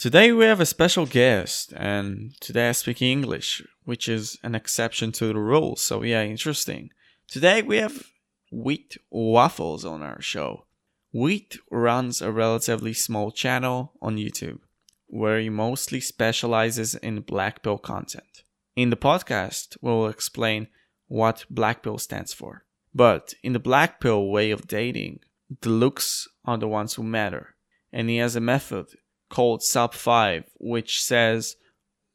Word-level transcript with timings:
Today 0.00 0.32
we 0.32 0.46
have 0.46 0.60
a 0.60 0.64
special 0.64 1.04
guest, 1.04 1.74
and 1.76 2.34
today 2.40 2.70
I 2.70 2.72
speak 2.72 3.02
English, 3.02 3.62
which 3.84 4.08
is 4.08 4.38
an 4.42 4.54
exception 4.54 5.12
to 5.12 5.26
the 5.26 5.38
rule. 5.38 5.76
So 5.76 6.02
yeah, 6.02 6.22
interesting. 6.22 6.88
Today 7.28 7.60
we 7.60 7.76
have 7.76 8.06
Wheat 8.50 8.96
Waffles 9.10 9.84
on 9.84 10.02
our 10.02 10.22
show. 10.22 10.64
Wheat 11.12 11.58
runs 11.70 12.22
a 12.22 12.32
relatively 12.32 12.94
small 12.94 13.30
channel 13.30 13.92
on 14.00 14.16
YouTube 14.16 14.60
where 15.06 15.38
he 15.38 15.50
mostly 15.50 16.00
specializes 16.00 16.94
in 16.94 17.20
black 17.20 17.62
pill 17.62 17.76
content. 17.76 18.44
In 18.74 18.88
the 18.88 18.96
podcast, 18.96 19.76
we'll 19.82 20.06
explain 20.06 20.68
what 21.08 21.44
black 21.50 21.82
pill 21.82 21.98
stands 21.98 22.32
for. 22.32 22.64
But 22.94 23.34
in 23.42 23.52
the 23.52 23.58
black 23.58 24.00
pill 24.00 24.30
way 24.30 24.50
of 24.50 24.66
dating, 24.66 25.20
the 25.60 25.68
looks 25.68 26.26
are 26.46 26.56
the 26.56 26.68
ones 26.68 26.94
who 26.94 27.02
matter. 27.02 27.54
And 27.92 28.08
he 28.08 28.16
has 28.16 28.34
a 28.34 28.40
method 28.40 28.86
called 29.30 29.62
Sub 29.62 29.94
5, 29.94 30.44
which 30.58 31.02
says 31.02 31.56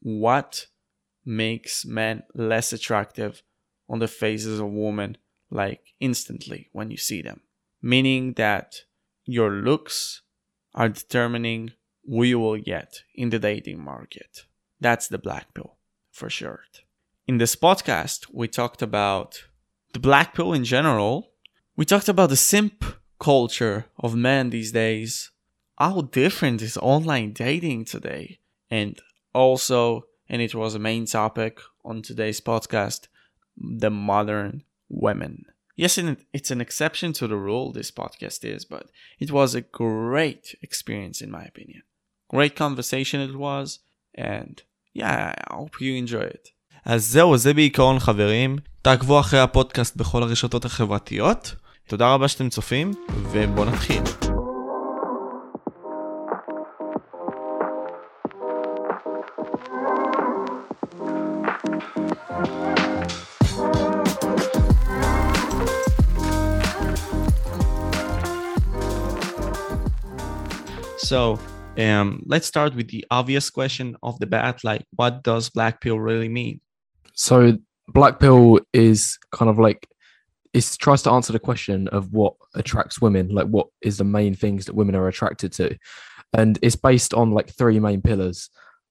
what 0.00 0.66
makes 1.24 1.84
men 1.84 2.22
less 2.34 2.72
attractive 2.72 3.42
on 3.88 3.98
the 3.98 4.08
faces 4.08 4.60
of 4.60 4.70
women, 4.70 5.16
like 5.50 5.80
instantly 5.98 6.68
when 6.72 6.90
you 6.90 6.96
see 6.96 7.22
them. 7.22 7.40
Meaning 7.82 8.34
that 8.34 8.82
your 9.24 9.50
looks 9.50 10.22
are 10.74 10.88
determining 10.88 11.72
who 12.04 12.22
you 12.22 12.38
will 12.38 12.58
get 12.58 13.02
in 13.14 13.30
the 13.30 13.38
dating 13.38 13.82
market. 13.82 14.44
That's 14.80 15.08
the 15.08 15.18
black 15.18 15.54
pill, 15.54 15.76
for 16.12 16.30
sure. 16.30 16.60
In 17.26 17.38
this 17.38 17.56
podcast, 17.56 18.26
we 18.32 18.46
talked 18.46 18.82
about 18.82 19.44
the 19.92 19.98
black 19.98 20.34
pill 20.34 20.52
in 20.52 20.64
general. 20.64 21.32
We 21.76 21.84
talked 21.84 22.08
about 22.08 22.28
the 22.28 22.36
simp 22.36 22.84
culture 23.18 23.86
of 23.98 24.14
men 24.14 24.50
these 24.50 24.70
days 24.70 25.32
how 25.77 26.01
different 26.01 26.61
is 26.61 26.77
online 26.77 27.33
dating 27.33 27.85
today? 27.85 28.39
And 28.69 28.99
also, 29.33 30.05
and 30.29 30.41
it 30.41 30.53
was 30.55 30.75
a 30.75 30.79
main 30.79 31.05
topic 31.05 31.59
on 31.83 32.01
today's 32.01 32.41
podcast, 32.41 33.07
the 33.57 33.89
modern 33.89 34.63
women. 34.89 35.45
Yes, 35.75 35.97
it's 36.37 36.51
an 36.51 36.61
exception 36.61 37.13
to 37.13 37.27
the 37.27 37.37
rule, 37.37 37.71
this 37.71 37.91
podcast 37.91 38.45
is, 38.45 38.65
but 38.65 38.85
it 39.19 39.31
was 39.31 39.55
a 39.55 39.61
great 39.61 40.55
experience, 40.61 41.21
in 41.21 41.31
my 41.31 41.43
opinion. 41.43 41.81
Great 42.29 42.55
conversation 42.55 43.19
it 43.21 43.35
was, 43.35 43.79
and 44.13 44.61
yeah, 44.93 45.33
I 45.49 45.53
hope 45.55 45.81
you 45.81 45.95
enjoy 45.95 46.23
it. 46.23 46.49
אז 46.85 47.05
זהו, 47.05 47.37
זה 47.37 47.53
בעיקרון 47.53 47.99
חברים. 47.99 48.55
תעקבו 48.81 49.19
אחרי 49.19 49.39
הפודקאסט 49.39 49.95
בכל 49.95 50.23
הרשתות 50.23 50.65
החברתיות. 50.65 51.55
תודה 51.87 52.13
רבה 52.13 52.27
שאתם 52.27 52.49
צופים, 52.49 52.91
ובואו 53.31 53.65
נתחיל. 53.65 54.34
So 71.06 71.38
um, 71.78 72.24
let's 72.26 72.48
start 72.48 72.74
with 72.74 72.88
the 72.88 73.04
obvious 73.12 73.48
question 73.48 73.96
of 74.02 74.18
the 74.18 74.26
bat 74.26 74.64
like 74.64 74.84
what 74.96 75.22
does 75.22 75.48
black 75.50 75.80
pill 75.80 76.00
really 76.00 76.28
mean? 76.28 76.60
So 77.14 77.58
black 77.86 78.18
pill 78.18 78.58
is 78.72 79.16
kind 79.30 79.48
of 79.48 79.56
like 79.56 79.88
it 80.52 80.76
tries 80.80 81.02
to 81.02 81.12
answer 81.12 81.32
the 81.32 81.38
question 81.38 81.86
of 81.88 82.12
what 82.12 82.34
attracts 82.56 83.00
women 83.00 83.28
like 83.28 83.46
what 83.46 83.68
is 83.82 83.98
the 83.98 84.04
main 84.04 84.34
things 84.34 84.64
that 84.66 84.74
women 84.74 84.96
are 84.96 85.06
attracted 85.06 85.52
to. 85.52 85.76
And 86.32 86.58
it's 86.60 86.74
based 86.74 87.14
on 87.14 87.30
like 87.30 87.50
three 87.50 87.78
main 87.78 88.02
pillars. 88.02 88.50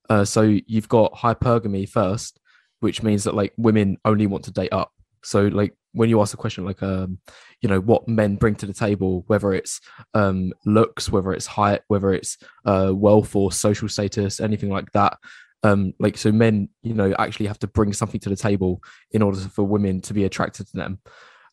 Uh, 0.09 0.23
so 0.23 0.57
you've 0.67 0.87
got 0.87 1.13
hypergamy 1.15 1.89
first 1.89 2.39
which 2.79 3.03
means 3.03 3.25
that 3.25 3.35
like 3.35 3.53
women 3.57 3.97
only 4.05 4.27
want 4.27 4.45
to 4.45 4.51
date 4.51 4.71
up. 4.71 4.93
So 5.23 5.47
like 5.47 5.73
when 5.95 6.09
you 6.09 6.21
ask 6.21 6.33
a 6.33 6.37
question 6.37 6.65
like 6.65 6.83
um 6.83 7.17
you 7.61 7.69
know 7.69 7.79
what 7.79 8.07
men 8.07 8.35
bring 8.35 8.55
to 8.55 8.65
the 8.65 8.73
table 8.73 9.23
whether 9.27 9.53
it's 9.53 9.81
um 10.13 10.51
looks 10.65 11.09
whether 11.09 11.31
it's 11.31 11.47
height 11.47 11.81
whether 11.87 12.13
it's 12.13 12.37
uh 12.65 12.91
wealth 12.93 13.35
or 13.35 13.51
social 13.51 13.89
status 13.89 14.39
anything 14.39 14.69
like 14.69 14.91
that 14.91 15.17
um 15.63 15.93
like 15.99 16.17
so 16.17 16.31
men 16.31 16.69
you 16.83 16.93
know 16.93 17.13
actually 17.17 17.47
have 17.47 17.59
to 17.59 17.67
bring 17.67 17.93
something 17.93 18.19
to 18.19 18.29
the 18.29 18.35
table 18.35 18.81
in 19.11 19.21
order 19.21 19.39
for 19.39 19.63
women 19.63 20.01
to 20.01 20.13
be 20.13 20.23
attracted 20.25 20.67
to 20.67 20.77
them. 20.77 20.99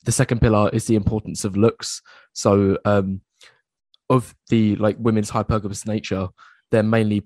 The 0.04 0.12
second 0.12 0.40
pillar 0.40 0.68
is 0.72 0.86
the 0.86 0.96
importance 0.96 1.44
of 1.44 1.56
looks. 1.56 2.02
So 2.32 2.78
um 2.84 3.22
of 4.10 4.34
the 4.50 4.76
like 4.76 4.96
women's 4.98 5.30
hypergamous 5.30 5.86
nature 5.86 6.28
they're 6.70 6.82
mainly 6.82 7.22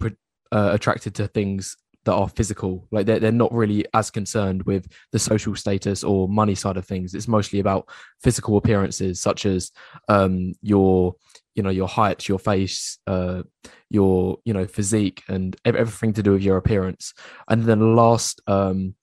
uh, 0.53 0.71
attracted 0.73 1.15
to 1.15 1.29
things 1.29 1.77
that 2.07 2.15
are 2.15 2.29
physical. 2.29 2.87
Like 2.93 3.05
they're, 3.05 3.19
they're 3.19 3.33
not 3.33 3.53
really 3.53 3.85
as 3.93 4.11
concerned 4.11 4.63
with 4.63 4.87
the 5.11 5.19
social 5.19 5.57
status 5.57 6.05
or 6.05 6.29
money 6.29 6.55
side 6.55 6.77
of 6.77 6.87
things. 6.87 7.15
It's 7.15 7.27
mostly 7.27 7.59
about 7.59 7.89
physical 8.23 8.57
appearances 8.57 9.21
such 9.21 9.45
as 9.45 9.73
um 10.09 10.55
your 10.63 11.17
you 11.57 11.65
know 11.65 11.71
your 11.71 11.89
height 11.89 12.29
your 12.29 12.39
face 12.39 12.99
uh 13.09 13.43
your 13.91 14.39
you 14.45 14.53
know 14.53 14.67
physique 14.67 15.25
and 15.29 15.57
everything 15.65 16.13
to 16.13 16.23
do 16.23 16.33
with 16.33 16.43
your 16.43 16.57
appearance. 16.57 17.13
And 17.49 17.65
then 17.65 17.81
the 17.81 17.87
last 17.87 18.41
um 18.47 18.95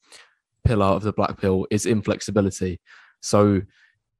pillar 0.63 0.85
of 0.85 1.03
the 1.03 1.11
black 1.11 1.37
pill 1.37 1.67
is 1.69 1.85
inflexibility. 1.85 2.79
So 3.19 3.63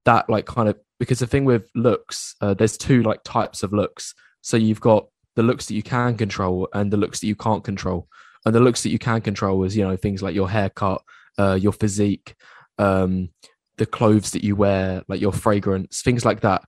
that 0.03 0.29
like 0.29 0.45
kind 0.45 0.67
of 0.67 0.77
because 0.99 1.19
the 1.19 1.27
thing 1.27 1.45
with 1.45 1.69
looks 1.73 2.35
uh, 2.41 2.53
there's 2.53 2.77
two 2.77 3.01
like 3.01 3.21
types 3.23 3.63
of 3.63 3.71
looks. 3.71 4.13
So 4.41 4.57
you've 4.57 4.81
got 4.81 5.07
the 5.37 5.43
looks 5.43 5.67
that 5.67 5.73
you 5.73 5.83
can 5.83 6.17
control 6.17 6.67
and 6.73 6.91
the 6.91 6.97
looks 6.97 7.21
that 7.21 7.27
you 7.27 7.35
can't 7.35 7.63
control 7.63 8.09
and 8.45 8.53
the 8.53 8.59
looks 8.59 8.83
that 8.83 8.89
you 8.89 8.99
can 8.99 9.21
control 9.21 9.63
is 9.63 9.75
you 9.75 9.83
know 9.83 9.95
things 9.95 10.21
like 10.21 10.35
your 10.35 10.49
haircut 10.49 11.01
uh, 11.37 11.57
your 11.59 11.73
physique 11.73 12.35
um, 12.77 13.29
the 13.77 13.85
clothes 13.85 14.31
that 14.31 14.43
you 14.43 14.55
wear 14.55 15.03
like 15.07 15.21
your 15.21 15.33
fragrance 15.33 16.01
things 16.01 16.25
like 16.25 16.41
that. 16.41 16.63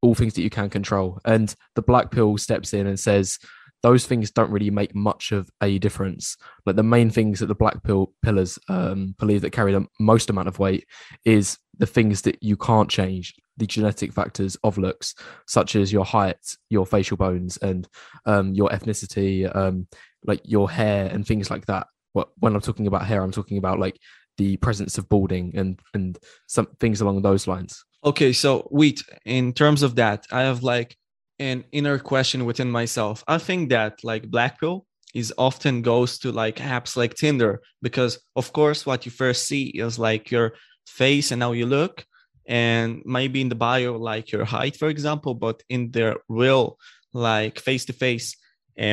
All 0.00 0.14
things 0.14 0.34
that 0.34 0.42
you 0.42 0.50
can 0.50 0.70
control. 0.70 1.18
And 1.24 1.52
the 1.74 1.82
black 1.82 2.12
pill 2.12 2.38
steps 2.38 2.72
in 2.72 2.86
and 2.86 3.00
says 3.00 3.38
those 3.82 4.06
things 4.06 4.30
don't 4.30 4.50
really 4.50 4.70
make 4.70 4.94
much 4.94 5.32
of 5.32 5.50
a 5.60 5.78
difference. 5.78 6.36
Like 6.64 6.76
the 6.76 6.84
main 6.84 7.10
things 7.10 7.40
that 7.40 7.46
the 7.46 7.54
black 7.54 7.82
pill 7.82 8.12
pillars 8.22 8.60
um, 8.68 9.16
believe 9.18 9.40
that 9.40 9.50
carry 9.50 9.72
the 9.72 9.86
most 9.98 10.30
amount 10.30 10.46
of 10.46 10.60
weight 10.60 10.86
is 11.24 11.58
the 11.78 11.86
things 11.86 12.22
that 12.22 12.40
you 12.42 12.56
can't 12.56 12.88
change 12.88 13.34
the 13.56 13.66
genetic 13.66 14.12
factors 14.12 14.56
of 14.62 14.78
looks 14.78 15.14
such 15.46 15.74
as 15.74 15.92
your 15.92 16.04
height 16.04 16.38
your 16.70 16.86
facial 16.86 17.16
bones 17.16 17.56
and 17.58 17.88
um, 18.24 18.54
your 18.54 18.68
ethnicity 18.68 19.54
um, 19.54 19.86
like 20.24 20.40
your 20.44 20.70
hair 20.70 21.06
and 21.06 21.26
things 21.26 21.50
like 21.50 21.66
that. 21.66 21.86
What 22.12 22.30
when 22.38 22.54
I'm 22.54 22.60
talking 22.60 22.86
about 22.86 23.06
hair, 23.06 23.22
I'm 23.22 23.32
talking 23.32 23.58
about 23.58 23.78
like 23.78 23.98
the 24.36 24.56
presence 24.58 24.98
of 24.98 25.08
balding 25.08 25.56
and 25.56 25.80
and 25.94 26.18
some 26.46 26.68
things 26.80 27.00
along 27.00 27.22
those 27.22 27.46
lines. 27.46 27.84
Okay, 28.04 28.32
so 28.32 28.68
wait, 28.70 29.02
in 29.24 29.52
terms 29.52 29.82
of 29.82 29.96
that, 29.96 30.26
I 30.30 30.42
have 30.42 30.62
like 30.62 30.96
an 31.38 31.64
inner 31.72 31.98
question 31.98 32.44
within 32.44 32.70
myself. 32.70 33.24
I 33.26 33.38
think 33.38 33.70
that 33.70 34.02
like 34.04 34.30
black 34.30 34.60
pill 34.60 34.86
is 35.14 35.32
often 35.38 35.82
goes 35.82 36.18
to 36.18 36.32
like 36.32 36.56
apps 36.56 36.96
like 36.96 37.14
Tinder 37.14 37.60
because 37.82 38.18
of 38.36 38.52
course 38.52 38.84
what 38.84 39.06
you 39.06 39.12
first 39.12 39.46
see 39.46 39.64
is 39.68 39.98
like 39.98 40.30
your 40.30 40.52
face 40.86 41.30
and 41.30 41.42
how 41.42 41.52
you 41.52 41.66
look 41.66 42.04
and 42.46 43.02
maybe 43.04 43.40
in 43.40 43.48
the 43.48 43.54
bio 43.54 43.96
like 43.96 44.32
your 44.32 44.44
height 44.44 44.76
for 44.76 44.88
example 44.88 45.34
but 45.34 45.62
in 45.68 45.90
the 45.92 46.16
real 46.28 46.78
like 47.12 47.58
face 47.58 47.84
to 47.86 47.92
face 47.92 48.36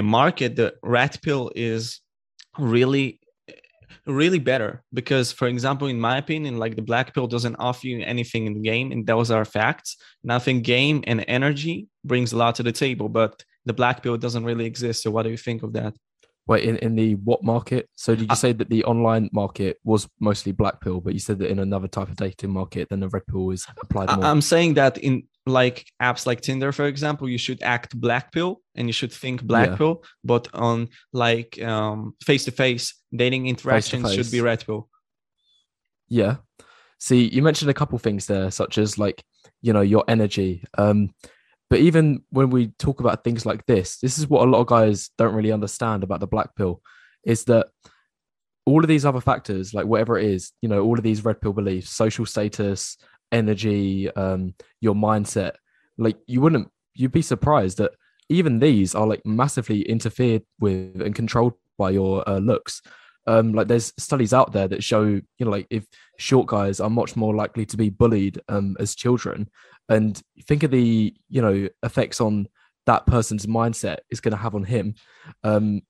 market, 0.01 0.55
the 0.55 0.75
red 0.81 1.17
pill 1.21 1.51
is 1.55 2.01
really 2.57 3.19
really 4.07 4.39
better 4.39 4.83
because 4.93 5.31
for 5.31 5.47
example 5.47 5.87
in 5.87 5.99
my 5.99 6.17
opinion 6.17 6.57
like 6.57 6.75
the 6.75 6.81
black 6.81 7.13
pill 7.13 7.25
doesn't 7.25 7.55
offer 7.55 7.87
you 7.87 8.03
anything 8.03 8.45
in 8.45 8.53
the 8.53 8.59
game 8.59 8.91
and 8.91 9.07
those 9.07 9.31
are 9.31 9.43
facts 9.43 9.97
nothing 10.23 10.61
game 10.61 11.03
and 11.07 11.25
energy 11.27 11.87
brings 12.03 12.31
a 12.31 12.37
lot 12.37 12.53
to 12.53 12.61
the 12.61 12.71
table 12.71 13.09
but 13.09 13.43
the 13.65 13.73
black 13.73 14.03
pill 14.03 14.15
doesn't 14.15 14.43
really 14.43 14.65
exist 14.65 15.01
so 15.01 15.09
what 15.09 15.23
do 15.23 15.31
you 15.31 15.37
think 15.37 15.63
of 15.63 15.73
that 15.73 15.93
Wait, 16.47 16.63
in, 16.63 16.77
in 16.77 16.95
the 16.95 17.15
what 17.15 17.43
market? 17.43 17.89
So 17.95 18.13
did 18.13 18.25
you 18.25 18.33
uh, 18.33 18.35
say 18.35 18.53
that 18.53 18.69
the 18.69 18.83
online 18.83 19.29
market 19.33 19.77
was 19.83 20.07
mostly 20.19 20.51
black 20.51 20.79
pill, 20.79 21.01
but 21.01 21.13
you 21.13 21.19
said 21.19 21.39
that 21.39 21.49
in 21.49 21.57
another 21.57 21.87
type 21.87 22.07
of 22.07 22.17
dating 22.17 22.51
market, 22.51 22.89
then 22.89 22.99
the 22.99 23.09
red 23.09 23.25
pill 23.25 23.49
is 23.49 23.65
applied 23.81 24.15
more? 24.15 24.23
I'm 24.23 24.41
saying 24.41 24.75
that 24.75 24.99
in 24.99 25.23
like 25.45 25.85
apps 26.01 26.25
like 26.25 26.41
Tinder, 26.41 26.71
for 26.71 26.85
example, 26.85 27.29
you 27.29 27.37
should 27.37 27.61
act 27.61 27.99
black 27.99 28.31
pill 28.31 28.61
and 28.75 28.87
you 28.87 28.93
should 28.93 29.11
think 29.11 29.43
black 29.43 29.69
yeah. 29.69 29.75
pill, 29.75 30.03
but 30.23 30.47
on 30.53 30.89
like 31.13 31.61
um 31.61 32.15
face 32.23 32.45
to 32.45 32.51
face 32.51 32.95
dating 33.15 33.47
interactions 33.47 34.03
Face-to-face. 34.03 34.25
should 34.27 34.31
be 34.31 34.41
red 34.41 34.65
pill. 34.65 34.89
Yeah. 36.07 36.37
See, 36.99 37.27
you 37.27 37.41
mentioned 37.41 37.69
a 37.69 37.75
couple 37.75 37.97
things 37.99 38.25
there, 38.25 38.49
such 38.51 38.77
as 38.77 38.97
like, 38.97 39.23
you 39.61 39.73
know, 39.73 39.81
your 39.81 40.03
energy. 40.07 40.63
Um, 40.77 41.13
but 41.69 41.79
even 41.79 42.23
when 42.29 42.49
we 42.49 42.67
talk 42.79 42.99
about 42.99 43.23
things 43.23 43.45
like 43.45 43.65
this, 43.65 43.97
this 43.97 44.17
is 44.17 44.27
what 44.27 44.47
a 44.47 44.49
lot 44.49 44.61
of 44.61 44.67
guys 44.67 45.09
don't 45.17 45.35
really 45.35 45.51
understand 45.51 46.03
about 46.03 46.19
the 46.19 46.27
black 46.27 46.55
pill 46.55 46.81
is 47.23 47.43
that 47.45 47.67
all 48.65 48.81
of 48.81 48.87
these 48.87 49.05
other 49.05 49.21
factors, 49.21 49.73
like 49.73 49.85
whatever 49.85 50.17
it 50.17 50.25
is, 50.25 50.51
you 50.61 50.69
know, 50.69 50.83
all 50.83 50.97
of 50.97 51.03
these 51.03 51.25
red 51.25 51.41
pill 51.41 51.53
beliefs, 51.53 51.91
social 51.91 52.25
status, 52.25 52.97
energy, 53.31 54.09
um, 54.11 54.53
your 54.81 54.95
mindset, 54.95 55.53
like 55.97 56.17
you 56.27 56.41
wouldn't, 56.41 56.69
you'd 56.93 57.11
be 57.11 57.21
surprised 57.21 57.77
that 57.77 57.91
even 58.29 58.59
these 58.59 58.95
are 58.95 59.07
like 59.07 59.25
massively 59.25 59.81
interfered 59.83 60.43
with 60.59 61.01
and 61.01 61.15
controlled 61.15 61.53
by 61.77 61.91
your 61.91 62.27
uh, 62.27 62.39
looks. 62.39 62.81
Um, 63.27 63.53
like 63.53 63.67
there's 63.67 63.93
studies 63.97 64.33
out 64.33 64.51
there 64.51 64.67
that 64.67 64.83
show, 64.83 65.03
you 65.03 65.23
know, 65.39 65.49
like 65.49 65.67
if 65.69 65.85
short 66.17 66.47
guys 66.47 66.79
are 66.79 66.89
much 66.89 67.15
more 67.15 67.35
likely 67.35 67.65
to 67.65 67.77
be 67.77 67.89
bullied 67.89 68.39
um, 68.49 68.75
as 68.79 68.95
children, 68.95 69.49
and 69.89 70.21
think 70.43 70.63
of 70.63 70.71
the, 70.71 71.13
you 71.29 71.41
know, 71.41 71.67
effects 71.83 72.21
on 72.21 72.47
that 72.85 73.05
person's 73.05 73.45
mindset 73.45 73.97
is 74.09 74.21
going 74.21 74.31
to 74.31 74.37
have 74.37 74.55
on 74.55 74.63
him. 74.63 74.95
Um, 75.43 75.81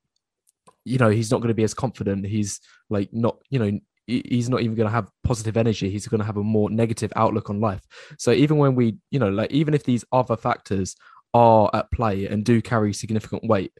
you 0.85 0.97
know, 0.97 1.09
he's 1.09 1.31
not 1.31 1.37
going 1.37 1.49
to 1.49 1.53
be 1.55 1.63
as 1.63 1.73
confident. 1.73 2.25
He's 2.25 2.61
like 2.89 3.09
not, 3.11 3.37
you 3.49 3.59
know, 3.59 3.79
he's 4.07 4.49
not 4.49 4.61
even 4.61 4.75
going 4.75 4.87
to 4.87 4.93
have 4.93 5.09
positive 5.23 5.57
energy. 5.57 5.89
He's 5.89 6.07
going 6.07 6.19
to 6.19 6.25
have 6.25 6.37
a 6.37 6.43
more 6.43 6.69
negative 6.69 7.11
outlook 7.15 7.49
on 7.49 7.59
life. 7.59 7.81
So 8.17 8.31
even 8.31 8.57
when 8.57 8.75
we 8.75 8.97
you 9.11 9.19
know 9.19 9.29
like 9.29 9.51
even 9.51 9.73
if 9.73 9.83
these 9.83 10.05
other 10.11 10.37
factors 10.37 10.95
are 11.33 11.69
at 11.73 11.91
play 11.91 12.27
and 12.27 12.45
do 12.45 12.61
carry 12.61 12.93
significant 12.93 13.47
weight 13.47 13.73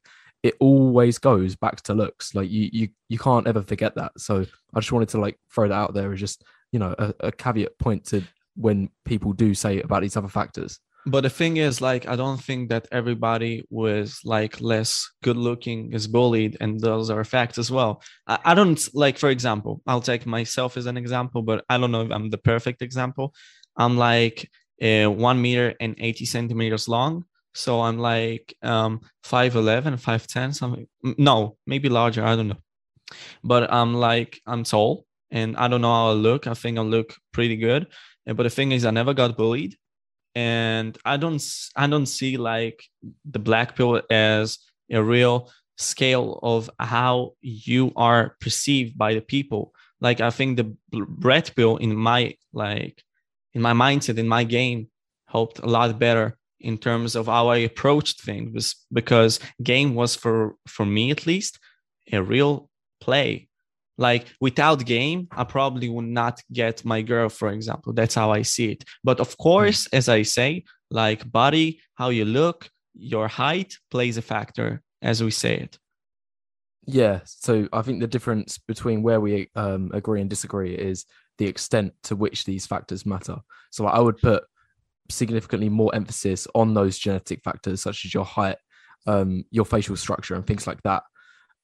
it 0.44 0.54
always 0.60 1.18
goes 1.18 1.56
back 1.56 1.82
to 1.82 1.96
looks. 1.96 2.36
Like 2.36 2.52
you 2.52 2.70
you 2.72 2.90
you 3.10 3.18
can't 3.18 3.48
ever 3.48 3.64
forget 3.64 3.96
that. 3.96 4.12
So 4.18 4.46
i 4.76 4.80
just 4.80 4.92
wanted 4.92 5.10
to 5.10 5.20
like 5.20 5.40
throw 5.52 5.68
that 5.68 5.74
out 5.74 5.96
there 5.96 6.14
as 6.14 6.20
just 6.20 6.44
you 6.72 6.78
know 6.78 6.94
a, 7.00 7.14
a 7.22 7.32
caveat 7.32 7.78
point 7.80 8.06
to 8.06 8.22
when 8.56 8.90
people 9.06 9.34
do 9.34 9.56
say 9.56 9.82
about 9.82 10.02
these 10.04 10.16
other 10.16 10.28
factors 10.28 10.80
but 11.06 11.22
the 11.22 11.30
thing 11.30 11.58
is 11.58 11.82
like 11.82 12.08
i 12.08 12.16
don't 12.16 12.42
think 12.42 12.70
that 12.70 12.88
everybody 12.92 13.64
was 13.70 14.20
like 14.24 14.60
less 14.60 15.10
good 15.22 15.38
looking 15.38 15.94
is 15.94 16.08
bullied 16.08 16.58
and 16.60 16.80
those 16.80 17.10
are 17.10 17.24
facts 17.24 17.58
as 17.58 17.70
well. 17.70 18.02
I, 18.28 18.40
I, 18.44 18.54
don't 18.56 18.82
like 18.94 19.18
for 19.18 19.30
example 19.30 19.82
i'll 19.88 20.02
take 20.02 20.26
myself 20.26 20.78
as 20.78 20.86
an 20.88 20.98
example 20.98 21.42
but 21.42 21.64
i 21.70 21.78
don't 21.78 21.92
know 21.92 22.02
if 22.02 22.12
i'm 22.12 22.30
the 22.30 22.38
perfect 22.38 22.82
example. 22.82 23.34
I'm 23.78 23.98
like 23.98 24.50
uh, 24.82 25.06
one 25.10 25.42
meter 25.42 25.74
and 25.80 25.96
80 25.98 26.26
centimeters 26.26 26.88
long. 26.88 27.26
So 27.54 27.82
i'm 27.82 28.00
like 28.00 28.56
um 28.64 29.02
5'11 29.26 30.02
5'10 30.02 30.56
something 30.56 30.88
no 31.18 31.58
maybe 31.68 31.90
larger 31.90 32.24
i 32.24 32.36
don't 32.36 32.48
know. 32.48 32.62
But 33.44 33.72
i'm 33.72 33.94
like 33.94 34.42
i'm 34.48 34.64
tall 34.64 35.06
and 35.30 35.56
i 35.58 35.68
don't 35.68 35.82
know 35.82 35.94
how 35.94 36.10
i 36.10 36.14
look. 36.14 36.48
I 36.48 36.54
think 36.56 36.78
i 36.78 36.82
look 36.82 37.16
pretty 37.32 37.58
good. 37.58 37.88
But 38.26 38.44
the 38.44 38.50
thing 38.50 38.72
is 38.72 38.86
i 38.86 38.92
never 38.92 39.14
got 39.14 39.38
bullied 39.38 39.76
and 40.36 40.98
i 41.06 41.18
don't 41.18 41.44
i 41.76 41.88
don't 41.88 42.08
see 42.08 42.38
like 42.38 42.84
the 43.24 43.40
black 43.40 43.76
pill 43.76 44.02
as 44.10 44.60
a 44.92 45.02
real 45.02 45.50
scale 45.78 46.40
of 46.42 46.70
how 46.80 47.34
you 47.42 47.92
are 47.96 48.36
perceived 48.40 48.98
by 48.98 49.14
the 49.14 49.22
people. 49.22 49.74
Like 50.02 50.22
i 50.22 50.30
think 50.30 50.58
the 50.58 50.76
red 50.94 51.52
pill 51.56 51.78
in 51.78 51.96
my 51.96 52.36
like 52.54 53.02
in 53.54 53.62
my 53.62 53.74
mindset 53.74 54.18
in 54.18 54.28
my 54.28 54.44
game 54.44 54.90
helped 55.28 55.60
a 55.60 55.66
lot 55.66 55.98
better 55.98 56.38
in 56.60 56.78
terms 56.78 57.16
of 57.16 57.26
how 57.28 57.48
i 57.48 57.58
approached 57.58 58.22
things 58.22 58.76
because 58.92 59.40
game 59.64 59.96
was 59.96 60.16
for 60.16 60.56
for 60.68 60.86
me 60.86 61.12
at 61.12 61.26
least 61.26 61.60
a 62.12 62.22
real 62.22 62.70
play 63.02 63.48
like 63.98 64.28
without 64.42 64.86
game 64.86 65.28
i 65.32 65.44
probably 65.44 65.90
would 65.90 66.06
not 66.06 66.42
get 66.52 66.84
my 66.86 67.02
girl 67.02 67.30
for 67.30 67.50
example. 67.50 67.94
That's 67.94 68.16
how 68.16 68.32
i 68.32 68.42
see 68.42 68.72
it. 68.72 68.84
But 69.04 69.20
of 69.20 69.38
course 69.38 69.88
as 69.88 70.10
i 70.10 70.22
say 70.24 70.64
like 70.92 71.30
body 71.32 71.82
how 71.96 72.10
you 72.10 72.26
look 72.26 72.70
your 72.94 73.28
height 73.28 73.78
plays 73.92 74.18
a 74.18 74.22
factor 74.22 74.82
as 75.02 75.24
we 75.24 75.32
say 75.32 75.56
it. 75.58 75.78
Yeah 76.86 77.22
so 77.26 77.68
i 77.74 77.82
think 77.82 78.00
the 78.00 78.08
difference 78.08 78.58
between 78.58 79.04
where 79.04 79.22
we 79.22 79.50
um, 79.56 79.92
agree 79.94 80.22
and 80.22 80.30
disagree 80.30 80.76
is 80.76 81.06
the 81.38 81.48
extent 81.48 81.94
to 82.04 82.16
which 82.16 82.46
these 82.46 82.66
factors 82.66 83.06
matter. 83.06 83.38
So 83.72 83.88
i 83.88 84.00
would 84.00 84.18
put 84.18 84.44
significantly 85.10 85.70
more 85.70 85.94
emphasis 85.94 86.48
on 86.56 86.74
those 86.74 86.98
genetic 86.98 87.44
factors 87.44 87.82
such 87.82 88.06
as 88.06 88.14
your 88.14 88.26
height 88.26 88.58
um, 89.08 89.46
your 89.52 89.66
facial 89.66 89.96
structure 89.96 90.34
and 90.36 90.46
things 90.48 90.66
like 90.66 90.82
that 90.84 91.04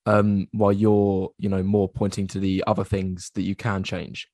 um, 0.06 0.48
while 0.52 0.72
you're 0.72 1.32
you 1.38 1.50
know 1.50 1.64
more 1.64 1.90
pointing 1.90 2.28
to 2.28 2.40
the 2.40 2.64
other 2.68 2.84
things 2.84 3.32
that 3.36 3.44
you 3.44 3.56
can 3.56 3.84
change. 3.84 4.28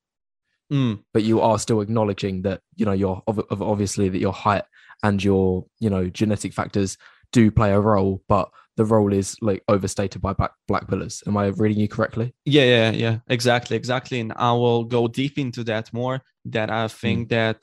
Mm. 0.69 1.01
but 1.13 1.23
you 1.23 1.39
are 1.39 1.57
still 1.59 1.79
acknowledging 1.79 2.41
that 2.41 2.59
you 2.75 2.85
know 2.85 2.91
your 2.91 3.23
obviously 3.25 4.09
that 4.09 4.19
your 4.19 4.33
height 4.33 4.65
and 5.01 5.23
your 5.23 5.65
you 5.79 5.89
know 5.89 6.09
genetic 6.09 6.51
factors 6.51 6.97
do 7.31 7.49
play 7.49 7.71
a 7.71 7.79
role 7.79 8.21
but 8.27 8.49
the 8.75 8.85
role 8.85 9.11
is 9.11 9.35
like 9.41 9.63
overstated 9.67 10.21
by 10.21 10.33
black, 10.33 10.51
black 10.67 10.87
pillars. 10.87 11.23
Am 11.25 11.35
i 11.35 11.47
reading 11.47 11.79
you 11.79 11.87
correctly? 11.87 12.33
Yeah 12.45 12.63
yeah 12.63 12.91
yeah. 12.91 13.19
Exactly 13.27 13.75
exactly. 13.75 14.19
And 14.19 14.33
i 14.35 14.51
will 14.51 14.83
go 14.83 15.07
deep 15.07 15.37
into 15.37 15.63
that 15.65 15.91
more 15.93 16.21
that 16.45 16.69
i 16.69 16.87
think 16.87 17.27
mm. 17.27 17.29
that 17.29 17.59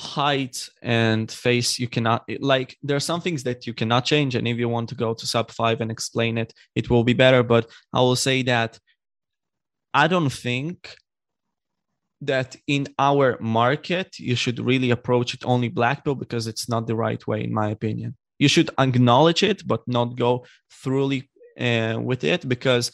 height 0.00 0.68
and 0.82 1.30
face 1.30 1.78
you 1.78 1.88
cannot 1.88 2.24
like 2.40 2.76
there 2.82 2.96
are 2.96 3.08
some 3.10 3.20
things 3.20 3.42
that 3.42 3.66
you 3.66 3.74
cannot 3.74 4.04
change 4.04 4.34
and 4.34 4.48
if 4.48 4.56
you 4.56 4.68
want 4.68 4.88
to 4.88 4.94
go 4.94 5.12
to 5.12 5.26
sub 5.26 5.50
5 5.50 5.80
and 5.80 5.90
explain 5.90 6.38
it 6.38 6.54
it 6.74 6.88
will 6.88 7.04
be 7.04 7.12
better 7.12 7.42
but 7.42 7.68
i 7.92 8.00
will 8.00 8.16
say 8.16 8.42
that 8.42 8.78
i 9.92 10.06
don't 10.06 10.32
think 10.32 10.96
that 12.20 12.56
in 12.66 12.86
our 12.98 13.38
market 13.40 14.18
you 14.18 14.34
should 14.34 14.58
really 14.60 14.90
approach 14.90 15.34
it 15.34 15.44
only 15.44 15.68
black 15.68 16.04
pill 16.04 16.14
because 16.14 16.46
it's 16.46 16.68
not 16.68 16.86
the 16.86 16.94
right 16.94 17.26
way 17.26 17.42
in 17.42 17.52
my 17.52 17.70
opinion. 17.70 18.16
You 18.38 18.48
should 18.48 18.70
acknowledge 18.78 19.42
it 19.42 19.66
but 19.66 19.86
not 19.86 20.16
go 20.16 20.44
thoroughly 20.70 21.30
uh, 21.58 21.98
with 22.00 22.24
it 22.24 22.48
because 22.48 22.90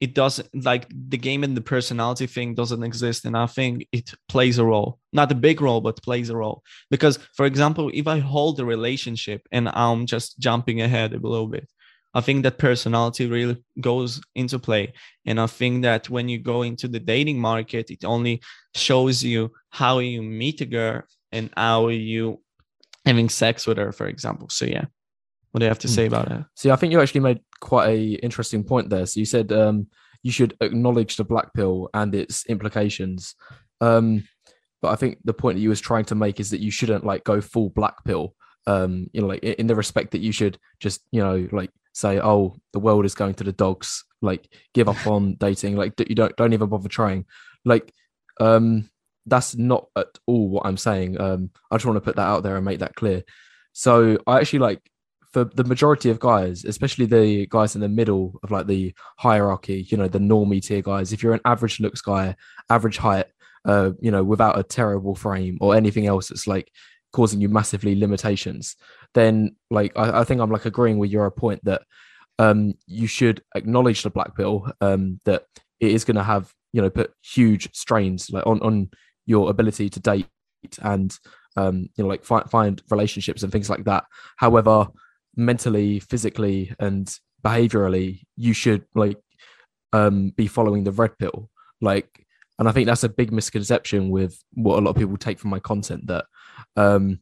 it 0.00 0.14
doesn't 0.14 0.48
like 0.64 0.86
the 0.90 1.16
game 1.16 1.42
and 1.42 1.56
the 1.56 1.62
personality 1.62 2.26
thing 2.26 2.54
doesn't 2.54 2.82
exist 2.82 3.24
and 3.24 3.36
i 3.36 3.46
think 3.46 3.86
it 3.92 4.12
plays 4.28 4.58
a 4.58 4.64
role. 4.64 4.98
Not 5.12 5.32
a 5.32 5.34
big 5.34 5.60
role 5.60 5.80
but 5.80 6.02
plays 6.02 6.28
a 6.30 6.36
role. 6.36 6.62
Because 6.90 7.18
for 7.34 7.46
example 7.46 7.90
if 7.94 8.06
i 8.06 8.18
hold 8.18 8.60
a 8.60 8.64
relationship 8.64 9.42
and 9.52 9.68
i'm 9.68 10.06
just 10.06 10.38
jumping 10.38 10.80
ahead 10.82 11.12
a 11.12 11.18
little 11.18 11.48
bit 11.48 11.68
i 12.14 12.20
think 12.20 12.42
that 12.42 12.58
personality 12.58 13.26
really 13.26 13.62
goes 13.80 14.20
into 14.34 14.58
play. 14.58 14.92
And 15.24 15.40
i 15.40 15.46
think 15.46 15.82
that 15.82 16.10
when 16.10 16.28
you 16.28 16.38
go 16.38 16.62
into 16.62 16.88
the 16.88 17.00
dating 17.00 17.40
market 17.40 17.90
it 17.90 18.04
only 18.04 18.42
shows 18.74 19.22
you 19.22 19.52
how 19.70 19.98
you 20.00 20.22
meet 20.22 20.60
a 20.60 20.66
girl 20.66 21.02
and 21.32 21.50
how 21.56 21.88
you 21.88 22.40
having 23.04 23.28
sex 23.28 23.66
with 23.66 23.78
her 23.78 23.92
for 23.92 24.06
example. 24.08 24.48
So 24.50 24.66
yeah 24.66 24.86
what 25.56 25.60
do 25.60 25.64
you 25.64 25.70
have 25.70 25.78
to 25.78 25.88
hmm. 25.88 25.94
say 25.94 26.04
about 26.04 26.30
it? 26.30 26.44
See, 26.54 26.70
I 26.70 26.76
think 26.76 26.92
you 26.92 27.00
actually 27.00 27.22
made 27.22 27.40
quite 27.60 27.88
a 27.88 28.02
interesting 28.16 28.62
point 28.62 28.90
there. 28.90 29.06
So 29.06 29.18
you 29.18 29.24
said 29.24 29.50
um, 29.52 29.86
you 30.22 30.30
should 30.30 30.54
acknowledge 30.60 31.16
the 31.16 31.24
black 31.24 31.54
pill 31.54 31.88
and 31.94 32.14
its 32.14 32.44
implications. 32.44 33.34
Um, 33.80 34.28
but 34.82 34.88
I 34.88 34.96
think 34.96 35.16
the 35.24 35.32
point 35.32 35.56
that 35.56 35.62
you 35.62 35.70
was 35.70 35.80
trying 35.80 36.04
to 36.06 36.14
make 36.14 36.40
is 36.40 36.50
that 36.50 36.60
you 36.60 36.70
shouldn't 36.70 37.06
like 37.06 37.24
go 37.24 37.40
full 37.40 37.70
black 37.70 38.04
pill. 38.04 38.34
Um, 38.66 39.08
you 39.14 39.22
know, 39.22 39.28
like 39.28 39.42
in 39.44 39.66
the 39.66 39.74
respect 39.74 40.10
that 40.10 40.20
you 40.20 40.30
should 40.30 40.58
just, 40.78 41.00
you 41.10 41.22
know, 41.22 41.48
like 41.50 41.70
say, 41.94 42.20
oh, 42.20 42.56
the 42.74 42.78
world 42.78 43.06
is 43.06 43.14
going 43.14 43.32
to 43.36 43.44
the 43.44 43.52
dogs. 43.52 44.04
Like, 44.20 44.52
give 44.74 44.90
up 44.90 45.06
on 45.06 45.36
dating. 45.40 45.76
Like, 45.76 45.94
you 46.06 46.14
don't 46.14 46.36
don't 46.36 46.52
even 46.52 46.68
bother 46.68 46.90
trying. 46.90 47.24
Like, 47.64 47.94
um, 48.40 48.90
that's 49.24 49.56
not 49.56 49.86
at 49.96 50.18
all 50.26 50.50
what 50.50 50.66
I'm 50.66 50.76
saying. 50.76 51.18
Um, 51.18 51.48
I 51.70 51.76
just 51.76 51.86
want 51.86 51.96
to 51.96 52.02
put 52.02 52.16
that 52.16 52.28
out 52.28 52.42
there 52.42 52.56
and 52.56 52.64
make 52.66 52.80
that 52.80 52.94
clear. 52.94 53.22
So 53.72 54.18
I 54.26 54.40
actually 54.40 54.58
like 54.58 54.82
for 55.36 55.44
the 55.44 55.64
majority 55.64 56.08
of 56.08 56.18
guys, 56.18 56.64
especially 56.64 57.04
the 57.04 57.46
guys 57.48 57.74
in 57.74 57.82
the 57.82 57.90
middle 57.90 58.40
of 58.42 58.50
like 58.50 58.66
the 58.66 58.94
hierarchy, 59.18 59.86
you 59.90 59.98
know, 59.98 60.08
the 60.08 60.18
normie 60.18 60.62
tier 60.62 60.80
guys, 60.80 61.12
if 61.12 61.22
you're 61.22 61.34
an 61.34 61.42
average 61.44 61.78
looks 61.78 62.00
guy, 62.00 62.34
average 62.70 62.96
height, 62.96 63.26
uh, 63.66 63.90
you 64.00 64.10
know, 64.10 64.24
without 64.24 64.58
a 64.58 64.62
terrible 64.62 65.14
frame 65.14 65.58
or 65.60 65.76
anything 65.76 66.06
else 66.06 66.28
that's 66.28 66.46
like 66.46 66.72
causing 67.12 67.38
you 67.38 67.50
massively 67.50 67.94
limitations, 67.94 68.76
then 69.12 69.54
like 69.70 69.92
I, 69.94 70.20
I 70.20 70.24
think 70.24 70.40
I'm 70.40 70.50
like 70.50 70.64
agreeing 70.64 70.96
with 70.96 71.10
your 71.10 71.30
point 71.30 71.62
that 71.66 71.82
um 72.38 72.72
you 72.86 73.06
should 73.06 73.42
acknowledge 73.54 74.04
the 74.04 74.08
black 74.08 74.34
pill, 74.34 74.72
um, 74.80 75.20
that 75.26 75.44
it 75.80 75.90
is 75.90 76.06
gonna 76.06 76.24
have, 76.24 76.50
you 76.72 76.80
know, 76.80 76.88
put 76.88 77.12
huge 77.22 77.68
strains 77.74 78.30
like 78.30 78.46
on 78.46 78.58
on 78.62 78.88
your 79.26 79.50
ability 79.50 79.90
to 79.90 80.00
date 80.00 80.28
and 80.80 81.18
um, 81.56 81.90
you 81.94 82.04
know, 82.04 82.08
like 82.08 82.24
find 82.24 82.50
find 82.50 82.82
relationships 82.90 83.42
and 83.42 83.52
things 83.52 83.68
like 83.68 83.84
that. 83.84 84.04
However, 84.38 84.88
mentally, 85.36 86.00
physically, 86.00 86.74
and 86.78 87.14
behaviorally, 87.44 88.22
you 88.36 88.52
should 88.52 88.84
like 88.94 89.18
um, 89.92 90.30
be 90.30 90.46
following 90.46 90.84
the 90.84 90.92
red 90.92 91.18
pill. 91.18 91.50
Like, 91.80 92.26
and 92.58 92.68
I 92.68 92.72
think 92.72 92.86
that's 92.86 93.04
a 93.04 93.08
big 93.08 93.32
misconception 93.32 94.10
with 94.10 94.42
what 94.54 94.78
a 94.78 94.82
lot 94.82 94.90
of 94.90 94.96
people 94.96 95.16
take 95.16 95.38
from 95.38 95.50
my 95.50 95.60
content 95.60 96.06
that 96.06 96.24
um, 96.76 97.20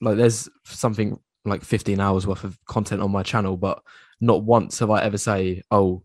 like 0.00 0.16
there's 0.16 0.48
something 0.64 1.18
like 1.44 1.64
15 1.64 2.00
hours 2.00 2.26
worth 2.26 2.44
of 2.44 2.58
content 2.66 3.02
on 3.02 3.10
my 3.10 3.22
channel, 3.22 3.56
but 3.56 3.80
not 4.20 4.42
once 4.42 4.80
have 4.80 4.90
I 4.90 5.02
ever 5.02 5.18
say, 5.18 5.62
oh, 5.70 6.02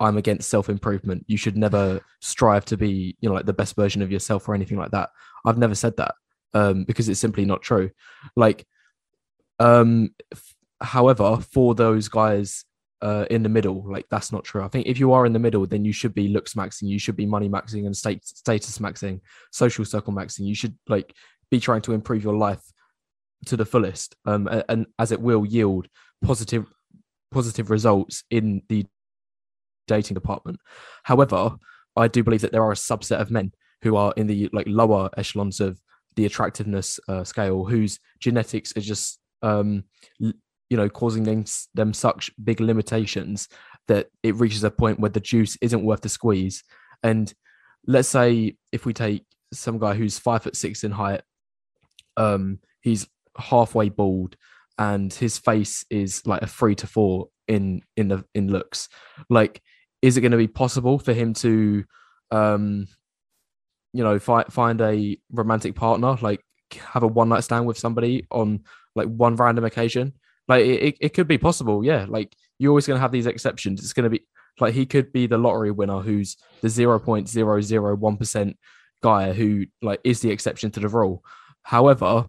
I'm 0.00 0.16
against 0.16 0.48
self 0.48 0.68
improvement. 0.68 1.24
You 1.26 1.36
should 1.36 1.56
never 1.56 2.00
strive 2.20 2.64
to 2.66 2.76
be, 2.76 3.16
you 3.20 3.28
know, 3.28 3.34
like 3.34 3.46
the 3.46 3.52
best 3.52 3.74
version 3.74 4.00
of 4.00 4.12
yourself 4.12 4.48
or 4.48 4.54
anything 4.54 4.78
like 4.78 4.92
that. 4.92 5.10
I've 5.44 5.58
never 5.58 5.74
said 5.74 5.96
that 5.96 6.14
um, 6.54 6.84
because 6.84 7.08
it's 7.08 7.20
simply 7.20 7.44
not 7.44 7.62
true. 7.62 7.90
Like, 8.36 8.66
um, 9.58 10.10
However, 10.80 11.38
for 11.52 11.74
those 11.74 12.08
guys 12.08 12.64
uh, 13.00 13.26
in 13.30 13.42
the 13.42 13.48
middle, 13.48 13.84
like 13.90 14.06
that's 14.10 14.32
not 14.32 14.44
true. 14.44 14.62
I 14.62 14.68
think 14.68 14.86
if 14.86 14.98
you 14.98 15.12
are 15.12 15.26
in 15.26 15.32
the 15.32 15.38
middle, 15.38 15.66
then 15.66 15.84
you 15.84 15.92
should 15.92 16.14
be 16.14 16.28
looks 16.28 16.54
maxing, 16.54 16.88
you 16.88 16.98
should 16.98 17.16
be 17.16 17.26
money 17.26 17.48
maxing 17.48 17.86
and 17.86 17.96
state 17.96 18.24
status 18.24 18.78
maxing, 18.78 19.20
social 19.52 19.84
circle 19.84 20.12
maxing. 20.12 20.46
You 20.46 20.54
should 20.54 20.76
like 20.88 21.14
be 21.50 21.60
trying 21.60 21.82
to 21.82 21.92
improve 21.92 22.24
your 22.24 22.36
life 22.36 22.62
to 23.46 23.56
the 23.56 23.64
fullest, 23.64 24.16
um, 24.26 24.48
a- 24.48 24.64
and 24.68 24.86
as 24.98 25.12
it 25.12 25.20
will 25.20 25.46
yield 25.46 25.88
positive 26.22 26.66
positive 27.30 27.70
results 27.70 28.24
in 28.30 28.62
the 28.68 28.86
dating 29.86 30.14
department. 30.14 30.58
However, 31.04 31.56
I 31.96 32.08
do 32.08 32.22
believe 32.22 32.40
that 32.42 32.52
there 32.52 32.62
are 32.62 32.72
a 32.72 32.76
subset 32.76 33.20
of 33.20 33.30
men 33.30 33.52
who 33.82 33.96
are 33.96 34.12
in 34.16 34.26
the 34.26 34.48
like 34.52 34.66
lower 34.68 35.10
echelons 35.16 35.60
of 35.60 35.80
the 36.16 36.26
attractiveness 36.26 36.98
uh, 37.08 37.22
scale 37.24 37.64
whose 37.64 38.00
genetics 38.18 38.76
are 38.76 38.80
just 38.80 39.20
um 39.42 39.84
you 40.70 40.76
know 40.76 40.88
causing 40.88 41.24
them 41.24 41.44
them 41.74 41.92
such 41.92 42.30
big 42.42 42.60
limitations 42.60 43.48
that 43.88 44.08
it 44.22 44.34
reaches 44.36 44.62
a 44.64 44.70
point 44.70 45.00
where 45.00 45.10
the 45.10 45.20
juice 45.20 45.56
isn't 45.60 45.84
worth 45.84 46.02
the 46.02 46.08
squeeze. 46.08 46.62
And 47.02 47.32
let's 47.86 48.08
say 48.08 48.56
if 48.70 48.84
we 48.84 48.92
take 48.92 49.24
some 49.52 49.78
guy 49.78 49.94
who's 49.94 50.18
five 50.18 50.42
foot 50.42 50.54
six 50.54 50.84
in 50.84 50.90
height 50.90 51.22
um 52.18 52.58
he's 52.82 53.06
halfway 53.38 53.88
bald 53.88 54.36
and 54.76 55.12
his 55.12 55.38
face 55.38 55.86
is 55.88 56.26
like 56.26 56.42
a 56.42 56.46
three 56.46 56.74
to 56.74 56.86
four 56.86 57.28
in 57.46 57.80
in 57.96 58.08
the 58.08 58.24
in 58.34 58.48
looks. 58.52 58.88
Like 59.30 59.62
is 60.02 60.16
it 60.16 60.20
going 60.20 60.32
to 60.32 60.38
be 60.38 60.48
possible 60.48 60.98
for 60.98 61.12
him 61.12 61.34
to 61.34 61.84
um 62.30 62.86
you 63.92 64.04
know 64.04 64.18
find 64.18 64.52
find 64.52 64.80
a 64.80 65.18
romantic 65.32 65.74
partner 65.74 66.16
like 66.20 66.40
have 66.78 67.02
a 67.02 67.06
one 67.06 67.30
night 67.30 67.42
stand 67.42 67.66
with 67.66 67.78
somebody 67.78 68.26
on 68.30 68.60
like 68.94 69.08
one 69.08 69.34
random 69.36 69.64
occasion 69.64 70.12
like 70.48 70.64
it, 70.64 70.96
it, 71.00 71.14
could 71.14 71.28
be 71.28 71.38
possible 71.38 71.84
yeah. 71.84 72.06
Like 72.08 72.34
you're 72.58 72.70
always 72.70 72.86
going 72.86 72.96
to 72.96 73.02
have 73.02 73.12
these 73.12 73.26
exceptions. 73.26 73.80
It's 73.80 73.92
going 73.92 74.04
to 74.04 74.10
be 74.10 74.24
like 74.58 74.74
he 74.74 74.86
could 74.86 75.12
be 75.12 75.26
the 75.26 75.38
lottery 75.38 75.70
winner 75.70 76.00
who's 76.00 76.36
the 76.62 76.68
0.001% 76.68 78.54
guy 79.02 79.32
who 79.32 79.66
like 79.82 80.00
is 80.02 80.20
the 80.20 80.30
exception 80.30 80.70
to 80.72 80.80
the 80.80 80.88
rule. 80.88 81.22
However 81.62 82.26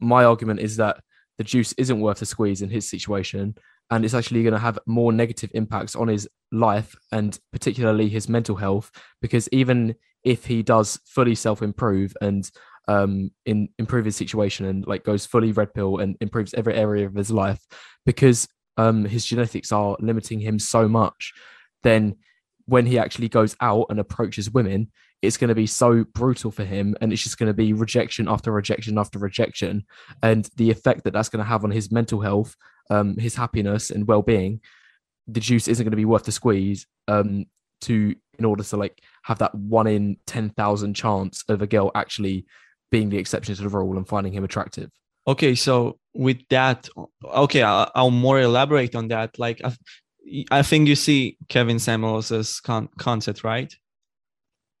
my 0.00 0.24
argument 0.24 0.60
is 0.60 0.76
that 0.76 0.98
the 1.38 1.44
juice 1.44 1.72
isn't 1.74 2.00
worth 2.00 2.18
the 2.18 2.26
squeeze 2.26 2.62
in 2.62 2.70
his 2.70 2.88
situation 2.88 3.54
and 3.90 4.04
it's 4.04 4.14
actually 4.14 4.42
going 4.42 4.52
to 4.52 4.58
have 4.58 4.78
more 4.86 5.12
negative 5.12 5.50
impacts 5.54 5.94
on 5.94 6.08
his 6.08 6.28
life 6.52 6.94
and 7.12 7.38
particularly 7.52 8.08
his 8.08 8.28
mental 8.28 8.56
health 8.56 8.90
because 9.20 9.48
even 9.52 9.94
if 10.24 10.46
he 10.46 10.62
does 10.62 10.98
fully 11.04 11.34
self 11.34 11.62
improve 11.62 12.14
and 12.20 12.50
um 12.88 13.30
in 13.44 13.68
improve 13.78 14.04
his 14.04 14.16
situation 14.16 14.66
and 14.66 14.86
like 14.86 15.04
goes 15.04 15.26
fully 15.26 15.52
red 15.52 15.72
pill 15.74 15.98
and 15.98 16.16
improves 16.20 16.54
every 16.54 16.74
area 16.74 17.06
of 17.06 17.14
his 17.14 17.30
life 17.30 17.60
because 18.04 18.48
um 18.76 19.04
his 19.04 19.24
genetics 19.24 19.72
are 19.72 19.96
limiting 20.00 20.40
him 20.40 20.58
so 20.58 20.88
much 20.88 21.32
then 21.82 22.14
when 22.66 22.86
he 22.86 22.98
actually 22.98 23.28
goes 23.28 23.56
out 23.60 23.86
and 23.90 23.98
approaches 23.98 24.50
women 24.50 24.90
it's 25.22 25.36
going 25.36 25.48
to 25.48 25.54
be 25.54 25.66
so 25.66 26.04
brutal 26.04 26.50
for 26.50 26.64
him 26.64 26.94
and 27.00 27.12
it's 27.12 27.22
just 27.22 27.38
going 27.38 27.46
to 27.48 27.54
be 27.54 27.72
rejection 27.72 28.28
after 28.28 28.52
rejection 28.52 28.98
after 28.98 29.18
rejection. 29.18 29.84
And 30.22 30.48
the 30.56 30.70
effect 30.70 31.04
that 31.04 31.12
that's 31.12 31.28
going 31.28 31.42
to 31.42 31.48
have 31.48 31.64
on 31.64 31.70
his 31.70 31.90
mental 31.90 32.20
health 32.20 32.56
um 32.88 33.16
his 33.16 33.34
happiness 33.34 33.90
and 33.90 34.06
well-being 34.06 34.60
the 35.26 35.40
juice 35.40 35.66
isn't 35.66 35.84
going 35.84 35.90
to 35.90 35.96
be 35.96 36.04
worth 36.04 36.22
the 36.22 36.30
squeeze 36.30 36.86
um 37.08 37.44
to 37.80 38.14
in 38.38 38.44
order 38.44 38.62
to 38.62 38.76
like 38.76 39.00
have 39.22 39.38
that 39.38 39.52
one 39.54 39.88
in 39.88 40.16
10,000 40.28 40.94
chance 40.94 41.42
of 41.48 41.62
a 41.62 41.66
girl 41.66 41.90
actually 41.96 42.46
being 42.90 43.08
the 43.08 43.18
exception 43.18 43.54
to 43.54 43.62
the 43.62 43.68
rule 43.68 43.96
and 43.96 44.08
finding 44.08 44.32
him 44.32 44.44
attractive 44.44 44.90
Okay, 45.28 45.56
so 45.56 45.98
with 46.14 46.38
that, 46.50 46.88
okay, 47.24 47.62
I'll, 47.62 47.90
I'll 47.94 48.10
more 48.10 48.40
elaborate 48.40 48.94
on 48.94 49.08
that. 49.08 49.38
Like, 49.38 49.60
I, 49.64 49.74
I 50.50 50.62
think 50.62 50.86
you 50.88 50.94
see 50.94 51.36
Kevin 51.48 51.78
Samuels' 51.80 52.60
con- 52.60 52.88
concept, 52.98 53.42
right? 53.42 53.74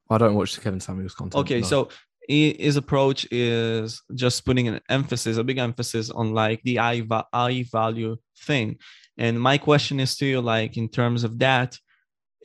I 0.08 0.18
don't 0.18 0.36
watch 0.36 0.54
the 0.54 0.60
Kevin 0.60 0.78
Samuels 0.78 1.14
content. 1.14 1.40
Okay, 1.40 1.60
no. 1.60 1.66
so 1.66 1.88
his 2.28 2.76
approach 2.76 3.26
is 3.32 4.02
just 4.14 4.44
putting 4.44 4.68
an 4.68 4.80
emphasis, 4.88 5.36
a 5.36 5.44
big 5.44 5.58
emphasis 5.58 6.10
on 6.10 6.32
like 6.32 6.62
the 6.62 6.78
I, 6.78 7.00
va- 7.00 7.26
I 7.32 7.64
value 7.72 8.16
thing. 8.38 8.78
And 9.18 9.40
my 9.40 9.58
question 9.58 9.98
is 9.98 10.16
to 10.18 10.26
you, 10.26 10.40
like 10.40 10.76
in 10.76 10.88
terms 10.88 11.24
of 11.24 11.38
that, 11.40 11.76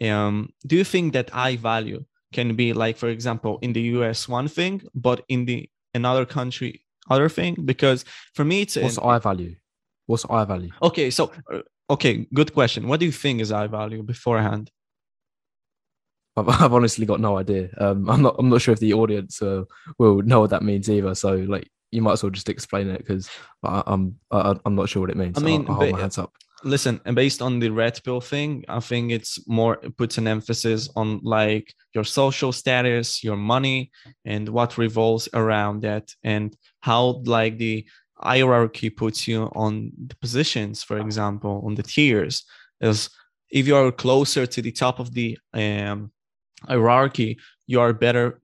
um, 0.03 0.49
do 0.65 0.75
you 0.75 0.83
think 0.83 1.13
that 1.13 1.29
I 1.35 1.55
value 1.55 2.03
can 2.31 2.55
be 2.55 2.73
like, 2.73 2.97
for 2.97 3.09
example, 3.09 3.59
in 3.61 3.73
the 3.73 3.81
US 3.97 4.27
one 4.27 4.47
thing, 4.47 4.81
but 4.95 5.23
in 5.27 5.45
the 5.45 5.69
another 5.93 6.25
country 6.25 6.85
other 7.09 7.29
thing? 7.29 7.55
Because 7.65 8.05
for 8.33 8.45
me, 8.45 8.61
it's 8.61 8.77
what's 8.77 8.97
an- 8.97 9.03
I 9.03 9.19
value? 9.19 9.55
What's 10.05 10.25
I 10.29 10.45
value? 10.45 10.71
Okay, 10.81 11.09
so 11.09 11.31
uh, 11.53 11.59
okay, 11.89 12.27
good 12.33 12.53
question. 12.53 12.87
What 12.87 12.99
do 12.99 13.05
you 13.05 13.11
think 13.11 13.41
is 13.41 13.51
I 13.51 13.67
value 13.67 14.03
beforehand? 14.03 14.71
I've, 16.37 16.49
I've 16.61 16.73
honestly 16.73 17.05
got 17.05 17.19
no 17.19 17.37
idea. 17.37 17.69
Um, 17.77 18.09
I'm 18.09 18.21
not. 18.21 18.35
I'm 18.39 18.49
not 18.49 18.61
sure 18.61 18.73
if 18.73 18.79
the 18.79 18.93
audience 18.93 19.41
uh, 19.41 19.63
will 19.97 20.21
know 20.21 20.41
what 20.41 20.49
that 20.51 20.63
means 20.63 20.89
either. 20.89 21.15
So, 21.15 21.35
like, 21.35 21.69
you 21.91 22.01
might 22.01 22.13
as 22.13 22.23
well 22.23 22.29
just 22.29 22.49
explain 22.49 22.89
it 22.89 22.99
because 22.99 23.29
I'm. 23.63 24.15
I, 24.31 24.55
I'm 24.65 24.75
not 24.75 24.89
sure 24.89 25.01
what 25.01 25.09
it 25.11 25.17
means. 25.17 25.37
I 25.37 25.41
mean, 25.41 25.65
I'll, 25.67 25.71
I'll 25.71 25.75
hold 25.79 25.91
my 25.91 25.99
hands 25.99 26.17
up. 26.17 26.33
Listen, 26.63 27.01
and 27.05 27.15
based 27.15 27.41
on 27.41 27.59
the 27.59 27.69
red 27.69 27.99
pill 28.03 28.21
thing, 28.21 28.63
I 28.67 28.79
think 28.79 29.11
it's 29.11 29.47
more 29.47 29.79
it 29.81 29.97
puts 29.97 30.17
an 30.17 30.27
emphasis 30.27 30.89
on 30.95 31.19
like 31.23 31.73
your 31.93 32.03
social 32.03 32.51
status, 32.51 33.23
your 33.23 33.37
money, 33.37 33.91
and 34.25 34.47
what 34.47 34.77
revolves 34.77 35.27
around 35.33 35.81
that, 35.81 36.13
and 36.23 36.55
how 36.81 37.21
like 37.25 37.57
the 37.57 37.85
hierarchy 38.15 38.89
puts 38.89 39.27
you 39.27 39.43
on 39.55 39.91
the 40.07 40.15
positions, 40.17 40.83
for 40.83 40.99
example, 40.99 41.63
on 41.65 41.75
the 41.75 41.83
tiers. 41.83 42.43
Is 42.79 43.09
if 43.49 43.67
you 43.67 43.75
are 43.75 43.91
closer 43.91 44.45
to 44.45 44.61
the 44.61 44.71
top 44.71 44.99
of 44.99 45.13
the 45.13 45.37
um, 45.53 46.11
hierarchy, 46.67 47.39
you 47.67 47.79
are 47.79 47.93
better. 47.93 48.41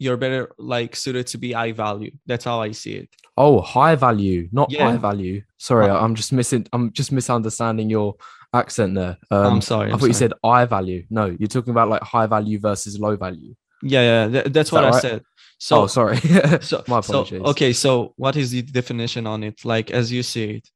You're 0.00 0.16
better 0.16 0.50
like 0.58 0.96
suited 0.96 1.26
to 1.28 1.38
be 1.38 1.52
high 1.52 1.72
value. 1.72 2.10
That's 2.26 2.44
how 2.44 2.60
I 2.60 2.72
see 2.72 2.94
it. 2.94 3.08
Oh, 3.36 3.60
high 3.60 3.94
value, 3.94 4.48
not 4.50 4.70
Yeah. 4.72 4.90
high 4.90 4.96
value. 4.96 5.42
Sorry, 5.58 5.88
I'm 5.88 6.14
just 6.14 6.32
missing. 6.32 6.66
I'm 6.72 6.90
just 6.92 7.12
misunderstanding 7.12 7.88
your 7.90 8.16
accent 8.52 8.94
there. 8.96 9.16
Um, 9.30 9.46
I'm 9.54 9.60
sorry. 9.60 9.90
I 9.90 9.92
I'm 9.92 9.98
thought 10.00 10.06
you 10.06 10.14
said 10.24 10.32
high 10.44 10.64
value. 10.64 11.04
No, 11.10 11.26
you're 11.38 11.46
talking 11.56 11.70
about 11.70 11.88
like 11.88 12.02
high 12.02 12.26
value 12.26 12.58
versus 12.58 12.98
low 12.98 13.14
value. 13.16 13.54
Yeah, 13.82 14.02
yeah, 14.02 14.26
tha- 14.42 14.48
that's 14.50 14.68
Is 14.68 14.72
what 14.72 14.80
that 14.82 14.86
I 14.88 14.90
right? 14.96 15.02
said. 15.02 15.22
So, 15.58 15.82
oh, 15.82 15.86
sorry. 15.86 16.16
so, 16.70 16.82
My 16.88 17.00
so, 17.00 17.12
apologies. 17.20 17.42
okay, 17.52 17.72
so 17.74 18.14
what 18.16 18.34
is 18.36 18.50
the 18.50 18.62
definition 18.62 19.26
on 19.26 19.44
it? 19.44 19.64
Like 19.64 19.90
as 19.90 20.10
you 20.10 20.22
see 20.22 20.50
it, 20.56 20.68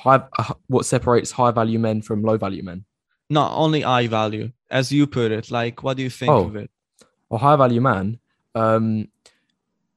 High. 0.00 0.22
Uh, 0.38 0.54
what 0.68 0.86
separates 0.86 1.32
high 1.32 1.50
value 1.50 1.78
men 1.80 2.02
from 2.02 2.22
low 2.22 2.36
value 2.38 2.62
men? 2.62 2.84
not 3.30 3.52
only 3.54 3.80
high 3.82 4.06
value, 4.06 4.50
as 4.70 4.90
you 4.90 5.06
put 5.06 5.30
it. 5.32 5.50
Like, 5.50 5.82
what 5.82 5.96
do 5.98 6.02
you 6.02 6.08
think 6.10 6.30
Oh. 6.30 6.46
of 6.46 6.56
it? 6.56 6.70
a 7.30 7.36
high 7.36 7.56
value 7.56 7.80
man 7.82 8.18
um 8.54 9.08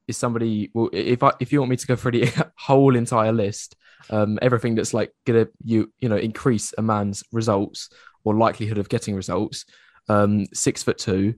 is 0.08 0.16
somebody 0.16 0.70
well 0.74 0.90
if 0.92 1.22
i 1.22 1.32
if 1.40 1.52
you 1.52 1.60
want 1.60 1.70
me 1.70 1.76
to 1.76 1.86
go 1.86 1.96
through 1.96 2.12
the 2.12 2.50
whole 2.56 2.96
entire 2.96 3.32
list 3.32 3.76
um 4.10 4.38
everything 4.42 4.74
that's 4.74 4.94
like 4.94 5.12
gonna 5.24 5.46
you 5.64 5.92
you 5.98 6.08
know 6.08 6.16
increase 6.16 6.74
a 6.78 6.82
man's 6.82 7.22
results 7.32 7.88
or 8.24 8.34
likelihood 8.34 8.78
of 8.78 8.88
getting 8.88 9.14
results 9.14 9.64
um 10.08 10.46
six 10.52 10.82
foot 10.82 10.98
two 10.98 11.34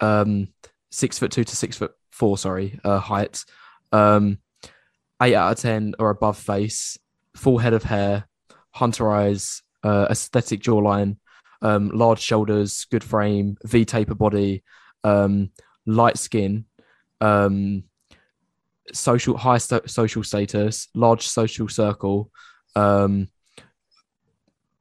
um 0.00 0.48
six 0.90 1.18
foot 1.18 1.30
two 1.30 1.44
to 1.44 1.56
six 1.56 1.76
foot 1.76 1.92
four 2.10 2.36
sorry 2.36 2.78
uh 2.84 2.98
height 2.98 3.44
um 3.92 4.38
eight 5.22 5.34
out 5.34 5.52
of 5.52 5.58
ten 5.58 5.94
or 5.98 6.10
above 6.10 6.36
face 6.36 6.98
full 7.36 7.58
head 7.58 7.72
of 7.72 7.84
hair 7.84 8.28
hunter 8.72 9.10
eyes 9.10 9.62
uh 9.84 10.06
aesthetic 10.10 10.60
jawline 10.60 11.16
um 11.62 11.88
large 11.90 12.20
shoulders 12.20 12.86
good 12.90 13.04
frame 13.04 13.56
v 13.64 13.84
taper 13.84 14.14
body 14.14 14.62
um, 15.04 15.50
light 15.86 16.18
skin, 16.18 16.64
um, 17.20 17.84
social 18.92 19.36
high 19.36 19.58
social 19.58 20.22
status, 20.22 20.88
large 20.94 21.26
social 21.26 21.68
circle, 21.68 22.30
um, 22.76 23.28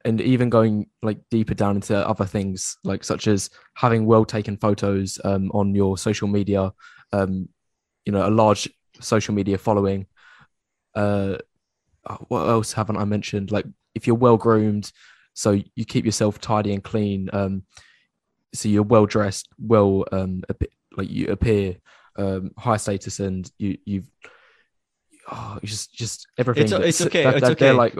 and 0.06 0.20
even 0.22 0.50
going 0.50 0.88
like 1.02 1.20
deeper 1.30 1.54
down 1.54 1.76
into 1.76 2.08
other 2.08 2.26
things 2.26 2.78
like 2.84 3.04
such 3.04 3.28
as 3.28 3.50
having 3.76 4.06
well 4.06 4.26
taken 4.26 4.58
photos 4.58 5.20
um, 5.24 5.50
on 5.54 5.74
your 5.74 5.98
social 5.98 6.28
media, 6.28 6.72
um, 7.14 7.48
you 8.06 8.12
know, 8.12 8.28
a 8.28 8.30
large 8.30 8.70
social 9.00 9.34
media 9.34 9.58
following. 9.58 10.06
Uh, 10.94 11.38
what 12.28 12.50
else 12.50 12.74
haven't 12.74 12.98
I 12.98 13.06
mentioned? 13.06 13.52
Like 13.52 13.66
if 13.96 14.06
you're 14.08 14.16
well 14.16 14.38
groomed, 14.38 14.92
so 15.34 15.60
you 15.76 15.86
keep 15.86 16.06
yourself 16.06 16.40
tidy 16.40 16.74
and 16.74 16.84
clean. 16.84 17.30
Um, 17.32 17.64
so 18.54 18.70
you're 18.70 18.84
well 18.84 19.06
dressed, 19.06 19.48
well 19.58 20.06
um 20.12 20.44
a 20.50 20.54
bit 20.54 20.72
like 20.98 21.10
you 21.10 21.28
appear 21.28 21.76
um 22.18 22.52
high 22.58 22.78
status 22.78 23.20
and 23.20 23.50
you 23.58 23.78
you've 23.86 24.10
oh, 25.32 25.58
just 25.64 25.94
just 25.94 26.28
everything. 26.38 26.64
it's 26.64 26.72
that's- 26.72 27.02
okay, 27.02 27.24
that- 27.24 27.36
it's 27.36 27.42
that 27.48 27.52
okay. 27.54 27.72
like 27.72 27.96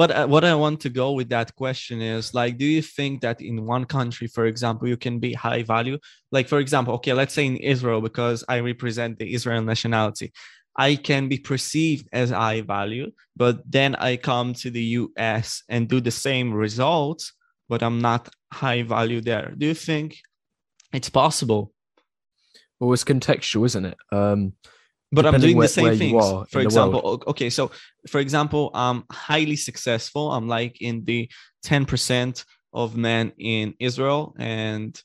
What 0.00 0.28
what 0.28 0.44
I 0.44 0.54
want 0.54 0.80
to 0.82 0.90
go 0.90 1.12
with 1.12 1.28
that 1.30 1.54
question 1.56 2.00
is 2.00 2.34
like, 2.34 2.58
do 2.58 2.66
you 2.66 2.82
think 2.82 3.20
that 3.22 3.40
in 3.40 3.66
one 3.66 3.84
country, 3.84 4.26
for 4.26 4.46
example, 4.46 4.86
you 4.88 4.96
can 4.96 5.18
be 5.18 5.32
high 5.32 5.62
value? 5.62 5.98
Like, 6.30 6.46
for 6.48 6.58
example, 6.58 6.94
okay, 6.94 7.12
let's 7.12 7.34
say 7.34 7.46
in 7.46 7.56
Israel, 7.56 8.00
because 8.00 8.44
I 8.48 8.60
represent 8.60 9.18
the 9.18 9.32
Israel 9.34 9.62
nationality, 9.62 10.32
I 10.76 10.94
can 10.94 11.28
be 11.28 11.38
perceived 11.38 12.08
as 12.12 12.30
high 12.30 12.60
value, 12.60 13.10
but 13.36 13.54
then 13.68 13.96
I 13.96 14.16
come 14.16 14.54
to 14.62 14.70
the 14.70 14.86
US 15.02 15.62
and 15.68 15.88
do 15.88 16.00
the 16.00 16.12
same 16.28 16.52
results, 16.54 17.32
but 17.68 17.82
I'm 17.82 17.98
not 18.00 18.28
high 18.52 18.82
value 18.82 19.20
there. 19.20 19.54
Do 19.58 19.66
you 19.66 19.74
think 19.74 20.18
it's 20.92 21.10
possible? 21.10 21.72
Well, 22.80 22.92
it's 22.92 23.04
contextual, 23.04 23.66
isn't 23.66 23.84
it? 23.86 23.96
Um, 24.12 24.52
but 25.10 25.24
i'm 25.26 25.40
doing 25.40 25.56
where- 25.56 25.66
the 25.66 25.72
same 25.72 25.84
things 25.98 26.12
for 26.50 26.60
example 26.60 27.00
o- 27.04 27.30
okay 27.30 27.48
so 27.50 27.70
for 28.08 28.20
example 28.20 28.70
i'm 28.74 29.04
highly 29.10 29.56
successful. 29.56 30.30
I'm 30.32 30.48
like 30.48 30.82
in 30.82 31.04
the 31.04 31.30
10% 31.64 32.44
of 32.74 32.96
men 32.96 33.32
in 33.38 33.74
israel 33.80 34.34
and 34.38 35.00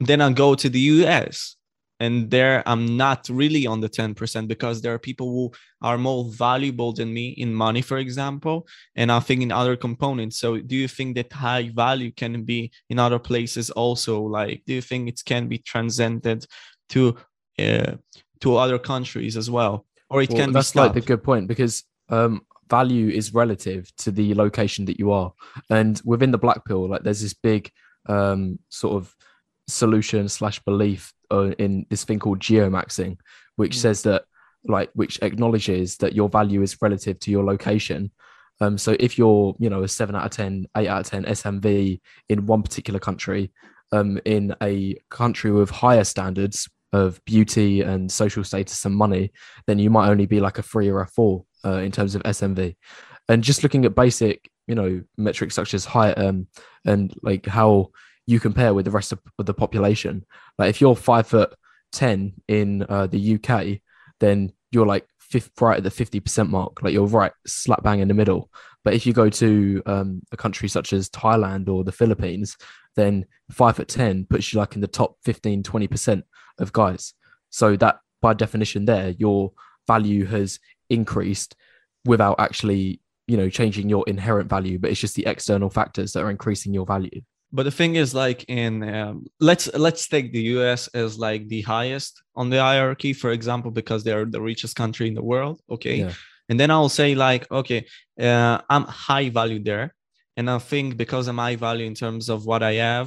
then 0.00 0.20
i 0.22 0.32
go 0.32 0.54
to 0.54 0.68
the 0.70 0.80
us 0.80 1.56
and 2.00 2.30
there 2.30 2.62
i'm 2.66 2.96
not 2.96 3.28
really 3.28 3.66
on 3.66 3.80
the 3.80 3.88
10% 3.88 4.48
because 4.48 4.80
there 4.80 4.94
are 4.94 4.98
people 4.98 5.28
who 5.30 5.52
are 5.82 5.98
more 5.98 6.24
valuable 6.30 6.92
than 6.94 7.12
me 7.12 7.28
in 7.42 7.52
money 7.54 7.82
for 7.82 7.98
example 7.98 8.66
and 8.96 9.12
i 9.12 9.20
think 9.20 9.42
in 9.42 9.52
other 9.52 9.76
components. 9.76 10.38
So 10.38 10.58
do 10.58 10.74
you 10.82 10.88
think 10.88 11.14
that 11.16 11.30
high 11.32 11.70
value 11.74 12.10
can 12.10 12.42
be 12.44 12.72
in 12.88 12.98
other 12.98 13.18
places 13.18 13.70
also? 13.70 14.14
Like 14.22 14.62
do 14.66 14.72
you 14.74 14.80
think 14.80 15.08
it 15.10 15.20
can 15.24 15.46
be 15.46 15.58
transcended 15.58 16.46
to 16.92 17.16
uh, 17.58 17.92
to 18.40 18.56
other 18.56 18.78
countries 18.78 19.36
as 19.36 19.50
well 19.50 19.86
or 20.10 20.22
it 20.22 20.30
Well, 20.30 20.38
can 20.40 20.50
be 20.50 20.54
that's 20.54 20.74
like 20.74 20.94
the 20.94 21.00
good 21.00 21.22
point 21.22 21.48
because 21.48 21.84
um, 22.08 22.42
value 22.68 23.08
is 23.08 23.32
relative 23.34 23.90
to 23.98 24.10
the 24.10 24.34
location 24.34 24.84
that 24.86 24.98
you 24.98 25.10
are, 25.12 25.32
and 25.70 26.00
within 26.04 26.30
the 26.30 26.38
black 26.38 26.64
pill, 26.64 26.88
like 26.88 27.02
there's 27.02 27.22
this 27.22 27.34
big 27.34 27.70
um, 28.06 28.58
sort 28.68 28.94
of 28.96 29.14
solution 29.68 30.28
slash 30.28 30.58
belief 30.60 31.12
uh, 31.30 31.52
in 31.58 31.86
this 31.88 32.04
thing 32.04 32.18
called 32.18 32.40
geomaxing, 32.40 33.16
which 33.56 33.74
Mm. 33.76 33.80
says 33.80 34.02
that 34.02 34.24
like 34.64 34.90
which 34.94 35.18
acknowledges 35.22 35.96
that 35.98 36.14
your 36.14 36.28
value 36.28 36.62
is 36.62 36.76
relative 36.82 37.18
to 37.20 37.30
your 37.30 37.44
location. 37.44 38.10
Um, 38.60 38.78
so 38.78 38.94
if 39.00 39.18
you're, 39.18 39.56
you 39.58 39.70
know, 39.70 39.82
a 39.82 39.88
seven 39.88 40.14
out 40.14 40.26
of 40.26 40.30
10, 40.30 40.66
eight 40.76 40.88
out 40.88 41.00
of 41.00 41.06
10 41.10 41.24
SMV 41.24 42.00
in 42.28 42.46
one 42.46 42.62
particular 42.62 43.00
country, 43.00 43.50
um, 43.92 44.20
in 44.24 44.54
a 44.62 44.96
country 45.10 45.50
with 45.50 45.70
higher 45.70 46.04
standards 46.04 46.68
of 46.92 47.24
beauty 47.24 47.80
and 47.80 48.10
social 48.10 48.44
status 48.44 48.84
and 48.84 48.94
money, 48.94 49.32
then 49.66 49.78
you 49.78 49.90
might 49.90 50.08
only 50.08 50.26
be 50.26 50.40
like 50.40 50.58
a 50.58 50.62
three 50.62 50.88
or 50.88 51.00
a 51.00 51.06
four 51.06 51.44
uh, 51.64 51.78
in 51.78 51.90
terms 51.90 52.14
of 52.14 52.22
SMV. 52.22 52.76
And 53.28 53.42
just 53.42 53.62
looking 53.62 53.84
at 53.84 53.94
basic, 53.94 54.50
you 54.66 54.74
know, 54.74 55.02
metrics 55.16 55.54
such 55.54 55.74
as 55.74 55.84
height 55.84 56.18
um, 56.18 56.48
and 56.84 57.14
like 57.22 57.46
how 57.46 57.90
you 58.26 58.40
compare 58.40 58.74
with 58.74 58.84
the 58.84 58.90
rest 58.90 59.12
of, 59.12 59.20
of 59.38 59.46
the 59.46 59.54
population. 59.54 60.24
Like 60.58 60.70
if 60.70 60.80
you're 60.80 60.96
five 60.96 61.26
foot 61.26 61.54
10 61.92 62.34
in 62.48 62.82
uh, 62.88 63.06
the 63.06 63.36
UK, 63.36 63.80
then 64.20 64.52
you're 64.70 64.86
like 64.86 65.06
fifth, 65.18 65.50
right 65.60 65.78
at 65.78 65.84
the 65.84 65.90
50% 65.90 66.48
mark. 66.48 66.82
Like 66.82 66.92
you're 66.92 67.06
right 67.06 67.32
slap 67.46 67.82
bang 67.82 68.00
in 68.00 68.08
the 68.08 68.14
middle. 68.14 68.50
But 68.84 68.94
if 68.94 69.06
you 69.06 69.12
go 69.12 69.28
to 69.30 69.82
um, 69.86 70.22
a 70.32 70.36
country 70.36 70.68
such 70.68 70.92
as 70.92 71.08
Thailand 71.08 71.68
or 71.68 71.84
the 71.84 71.92
Philippines, 71.92 72.56
then 72.96 73.26
five 73.50 73.76
foot 73.76 73.88
10 73.88 74.26
puts 74.28 74.52
you 74.52 74.58
like 74.58 74.74
in 74.74 74.80
the 74.80 74.86
top 74.86 75.16
15, 75.24 75.62
20% 75.62 76.22
of 76.62 76.72
guys. 76.72 77.14
So 77.50 77.76
that 77.76 77.96
by 78.20 78.34
definition 78.34 78.84
there, 78.86 79.10
your 79.10 79.52
value 79.86 80.24
has 80.26 80.58
increased 80.88 81.54
without 82.04 82.38
actually, 82.38 83.00
you 83.26 83.36
know, 83.36 83.48
changing 83.48 83.88
your 83.88 84.04
inherent 84.06 84.48
value, 84.48 84.78
but 84.78 84.90
it's 84.90 85.00
just 85.00 85.16
the 85.16 85.26
external 85.26 85.70
factors 85.70 86.12
that 86.12 86.22
are 86.22 86.30
increasing 86.30 86.72
your 86.74 86.86
value. 86.86 87.20
but 87.54 87.64
the 87.64 87.70
thing 87.80 87.96
is 87.96 88.14
like 88.24 88.40
in 88.48 88.72
um, 88.96 89.16
let's 89.48 89.66
let's 89.86 90.08
take 90.14 90.32
the 90.32 90.42
us 90.70 90.88
as 91.02 91.10
like 91.28 91.42
the 91.54 91.60
highest 91.74 92.12
on 92.40 92.46
the 92.52 92.58
hierarchy 92.68 93.12
for 93.22 93.30
example 93.38 93.70
because 93.80 94.00
they're 94.04 94.24
the 94.36 94.40
richest 94.50 94.74
country 94.82 95.06
in 95.10 95.14
the 95.18 95.26
world 95.32 95.56
okay 95.74 95.96
Yeah. 96.02 96.14
and 96.48 96.56
then 96.60 96.70
i'll 96.74 96.94
say 97.00 97.10
like 97.28 97.44
okay 97.60 97.80
uh, 98.28 98.56
i'm 98.72 98.84
high 99.08 99.28
value 99.40 99.62
there 99.70 99.86
and 100.38 100.46
i 100.56 100.58
think 100.70 100.86
because 101.04 101.24
i'm 101.28 101.40
high 101.46 101.58
value 101.68 101.86
in 101.92 101.96
terms 102.04 102.24
of 102.34 102.38
what 102.50 102.62
i 102.62 102.74
have 102.90 103.06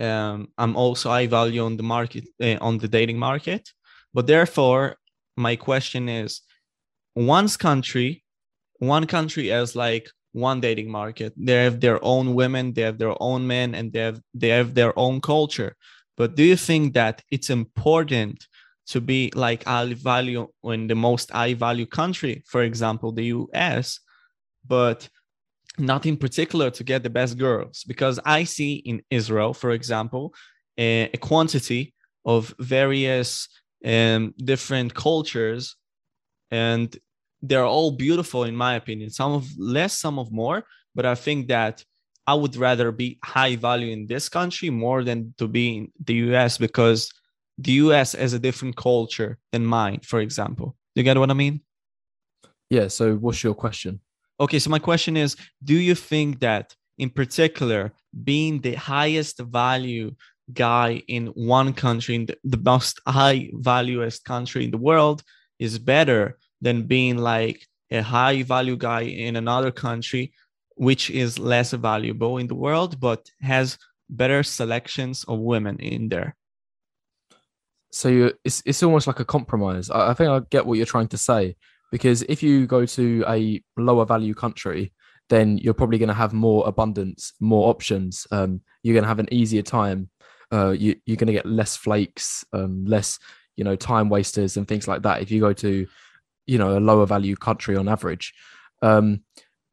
um, 0.00 0.48
i'm 0.58 0.76
also 0.76 1.08
high 1.10 1.26
value 1.26 1.64
on 1.64 1.76
the 1.76 1.82
market 1.82 2.24
uh, 2.42 2.56
on 2.60 2.78
the 2.78 2.88
dating 2.88 3.18
market. 3.18 3.70
But 4.12 4.26
therefore 4.26 4.96
my 5.36 5.56
question 5.56 6.08
is 6.08 6.40
one's 7.14 7.56
country 7.56 8.24
one 8.78 9.06
country 9.06 9.48
has 9.48 9.74
like 9.76 10.10
one 10.32 10.60
dating 10.60 10.90
market. 10.90 11.32
They 11.36 11.62
have 11.64 11.80
their 11.80 12.04
own 12.04 12.34
women 12.34 12.72
they 12.72 12.82
have 12.82 12.98
their 12.98 13.14
own 13.20 13.46
men 13.46 13.74
and 13.74 13.92
they 13.92 14.00
have 14.00 14.20
they 14.34 14.48
have 14.48 14.74
their 14.74 14.96
own 14.98 15.20
culture. 15.20 15.76
But 16.16 16.36
do 16.36 16.44
you 16.44 16.56
think 16.56 16.94
that 16.94 17.22
it's 17.30 17.50
important 17.50 18.46
to 18.86 19.00
be 19.00 19.32
like 19.34 19.64
high 19.64 19.94
value 19.94 20.48
in 20.64 20.86
the 20.86 20.94
most 20.94 21.30
high 21.30 21.54
value 21.54 21.86
country 21.86 22.42
for 22.46 22.62
example 22.62 23.12
the 23.12 23.32
us 23.54 24.00
but 24.66 25.08
not 25.78 26.06
in 26.06 26.16
particular 26.16 26.70
to 26.70 26.84
get 26.84 27.02
the 27.02 27.10
best 27.10 27.36
girls 27.38 27.84
because 27.84 28.20
i 28.24 28.44
see 28.44 28.74
in 28.74 29.02
israel 29.10 29.52
for 29.52 29.70
example 29.72 30.32
a, 30.78 31.10
a 31.12 31.16
quantity 31.16 31.94
of 32.24 32.54
various 32.58 33.48
um, 33.84 34.34
different 34.38 34.94
cultures 34.94 35.76
and 36.50 36.96
they're 37.42 37.64
all 37.64 37.90
beautiful 37.90 38.44
in 38.44 38.56
my 38.56 38.74
opinion 38.74 39.10
some 39.10 39.32
of 39.32 39.46
less 39.58 39.98
some 39.98 40.18
of 40.18 40.32
more 40.32 40.64
but 40.94 41.04
i 41.04 41.14
think 41.14 41.48
that 41.48 41.84
i 42.26 42.34
would 42.34 42.56
rather 42.56 42.90
be 42.92 43.18
high 43.24 43.56
value 43.56 43.92
in 43.92 44.06
this 44.06 44.28
country 44.28 44.70
more 44.70 45.04
than 45.04 45.34
to 45.38 45.46
be 45.46 45.76
in 45.76 45.92
the 46.04 46.14
us 46.34 46.56
because 46.56 47.12
the 47.58 47.72
us 47.72 48.12
has 48.12 48.32
a 48.32 48.38
different 48.38 48.76
culture 48.76 49.38
than 49.52 49.66
mine 49.66 50.00
for 50.02 50.20
example 50.20 50.76
you 50.94 51.02
get 51.02 51.18
what 51.18 51.30
i 51.30 51.34
mean 51.34 51.60
Yeah. 52.70 52.88
So 52.88 53.14
what's 53.14 53.42
your 53.42 53.54
question? 53.54 54.00
Okay 54.40 54.58
so 54.58 54.70
my 54.70 54.78
question 54.78 55.16
is 55.16 55.36
do 55.62 55.74
you 55.74 55.94
think 55.94 56.40
that 56.40 56.74
in 56.98 57.10
particular 57.10 57.92
being 58.22 58.60
the 58.60 58.74
highest 58.74 59.38
value 59.40 60.10
guy 60.52 61.02
in 61.08 61.26
one 61.28 61.72
country 61.72 62.14
in 62.14 62.26
the, 62.26 62.36
the 62.44 62.58
most 62.58 63.00
high 63.06 63.50
valuest 63.54 64.24
country 64.24 64.64
in 64.64 64.70
the 64.70 64.78
world 64.78 65.22
is 65.58 65.78
better 65.78 66.38
than 66.60 66.86
being 66.86 67.16
like 67.16 67.66
a 67.90 68.02
high 68.02 68.42
value 68.42 68.76
guy 68.76 69.02
in 69.02 69.36
another 69.36 69.70
country 69.70 70.32
which 70.76 71.08
is 71.10 71.38
less 71.38 71.72
valuable 71.72 72.38
in 72.38 72.46
the 72.46 72.54
world 72.54 73.00
but 73.00 73.30
has 73.40 73.78
better 74.10 74.42
selections 74.42 75.24
of 75.24 75.38
women 75.38 75.78
in 75.78 76.08
there 76.08 76.36
so 77.94 78.08
you 78.08 78.32
it's 78.42 78.60
it's 78.66 78.82
almost 78.82 79.06
like 79.06 79.20
a 79.20 79.24
compromise. 79.24 79.88
I, 79.88 80.10
I 80.10 80.14
think 80.14 80.28
I 80.28 80.40
get 80.50 80.66
what 80.66 80.74
you're 80.74 80.84
trying 80.84 81.08
to 81.08 81.16
say 81.16 81.54
because 81.92 82.22
if 82.22 82.42
you 82.42 82.66
go 82.66 82.86
to 82.86 83.24
a 83.28 83.62
lower 83.76 84.04
value 84.04 84.34
country, 84.34 84.92
then 85.30 85.58
you're 85.58 85.74
probably 85.74 85.98
going 85.98 86.08
to 86.08 86.14
have 86.14 86.32
more 86.32 86.66
abundance, 86.66 87.32
more 87.40 87.68
options. 87.70 88.26
Um, 88.30 88.60
you're 88.82 88.94
going 88.94 89.04
to 89.04 89.08
have 89.08 89.18
an 89.18 89.32
easier 89.32 89.62
time. 89.62 90.10
Uh, 90.52 90.70
you, 90.70 90.96
you're 91.06 91.16
going 91.16 91.28
to 91.28 91.32
get 91.32 91.46
less 91.46 91.76
flakes, 91.76 92.44
um, 92.52 92.84
less 92.84 93.18
you 93.56 93.64
know 93.64 93.76
time 93.76 94.08
wasters 94.08 94.56
and 94.56 94.66
things 94.66 94.86
like 94.86 95.02
that. 95.02 95.22
If 95.22 95.30
you 95.30 95.40
go 95.40 95.52
to 95.54 95.86
you 96.46 96.58
know 96.58 96.76
a 96.76 96.80
lower 96.80 97.06
value 97.06 97.36
country 97.36 97.76
on 97.76 97.88
average, 97.88 98.34
um, 98.82 99.22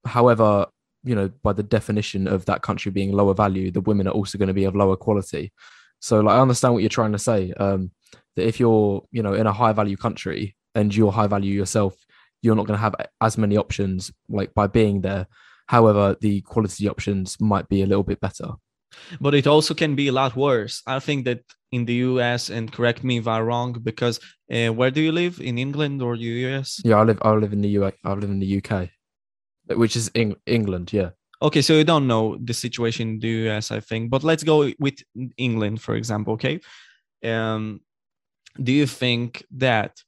however, 0.06 0.67
you 1.04 1.15
know 1.15 1.30
by 1.43 1.54
the 1.54 1.63
definition 1.63 2.28
of 2.28 2.45
that 2.45 2.62
country 2.62 2.91
being 2.91 3.12
lower 3.12 3.34
value, 3.34 3.71
the 3.71 3.82
women 3.82 4.08
are 4.08 4.12
also 4.12 4.38
going 4.38 4.47
to 4.47 4.54
be 4.54 4.65
of 4.65 4.76
lower 4.76 4.95
quality. 4.95 5.52
So 6.00 6.21
like 6.21 6.36
I 6.36 6.39
understand 6.39 6.74
what 6.74 6.82
you're 6.82 6.89
trying 6.89 7.12
to 7.12 7.19
say. 7.19 7.52
Um, 7.54 7.91
that 8.36 8.47
if 8.47 8.60
you're 8.60 9.04
you 9.12 9.21
know 9.21 9.34
in 9.34 9.47
a 9.47 9.54
high 9.54 9.74
value 9.74 9.97
country 9.97 10.56
and 10.76 10.96
you're 10.96 11.12
high 11.12 11.28
value 11.28 11.54
yourself 11.54 11.96
you're 12.42 12.56
not 12.56 12.68
going 12.68 12.78
to 12.78 12.82
have 12.82 12.96
as 13.22 13.38
many 13.38 13.58
options 13.58 14.12
like 14.30 14.54
by 14.54 14.68
being 14.68 15.02
there. 15.02 15.28
However 15.68 16.18
the 16.20 16.42
quality 16.42 16.90
options 16.90 17.40
might 17.40 17.70
be 17.70 17.82
a 17.82 17.86
little 17.86 18.04
bit 18.04 18.20
better. 18.20 18.54
But 19.22 19.36
it 19.36 19.48
also 19.48 19.74
can 19.74 19.96
be 19.96 20.10
a 20.10 20.12
lot 20.12 20.36
worse. 20.36 20.82
I 20.86 21.00
think 21.00 21.24
that 21.26 21.44
in 21.72 21.86
the 21.86 21.94
us 21.94 22.50
and 22.50 22.70
correct 22.70 23.02
me 23.02 23.18
if 23.18 23.28
i'm 23.30 23.46
wrong 23.46 23.72
because 23.72 24.20
uh, 24.52 24.68
where 24.74 24.92
do 24.92 25.00
you 25.00 25.14
live? 25.14 25.40
In 25.40 25.58
england 25.58 26.02
or 26.02 26.16
us 26.16 26.82
yeah 26.84 26.98
i 26.98 27.04
live 27.04 27.20
i 27.22 27.32
live 27.32 27.54
in 27.54 27.62
the 27.62 27.78
UK. 27.78 27.94
I 28.04 28.14
live 28.14 28.30
in 28.30 28.40
the 28.40 28.58
uk 28.58 28.90
which 29.78 29.96
is 29.96 30.12
Eng- 30.14 30.36
england 30.46 30.92
yeah. 30.92 31.12
Okay 31.42 31.62
so 31.62 31.74
you 31.74 31.86
don't 31.86 32.08
know 32.08 32.38
the 32.44 32.54
situation 32.54 33.12
in 33.12 33.20
the 33.20 33.50
us 33.52 33.72
i 33.72 33.80
think 33.80 34.10
but 34.10 34.26
let's 34.26 34.44
go 34.44 34.70
with 34.80 34.98
england 35.38 35.82
for 35.82 35.96
example 35.96 36.34
okay? 36.34 36.60
Um 37.24 37.80
do 38.62 38.74
you 38.74 38.86
think 38.86 39.46
that 39.52 40.04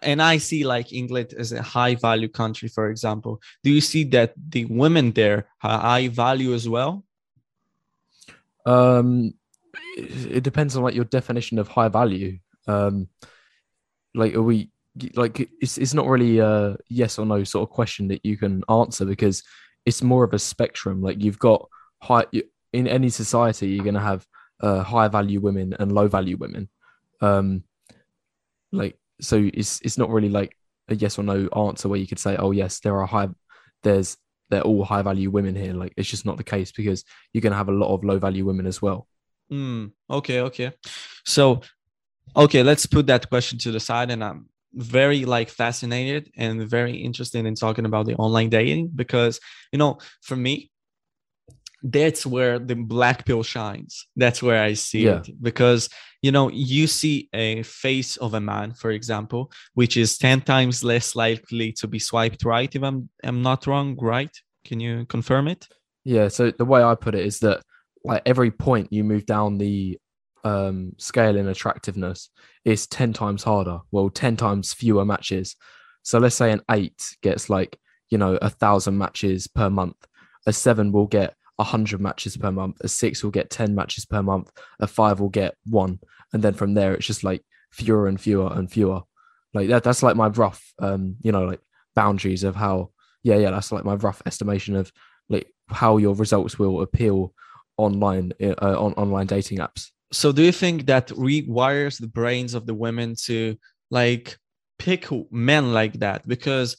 and 0.00 0.22
i 0.22 0.38
see 0.38 0.64
like 0.64 0.92
england 0.92 1.34
as 1.36 1.52
a 1.52 1.60
high 1.60 1.94
value 1.94 2.28
country 2.28 2.68
for 2.68 2.88
example. 2.88 3.40
Do 3.62 3.70
you 3.70 3.80
see 3.80 4.04
that 4.04 4.32
the 4.48 4.64
women 4.64 5.12
there 5.12 5.46
are 5.62 5.78
high 5.78 6.08
value 6.08 6.54
as 6.54 6.68
well? 6.68 7.04
Um 8.64 9.34
it, 9.96 10.42
depends 10.42 10.76
on 10.76 10.82
like 10.82 10.94
your 10.94 11.04
definition 11.04 11.58
of 11.58 11.68
high 11.68 11.88
value. 11.88 12.38
Um 12.66 13.08
like 14.14 14.34
are 14.34 14.42
we 14.42 14.70
like 15.14 15.48
it's, 15.60 15.78
it's 15.78 15.94
not 15.94 16.06
really 16.06 16.38
a 16.38 16.76
yes 16.88 17.18
or 17.18 17.26
no 17.26 17.44
sort 17.44 17.68
of 17.68 17.74
question 17.74 18.08
that 18.08 18.24
you 18.24 18.36
can 18.36 18.62
answer 18.68 19.04
because 19.04 19.42
it's 19.84 20.02
more 20.02 20.24
of 20.24 20.32
a 20.32 20.38
spectrum. 20.38 21.02
Like 21.02 21.22
you've 21.22 21.38
got 21.38 21.68
high 22.00 22.26
in 22.72 22.88
any 22.88 23.10
society 23.10 23.68
you're 23.68 23.84
going 23.84 23.94
to 23.94 24.00
have 24.00 24.26
uh, 24.60 24.82
high 24.82 25.08
value 25.08 25.40
women 25.40 25.74
and 25.78 25.92
low 25.92 26.08
value 26.08 26.36
women. 26.36 26.68
Um 27.20 27.64
like 28.70 28.96
so 29.22 29.48
it's 29.54 29.80
it's 29.82 29.96
not 29.96 30.10
really 30.10 30.28
like 30.28 30.54
a 30.88 30.94
yes 30.94 31.18
or 31.18 31.22
no 31.22 31.48
answer 31.66 31.88
where 31.88 31.98
you 31.98 32.06
could 32.06 32.18
say 32.18 32.36
oh 32.36 32.50
yes 32.50 32.80
there 32.80 32.96
are 33.00 33.06
high 33.06 33.28
there's 33.82 34.16
they're 34.50 34.60
all 34.62 34.84
high 34.84 35.00
value 35.00 35.30
women 35.30 35.54
here. 35.56 35.72
Like 35.72 35.94
it's 35.96 36.10
just 36.10 36.26
not 36.26 36.36
the 36.36 36.44
case 36.44 36.70
because 36.72 37.04
you're 37.32 37.40
going 37.40 37.52
to 37.52 37.56
have 37.56 37.70
a 37.70 37.72
lot 37.82 37.94
of 37.94 38.04
low 38.04 38.18
value 38.18 38.44
women 38.44 38.66
as 38.66 38.82
well. 38.82 39.08
Mm, 39.50 39.92
okay 40.10 40.40
okay. 40.40 40.72
So 41.24 41.62
okay 42.36 42.62
let's 42.62 42.84
put 42.84 43.06
that 43.06 43.30
question 43.30 43.58
to 43.60 43.70
the 43.72 43.80
side 43.80 44.10
and 44.10 44.22
I'm 44.22 44.50
very 44.74 45.24
like 45.24 45.48
fascinated 45.48 46.30
and 46.36 46.68
very 46.68 46.96
interested 46.96 47.46
in 47.46 47.54
talking 47.54 47.86
about 47.86 48.04
the 48.06 48.14
online 48.16 48.50
dating 48.50 48.90
because 48.94 49.40
you 49.72 49.78
know 49.78 49.98
for 50.20 50.36
me 50.36 50.70
that's 51.82 52.24
where 52.24 52.58
the 52.58 52.76
black 52.76 53.24
pill 53.26 53.42
shines. 53.42 54.06
That's 54.16 54.42
where 54.42 54.62
i 54.62 54.74
see 54.74 55.04
Yeah. 55.06 55.18
it 55.20 55.42
because 55.42 55.88
you 56.22 56.32
know 56.32 56.48
you 56.50 56.86
see 56.86 57.28
a 57.34 57.62
face 57.64 58.16
of 58.18 58.34
a 58.34 58.40
man 58.40 58.72
for 58.72 58.90
example 58.92 59.50
which 59.74 59.96
is 59.96 60.16
10 60.18 60.40
times 60.42 60.82
less 60.82 61.14
likely 61.14 61.72
to 61.72 61.86
be 61.86 61.98
swiped 61.98 62.44
right 62.44 62.74
if 62.74 62.82
i'm 62.82 63.08
i'm 63.24 63.42
not 63.42 63.66
wrong 63.66 63.96
right 64.00 64.34
can 64.64 64.80
you 64.80 65.04
confirm 65.06 65.48
it 65.48 65.66
Yeah. 66.04 66.28
So 66.28 66.50
the 66.50 66.64
way 66.64 66.82
I 66.82 66.94
put 66.94 67.14
it 67.14 67.24
is 67.24 67.40
that 67.40 67.62
like 68.04 68.22
every 68.26 68.50
point 68.50 68.92
you 68.92 69.04
move 69.04 69.26
down 69.26 69.58
the 69.58 69.98
um, 70.44 70.92
scale 70.98 71.36
in 71.36 71.48
attractiveness 71.48 72.30
is 72.64 72.86
10 72.86 73.12
times 73.12 73.44
harder. 73.44 73.78
Well, 73.90 74.10
10 74.10 74.36
times 74.36 74.72
fewer 74.72 75.04
matches. 75.04 75.56
So 76.02 76.18
let's 76.18 76.34
say 76.34 76.50
an 76.50 76.62
eight 76.70 77.16
gets 77.22 77.48
like, 77.48 77.78
you 78.10 78.18
know, 78.18 78.36
a 78.42 78.50
thousand 78.50 78.98
matches 78.98 79.46
per 79.46 79.70
month. 79.70 79.96
A 80.46 80.52
seven 80.52 80.90
will 80.90 81.06
get 81.06 81.34
a 81.58 81.64
hundred 81.64 82.00
matches 82.00 82.36
per 82.36 82.50
month. 82.50 82.78
A 82.80 82.88
six 82.88 83.22
will 83.22 83.30
get 83.30 83.50
10 83.50 83.74
matches 83.74 84.04
per 84.04 84.22
month. 84.22 84.50
A 84.80 84.86
five 84.86 85.20
will 85.20 85.28
get 85.28 85.56
one. 85.64 86.00
And 86.32 86.42
then 86.42 86.54
from 86.54 86.74
there, 86.74 86.94
it's 86.94 87.06
just 87.06 87.24
like 87.24 87.44
fewer 87.70 88.06
and 88.06 88.20
fewer 88.20 88.52
and 88.52 88.70
fewer. 88.70 89.02
Like 89.54 89.68
that, 89.68 89.84
that's 89.84 90.02
like 90.02 90.16
my 90.16 90.28
rough, 90.28 90.72
um, 90.78 91.16
you 91.22 91.30
know, 91.30 91.44
like 91.44 91.60
boundaries 91.94 92.42
of 92.42 92.56
how, 92.56 92.90
yeah, 93.22 93.36
yeah, 93.36 93.50
that's 93.50 93.70
like 93.70 93.84
my 93.84 93.94
rough 93.94 94.22
estimation 94.24 94.76
of 94.76 94.90
like 95.28 95.52
how 95.68 95.96
your 95.96 96.14
results 96.14 96.58
will 96.58 96.82
appeal 96.82 97.34
online 97.76 98.32
uh, 98.42 98.54
on 98.60 98.92
online 98.94 99.26
dating 99.26 99.58
apps. 99.58 99.90
so 100.12 100.30
do 100.30 100.42
you 100.42 100.52
think 100.52 100.86
that 100.86 101.08
rewires 101.08 101.98
the 101.98 102.06
brains 102.06 102.54
of 102.54 102.66
the 102.66 102.74
women 102.74 103.14
to 103.16 103.56
like 103.90 104.36
pick 104.78 105.08
men 105.30 105.72
like 105.72 105.94
that 105.94 106.26
because 106.28 106.76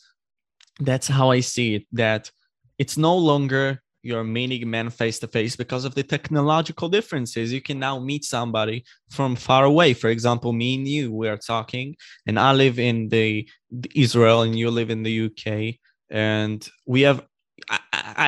that's 0.79 1.07
how 1.07 1.31
i 1.31 1.39
see 1.39 1.75
it 1.75 1.85
that 1.91 2.31
it's 2.77 2.97
no 2.97 3.15
longer 3.15 3.81
you're 4.03 4.23
meeting 4.23 4.69
men 4.69 4.89
face 4.89 5.17
to 5.19 5.27
face 5.27 5.55
because 5.55 5.85
of 5.85 5.95
the 5.95 6.03
technological 6.03 6.89
differences. 6.89 7.51
You 7.51 7.61
can 7.61 7.79
now 7.79 7.99
meet 7.99 8.25
somebody 8.25 8.83
from 9.09 9.35
far 9.35 9.63
away. 9.63 9.93
For 9.93 10.09
example 10.09 10.53
me 10.53 10.75
and 10.75 10.87
you 10.87 11.11
we 11.11 11.27
are 11.29 11.37
talking 11.37 11.95
and 12.27 12.39
i 12.39 12.51
live 12.51 12.79
in 12.79 13.09
the, 13.09 13.47
the 13.71 13.91
israel 13.95 14.41
and 14.41 14.57
you 14.57 14.69
live 14.69 14.89
in 14.89 15.03
the 15.03 15.25
uk 15.25 15.75
and 16.09 16.67
we 16.85 17.01
have 17.01 17.25
I, 17.69 17.79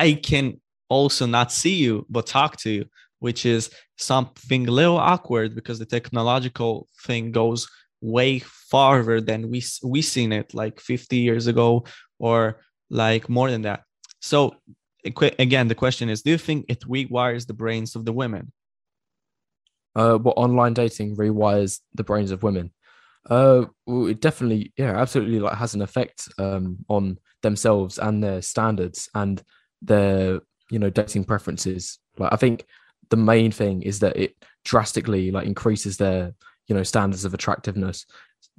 I 0.04 0.20
can 0.22 0.60
also 0.88 1.26
not 1.26 1.52
see 1.52 1.74
you 1.74 2.06
but 2.08 2.26
talk 2.26 2.56
to 2.58 2.70
you 2.70 2.84
which 3.18 3.46
is 3.46 3.70
something 3.96 4.68
a 4.68 4.70
little 4.70 4.98
awkward 4.98 5.54
because 5.54 5.78
the 5.78 5.86
technological 5.86 6.88
thing 7.04 7.32
goes 7.32 7.68
way 8.00 8.38
farther 8.38 9.20
than 9.20 9.50
we 9.50 9.62
we 9.82 10.02
seen 10.02 10.32
it 10.32 10.54
like 10.54 10.80
50 10.80 11.16
years 11.16 11.46
ago 11.46 11.84
or 12.18 12.60
like 12.90 13.28
more 13.28 13.50
than 13.50 13.62
that. 13.62 13.82
So 14.20 14.56
again 15.38 15.68
the 15.68 15.74
question 15.74 16.08
is 16.08 16.22
do 16.22 16.30
you 16.30 16.38
think 16.38 16.64
it 16.68 16.80
rewires 16.80 17.46
the 17.46 17.54
brains 17.54 17.96
of 17.96 18.04
the 18.04 18.12
women 18.12 18.52
Uh, 19.94 20.18
what 20.18 20.36
online 20.36 20.74
dating 20.74 21.16
rewires 21.16 21.80
the 21.94 22.04
brains 22.04 22.30
of 22.30 22.42
women? 22.42 22.70
Uh, 23.30 23.64
well, 23.86 24.06
it 24.06 24.20
definitely, 24.20 24.72
yeah, 24.76 24.94
absolutely, 24.96 25.40
like 25.40 25.56
has 25.56 25.74
an 25.74 25.82
effect 25.82 26.28
um 26.38 26.76
on 26.88 27.18
themselves 27.42 27.98
and 27.98 28.22
their 28.22 28.42
standards 28.42 29.08
and 29.14 29.42
their 29.80 30.40
you 30.70 30.78
know 30.78 30.90
dating 30.90 31.24
preferences. 31.24 31.98
Like 32.18 32.32
I 32.32 32.36
think 32.36 32.66
the 33.08 33.16
main 33.16 33.50
thing 33.50 33.82
is 33.82 34.00
that 34.00 34.16
it 34.16 34.36
drastically 34.64 35.30
like 35.30 35.46
increases 35.46 35.96
their 35.96 36.34
you 36.68 36.74
know 36.76 36.82
standards 36.82 37.24
of 37.24 37.32
attractiveness. 37.32 38.04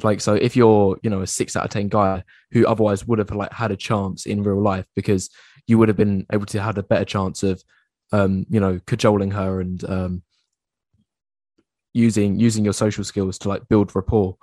Like 0.04 0.22
so, 0.22 0.34
if 0.34 0.56
you're 0.56 0.98
you 1.04 1.10
know 1.12 1.22
a 1.22 1.28
six 1.28 1.56
out 1.56 1.66
of 1.66 1.72
ten 1.72 1.88
guy 1.88 2.24
who 2.52 2.66
otherwise 2.66 3.06
would 3.06 3.20
have 3.20 3.32
like 3.32 3.54
had 3.54 3.72
a 3.72 3.78
chance 3.78 4.26
in 4.26 4.44
real 4.44 4.62
life 4.62 4.88
because 4.96 5.30
you 5.68 5.78
would 5.78 5.90
have 5.90 5.98
been 5.98 6.26
able 6.32 6.46
to 6.48 6.62
have 6.62 6.78
a 6.78 6.84
better 6.84 7.06
chance 7.06 7.44
of 7.44 7.64
um 8.14 8.46
you 8.50 8.60
know 8.60 8.80
cajoling 8.88 9.32
her 9.32 9.60
and 9.62 9.84
um 9.90 10.24
using 11.94 12.40
using 12.40 12.64
your 12.64 12.74
social 12.74 13.04
skills 13.04 13.38
to 13.40 13.50
like 13.50 13.68
build 13.68 13.96
rapport. 13.96 14.38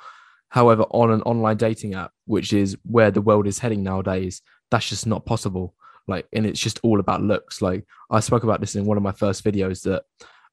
However 0.50 0.84
on 0.90 1.10
an 1.10 1.22
online 1.22 1.56
dating 1.56 1.94
app 1.94 2.12
which 2.26 2.52
is 2.52 2.76
where 2.84 3.10
the 3.10 3.20
world 3.20 3.46
is 3.46 3.58
heading 3.58 3.82
nowadays 3.82 4.42
that's 4.70 4.88
just 4.88 5.06
not 5.06 5.26
possible. 5.26 5.74
Like 6.06 6.26
and 6.32 6.46
it's 6.46 6.60
just 6.60 6.80
all 6.82 7.00
about 7.00 7.22
looks. 7.22 7.62
Like 7.62 7.84
i 8.10 8.20
spoke 8.20 8.44
about 8.44 8.60
this 8.60 8.76
in 8.76 8.84
one 8.84 8.96
of 8.96 9.02
my 9.02 9.12
first 9.12 9.42
videos 9.44 9.82
that 9.82 10.04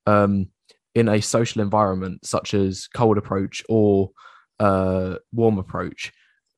um 0.07 0.47
in 0.95 1.07
a 1.07 1.21
social 1.21 1.61
environment 1.61 2.25
such 2.25 2.53
as 2.53 2.87
cold 2.87 3.17
approach 3.17 3.63
or 3.69 4.11
uh 4.59 5.15
warm 5.31 5.57
approach 5.57 6.11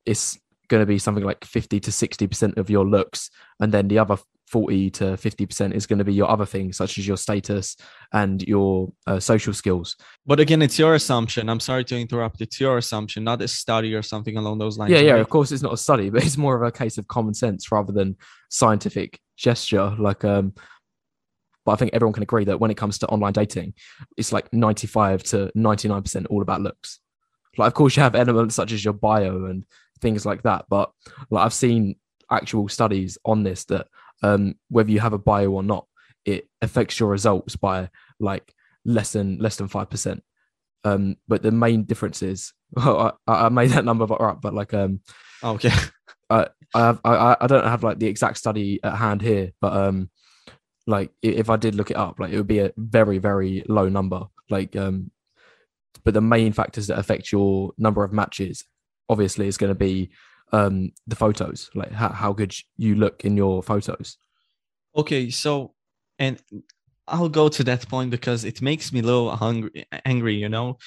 it's 0.06 0.38
going 0.74 0.82
to 0.82 0.88
be 0.88 0.98
something 0.98 1.24
like 1.24 1.46
50 1.46 1.80
to 1.80 1.92
60% 1.92 2.58
of 2.58 2.70
your 2.70 2.86
looks 2.86 3.30
and 3.60 3.72
then 3.72 3.88
the 3.88 4.00
other 4.00 4.18
40 4.48 4.90
to 4.92 5.04
50% 5.04 5.74
is 5.74 5.86
going 5.86 6.00
to 6.00 6.06
be 6.06 6.14
your 6.14 6.30
other 6.30 6.46
things 6.46 6.78
such 6.78 6.98
as 6.98 7.08
your 7.08 7.18
status 7.18 7.76
and 8.12 8.42
your 8.48 8.92
uh, 9.08 9.20
social 9.20 9.54
skills. 9.54 9.96
But 10.26 10.40
again 10.40 10.62
it's 10.62 10.80
your 10.80 10.96
assumption. 10.96 11.50
I'm 11.50 11.60
sorry 11.60 11.84
to 11.86 12.00
interrupt. 12.00 12.42
It's 12.42 12.60
your 12.60 12.78
assumption 12.78 13.24
not 13.24 13.42
a 13.42 13.48
study 13.48 13.94
or 13.94 14.02
something 14.02 14.38
along 14.38 14.58
those 14.58 14.78
lines 14.78 14.92
yeah 14.92 15.00
yeah 15.00 15.12
right? 15.14 15.22
of 15.22 15.30
course 15.30 15.52
it's 15.52 15.64
not 15.64 15.74
a 15.74 15.78
study 15.78 16.10
but 16.14 16.26
it's 16.26 16.38
more 16.38 16.56
of 16.56 16.64
a 16.64 16.72
case 16.72 16.98
of 16.98 17.08
common 17.08 17.34
sense 17.34 17.72
rather 17.72 17.94
than 17.94 18.16
scientific 18.50 19.20
gesture 19.38 19.96
like 20.00 20.24
um 20.26 20.54
but 21.66 21.72
i 21.72 21.76
think 21.76 21.92
everyone 21.94 22.14
can 22.14 22.24
agree 22.24 22.46
that 22.46 22.60
when 22.60 22.72
it 22.72 22.78
comes 22.78 22.98
to 22.98 23.08
online 23.08 23.34
dating 23.34 23.74
it's 24.18 24.32
like 24.32 24.52
95 24.54 25.24
to 25.24 25.52
99% 25.56 26.28
all 26.30 26.42
about 26.42 26.62
looks. 26.62 27.00
Like 27.58 27.68
of 27.68 27.74
course 27.74 27.96
you 27.96 28.04
have 28.04 28.16
elements 28.16 28.56
such 28.56 28.72
as 28.72 28.84
your 28.84 28.94
bio 28.94 29.46
and 29.46 29.66
things 30.04 30.24
like 30.26 30.44
that. 30.44 30.66
But 30.70 30.92
like 31.32 31.46
i've 31.46 31.54
seen 31.54 31.96
actual 32.32 32.70
studies 32.70 33.18
on 33.26 33.44
this 33.44 33.66
that 33.66 33.88
um 34.22 34.56
whether 34.70 34.92
you 34.92 35.00
have 35.00 35.13
a 35.13 35.18
bio 35.18 35.50
or 35.50 35.63
not 35.63 35.88
it 36.26 36.48
affects 36.62 37.00
your 37.00 37.10
results 37.10 37.56
by 37.56 37.89
like 38.20 38.54
less 38.86 39.13
than 39.13 39.38
less 39.39 39.58
than 39.58 39.68
5% 39.68 40.22
um 40.86 41.16
but 41.28 41.42
the 41.42 41.52
main 41.52 41.84
difference 41.84 42.22
is 42.22 42.54
I, 42.78 43.12
I 43.28 43.50
made 43.50 43.72
that 43.72 43.86
number 43.86 44.06
up 44.22 44.42
but 44.42 44.54
like 44.54 44.74
um 44.74 45.02
okay. 45.44 45.72
I 46.30 46.48
have 46.80 47.00
I 47.04 47.38
I 47.39 47.48
don't 47.48 47.66
have 47.66 47.84
like 47.84 48.00
the 48.00 48.08
exact 48.08 48.38
study 48.38 48.80
at 48.84 48.96
hand 48.96 49.22
here, 49.22 49.52
but 49.62 49.74
um, 49.74 50.10
like 50.88 51.12
if 51.22 51.50
I 51.50 51.58
did 51.58 51.76
look 51.76 51.92
it 51.92 51.98
up, 51.98 52.20
like 52.20 52.32
it 52.32 52.38
would 52.38 52.48
be 52.48 52.60
a 52.60 52.72
very 52.78 53.20
very 53.20 53.63
low 53.68 53.89
number. 53.89 54.24
Like 54.50 54.76
um, 54.76 55.12
but 56.04 56.13
the 56.13 56.22
main 56.22 56.52
factors 56.52 56.88
that 56.88 57.00
affect 57.00 57.32
your 57.32 57.74
number 57.78 58.04
of 58.04 58.12
matches, 58.12 58.66
obviously, 59.10 59.48
is 59.48 59.58
going 59.58 59.72
to 59.72 59.76
be 59.76 60.12
um 60.52 60.92
the 61.08 61.16
photos, 61.16 61.70
like 61.76 61.92
how 61.92 62.10
how 62.10 62.34
good 62.34 62.54
you 62.78 62.96
look 62.96 63.26
in 63.26 63.38
your 63.38 63.63
photos. 63.63 64.18
Okay, 64.96 65.30
so 65.30 65.74
and 66.20 66.39
I'll 67.08 67.30
go 67.30 67.50
to 67.50 67.63
that 67.66 67.88
point 67.89 68.12
because 68.12 68.46
it 68.46 68.62
makes 68.62 68.94
me 68.94 69.02
a 69.02 69.04
little 69.04 69.36
hungry, 69.36 69.86
angry. 70.06 70.36
You 70.36 70.50
know, 70.50 70.78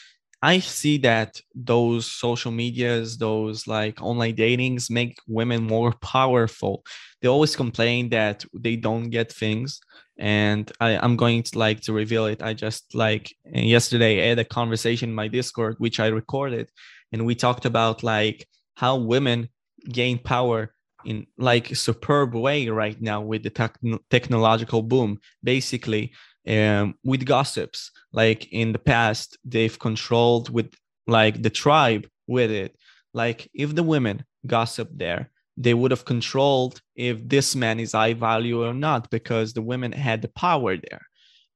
I 0.43 0.61
see 0.61 0.99
that 0.99 1.41
those 1.55 2.07
social 2.07 2.53
medias, 2.53 3.19
those 3.19 3.67
like 3.67 4.01
online 4.01 4.37
datings, 4.37 4.91
make 4.91 5.19
women 5.27 5.65
more 5.65 5.93
powerful. 6.01 6.85
They 7.21 7.29
always 7.29 7.57
complain 7.57 8.11
that 8.11 8.45
they 8.55 8.77
don't 8.77 9.11
get 9.11 9.33
things, 9.33 9.81
and 10.19 10.71
I, 10.81 10.99
I'm 10.99 11.17
going 11.17 11.43
to 11.43 11.59
like 11.59 11.81
to 11.83 11.93
reveal 11.93 12.27
it. 12.27 12.43
I 12.43 12.55
just 12.55 12.95
like 12.95 13.35
yesterday 13.45 14.25
I 14.25 14.29
had 14.29 14.39
a 14.39 14.45
conversation 14.45 15.11
in 15.11 15.15
my 15.15 15.29
Discord, 15.29 15.77
which 15.79 16.01
I 16.01 16.07
recorded, 16.09 16.71
and 17.13 17.27
we 17.27 17.35
talked 17.35 17.65
about 17.65 18.03
like 18.03 18.47
how 18.75 18.97
women 18.97 19.49
gain 19.89 20.19
power 20.19 20.75
in 21.05 21.27
like 21.39 21.71
a 21.71 21.77
superb 21.77 22.35
way 22.35 22.69
right 22.69 23.01
now 23.01 23.21
with 23.21 23.43
the 23.43 23.51
tech- 23.51 23.79
technological 24.11 24.83
boom. 24.83 25.19
Basically 25.43 26.13
um, 26.49 26.95
with 27.05 27.25
gossips. 27.25 27.91
Like 28.13 28.53
in 28.53 28.73
the 28.73 28.79
past 28.79 29.39
they've 29.45 29.79
controlled 29.79 30.51
with 30.51 30.75
like 31.07 31.43
the 31.43 31.51
tribe 31.51 32.09
with 32.27 32.51
it. 32.51 32.77
Like 33.15 33.49
if 33.55 33.75
the 33.75 33.83
women 33.83 34.25
gossip 34.47 34.89
there 34.93 35.31
they 35.57 35.73
would 35.73 35.91
have 35.91 36.05
controlled 36.05 36.81
if 36.97 37.27
this 37.27 37.57
man 37.57 37.81
is 37.81 37.93
high 37.93 38.13
value 38.13 38.63
or 38.63 38.75
not 38.75 39.11
because 39.11 39.55
the 39.55 39.63
women 39.63 39.91
had 39.91 40.21
the 40.21 40.29
power 40.29 40.77
there. 40.77 41.01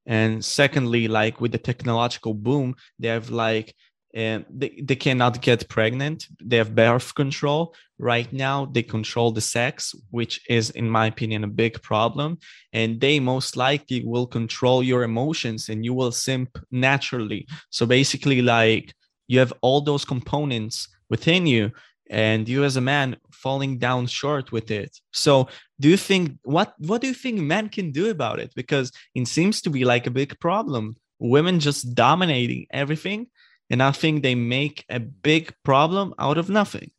And 0.07 0.43
secondly 0.43 1.07
like 1.07 1.39
with 1.39 1.51
the 1.51 1.59
technological 1.59 2.33
boom 2.33 2.75
they 2.97 3.09
have 3.09 3.29
like 3.29 3.75
and 4.13 4.45
they, 4.49 4.81
they 4.83 4.95
cannot 4.95 5.41
get 5.41 5.69
pregnant. 5.69 6.27
They 6.43 6.57
have 6.57 6.75
birth 6.75 7.15
control. 7.15 7.73
Right 7.97 8.31
now 8.33 8.65
they 8.65 8.83
control 8.83 9.31
the 9.31 9.41
sex 9.41 9.95
which 10.09 10.41
is 10.49 10.69
in 10.71 10.89
my 10.89 11.07
opinion 11.07 11.43
a 11.43 11.47
big 11.47 11.81
problem. 11.81 12.39
And 12.73 12.99
they 12.99 13.19
most 13.19 13.55
likely 13.55 14.03
will 14.03 14.27
control 14.27 14.83
your 14.83 15.03
emotions 15.03 15.69
and 15.69 15.85
you 15.85 15.93
will 15.93 16.11
simp 16.11 16.57
naturally. 16.71 17.47
So 17.69 17.85
basically 17.85 18.41
like 18.41 18.93
you 19.27 19.39
have 19.39 19.53
all 19.61 19.81
those 19.81 20.03
components 20.03 20.87
within 21.09 21.45
you 21.45 21.71
and 22.09 22.49
you 22.49 22.65
as 22.65 22.75
a 22.75 22.81
man 22.81 23.15
falling 23.31 23.77
down 23.77 24.05
short 24.07 24.51
with 24.51 24.69
it. 24.71 24.97
So 25.13 25.47
do 25.79 25.87
you 25.87 25.97
think 25.97 26.37
what 26.43 26.73
what 26.79 27.01
do 27.01 27.07
you 27.07 27.13
think 27.13 27.39
men 27.39 27.69
can 27.69 27.91
do 27.91 28.09
about 28.09 28.39
it? 28.39 28.51
Because 28.55 28.91
it 29.15 29.27
seems 29.27 29.61
to 29.61 29.69
be 29.69 29.85
like 29.85 30.05
a 30.07 30.11
big 30.11 30.37
problem. 30.39 30.97
Women 31.19 31.59
just 31.59 31.95
dominating 31.95 32.65
everything 32.71 33.27
and 33.71 33.81
I 33.81 33.91
think 33.91 34.21
they 34.21 34.35
make 34.35 34.85
a 34.89 34.99
big 34.99 35.53
problem 35.63 36.13
out 36.19 36.37
of 36.37 36.49
nothing. 36.49 36.91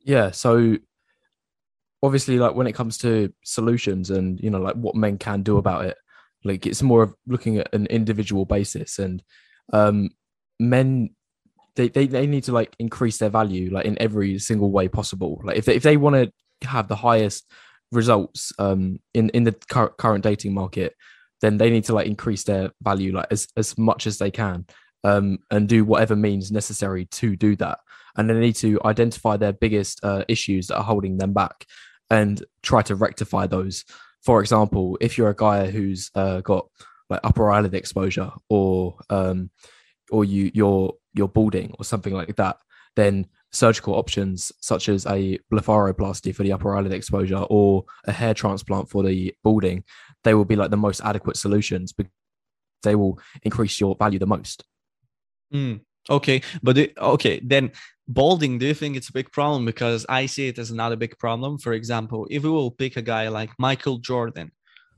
Yeah. 0.00 0.30
So 0.30 0.78
obviously, 2.02 2.38
like 2.38 2.54
when 2.54 2.66
it 2.66 2.72
comes 2.72 2.98
to 2.98 3.32
solutions 3.44 4.10
and 4.10 4.40
you 4.40 4.50
know, 4.50 4.60
like 4.60 4.76
what 4.76 4.94
men 4.94 5.18
can 5.18 5.42
do 5.42 5.58
about 5.58 5.84
it, 5.84 5.96
like 6.44 6.66
it's 6.66 6.82
more 6.82 7.02
of 7.02 7.14
looking 7.26 7.58
at 7.58 7.72
an 7.74 7.86
individual 7.86 8.44
basis 8.44 8.98
and 8.98 9.22
um 9.72 10.10
men 10.58 11.10
they, 11.74 11.88
they, 11.88 12.06
they 12.06 12.26
need 12.26 12.44
to 12.44 12.52
like 12.52 12.74
increase 12.78 13.18
their 13.18 13.30
value 13.30 13.70
like 13.72 13.86
in 13.86 14.00
every 14.00 14.38
single 14.38 14.70
way 14.70 14.88
possible 14.88 15.40
like 15.44 15.56
if 15.56 15.64
they, 15.64 15.74
if 15.74 15.82
they 15.82 15.96
want 15.96 16.14
to 16.16 16.68
have 16.68 16.88
the 16.88 16.96
highest 16.96 17.50
results 17.90 18.52
um 18.58 18.98
in 19.14 19.28
in 19.30 19.44
the 19.44 19.52
cur- 19.70 19.92
current 19.98 20.24
dating 20.24 20.54
market 20.54 20.94
then 21.40 21.58
they 21.58 21.70
need 21.70 21.84
to 21.84 21.94
like 21.94 22.06
increase 22.06 22.44
their 22.44 22.70
value 22.82 23.12
like 23.12 23.26
as 23.30 23.48
as 23.56 23.76
much 23.78 24.06
as 24.06 24.18
they 24.18 24.30
can 24.30 24.66
um 25.04 25.38
and 25.50 25.68
do 25.68 25.84
whatever 25.84 26.16
means 26.16 26.50
necessary 26.50 27.06
to 27.06 27.36
do 27.36 27.56
that 27.56 27.78
and 28.16 28.28
they 28.28 28.34
need 28.34 28.54
to 28.54 28.80
identify 28.84 29.36
their 29.36 29.52
biggest 29.52 30.04
uh, 30.04 30.24
issues 30.28 30.66
that 30.66 30.76
are 30.76 30.84
holding 30.84 31.18
them 31.18 31.32
back 31.32 31.66
and 32.10 32.44
try 32.62 32.82
to 32.82 32.94
rectify 32.94 33.46
those 33.46 33.84
for 34.22 34.40
example 34.40 34.98
if 35.00 35.16
you're 35.16 35.30
a 35.30 35.36
guy 35.36 35.70
who's 35.70 36.10
uh, 36.14 36.40
got 36.40 36.66
like 37.10 37.20
upper 37.24 37.50
eyelid 37.50 37.74
exposure 37.74 38.30
or 38.48 38.96
um 39.10 39.50
or 40.10 40.24
you 40.24 40.50
you're 40.54 40.92
you're 41.14 41.28
balding 41.28 41.74
or 41.78 41.84
something 41.84 42.14
like 42.14 42.36
that 42.36 42.56
then 42.96 43.26
surgical 43.52 43.94
options 43.94 44.50
such 44.60 44.88
as 44.88 45.06
a 45.06 45.38
blepharoplasty 45.52 46.34
for 46.34 46.42
the 46.42 46.52
upper 46.52 46.74
eyelid 46.74 46.92
exposure 46.92 47.44
or 47.50 47.84
a 48.06 48.12
hair 48.12 48.34
transplant 48.34 48.88
for 48.88 49.02
the 49.02 49.34
balding, 49.44 49.84
they 50.24 50.34
will 50.34 50.44
be 50.44 50.56
like 50.56 50.70
the 50.70 50.76
most 50.76 51.00
adequate 51.04 51.36
solutions 51.36 51.92
because 51.92 52.12
they 52.82 52.94
will 52.94 53.18
increase 53.42 53.78
your 53.78 53.94
value 53.96 54.18
the 54.18 54.26
most. 54.26 54.64
Mm, 55.52 55.80
okay, 56.08 56.42
but 56.62 56.78
it, 56.78 56.96
okay, 56.98 57.40
then 57.44 57.72
balding, 58.08 58.58
do 58.58 58.66
you 58.66 58.74
think 58.74 58.96
it's 58.96 59.08
a 59.08 59.12
big 59.12 59.30
problem? 59.32 59.64
Because 59.64 60.06
I 60.08 60.26
see 60.26 60.48
it 60.48 60.58
as 60.58 60.70
another 60.70 60.96
big 60.96 61.18
problem. 61.18 61.58
For 61.58 61.72
example, 61.72 62.26
if 62.30 62.42
we 62.42 62.50
will 62.50 62.70
pick 62.70 62.96
a 62.96 63.02
guy 63.02 63.28
like 63.28 63.50
Michael 63.58 63.98
Jordan, 63.98 64.50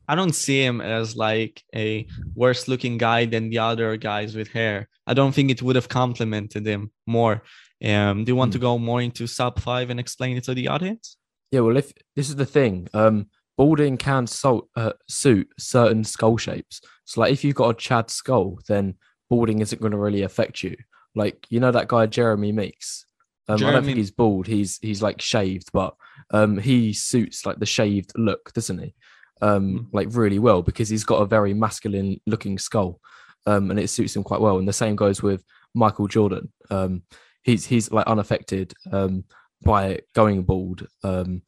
I 0.07 0.14
don't 0.14 0.35
see 0.35 0.62
him 0.62 0.81
as 0.81 1.17
like 1.17 1.62
a 1.75 2.07
worse 2.35 2.69
looking 2.69 2.99
guy 2.99 3.25
than 3.25 3.49
the 3.49 3.59
other 3.59 3.97
guys 3.97 4.37
with 4.37 4.49
hair. 4.49 4.88
I 5.07 5.14
don't 5.14 5.35
think 5.35 5.51
it 5.51 5.62
would 5.62 5.77
have 5.77 5.88
complemented 5.88 6.67
him 6.67 6.93
more. 7.07 7.43
Um, 7.85 8.25
do 8.25 8.31
you 8.31 8.37
want 8.37 8.51
Hmm. 8.51 8.53
to 8.53 8.59
go 8.59 8.79
more 8.79 9.01
into 9.03 9.27
sub 9.27 9.61
five 9.61 9.90
and 9.90 9.99
explain 9.99 10.37
it 10.37 10.45
to 10.45 10.55
the 10.55 10.69
audience? 10.69 11.17
Yeah, 11.51 11.61
well, 11.61 11.77
if 11.77 11.93
this 12.17 12.29
is 12.29 12.37
the 12.37 12.47
thing, 12.47 12.88
um, 12.95 13.27
balding 13.57 13.97
can 13.97 14.27
so, 14.27 14.69
uh, 14.77 14.93
suit 15.09 15.49
certain 15.59 16.05
skull 16.05 16.37
shapes. 16.37 16.81
So, 17.05 17.21
like, 17.21 17.33
if 17.33 17.45
you've 17.45 17.55
got 17.55 17.71
a 17.71 17.75
Chad 17.75 18.11
skull, 18.11 18.59
then 18.69 18.95
balding 19.35 19.61
isn't 19.61 19.81
going 19.83 19.92
to 19.92 19.99
really 19.99 20.23
affect 20.23 20.62
you. 20.62 20.77
Like, 21.14 21.47
you 21.51 21.61
know 21.61 21.70
that 21.73 21.88
guy 21.88 22.07
Jeremy 22.07 22.53
Meeks. 22.53 23.07
Um, 23.49 23.57
I 23.57 23.73
don't 23.73 23.85
think 23.85 23.99
he's 23.99 24.11
bald. 24.11 24.47
He's 24.47 24.79
he's 24.81 25.03
like 25.03 25.20
shaved, 25.20 25.68
but 25.73 25.94
um, 26.31 26.57
he 26.59 26.92
suits 26.92 27.44
like 27.44 27.59
the 27.59 27.66
shaved 27.66 28.12
look, 28.16 28.53
doesn't 28.53 28.79
he? 28.79 28.94
Um, 29.42 29.64
Mm. 29.64 29.87
like 29.92 30.09
really 30.12 30.38
well 30.38 30.62
because 30.62 30.88
he's 30.88 31.05
got 31.05 31.20
a 31.20 31.27
very 31.27 31.53
masculine 31.53 32.20
looking 32.27 32.59
skull, 32.59 33.01
um, 33.47 33.70
and 33.70 33.79
it 33.79 33.88
suits 33.90 34.16
him 34.16 34.23
quite 34.25 34.40
well. 34.40 34.59
And 34.59 34.66
the 34.66 34.73
same 34.73 34.97
goes 34.97 35.23
with 35.23 35.44
Michael 35.75 36.09
Jordan. 36.09 36.51
Um, 36.70 37.03
he's 37.42 37.66
he's 37.66 37.90
like 37.92 38.07
unaffected 38.07 38.73
um, 38.92 39.25
by 39.62 40.01
going 40.14 40.42
bald. 40.44 40.87
Um, 41.03 41.42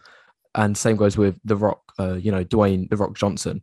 and 0.55 0.77
same 0.77 0.97
goes 0.97 1.17
with 1.17 1.39
The 1.45 1.57
Rock. 1.57 1.81
Uh, 1.99 2.15
you 2.15 2.31
know, 2.31 2.45
Dwayne 2.45 2.89
The 2.91 2.97
Rock 2.97 3.15
Johnson. 3.17 3.63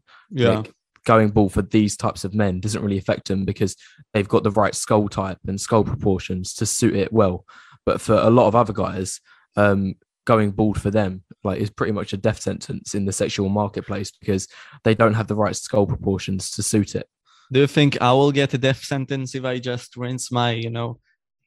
Like, 0.55 0.73
going 1.05 1.29
bald 1.29 1.53
for 1.53 1.61
these 1.61 1.97
types 1.97 2.23
of 2.23 2.33
men 2.33 2.59
doesn't 2.59 2.81
really 2.81 2.97
affect 2.97 3.27
them 3.27 3.45
because 3.45 3.75
they've 4.13 4.27
got 4.27 4.43
the 4.43 4.51
right 4.51 4.75
skull 4.75 5.09
type 5.09 5.39
and 5.47 5.59
skull 5.59 5.83
proportions 5.83 6.53
to 6.55 6.65
suit 6.65 6.95
it 6.95 7.11
well. 7.11 7.45
But 7.85 7.99
for 7.99 8.15
a 8.15 8.29
lot 8.29 8.47
of 8.47 8.55
other 8.55 8.73
guys, 8.73 9.19
um, 9.55 9.95
going 10.25 10.51
bald 10.51 10.79
for 10.79 10.89
them 10.89 11.21
like 11.43 11.59
is 11.59 11.69
pretty 11.69 11.91
much 11.91 12.13
a 12.13 12.17
death 12.17 12.41
sentence 12.41 12.95
in 12.95 13.05
the 13.05 13.11
sexual 13.11 13.49
marketplace 13.49 14.11
because 14.11 14.47
they 14.83 14.95
don't 14.95 15.13
have 15.13 15.27
the 15.27 15.35
right 15.35 15.55
skull 15.55 15.85
proportions 15.85 16.51
to 16.51 16.63
suit 16.63 16.95
it. 16.95 17.07
Do 17.51 17.59
you 17.59 17.67
think 17.67 18.01
I 18.01 18.13
will 18.13 18.31
get 18.31 18.53
a 18.53 18.57
death 18.57 18.83
sentence 18.83 19.35
if 19.35 19.43
I 19.43 19.59
just 19.59 19.97
rinse 19.97 20.31
my, 20.31 20.51
you 20.51 20.69
know, 20.69 20.99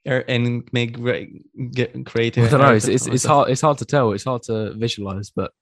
hair 0.05 0.29
and 0.31 0.69
make 0.73 0.99
get 1.73 2.05
create? 2.05 2.39
I 2.39 2.49
don't 2.49 2.61
know. 2.61 2.75
It's, 2.75 2.87
it's, 2.87 3.07
it's 3.07 3.25
hard. 3.25 3.51
It's 3.51 3.63
hard 3.63 3.79
to 3.79 3.85
tell. 3.85 4.13
It's 4.13 4.25
hard 4.25 4.43
to 4.45 4.75
visualize, 4.75 5.31
but 5.31 5.53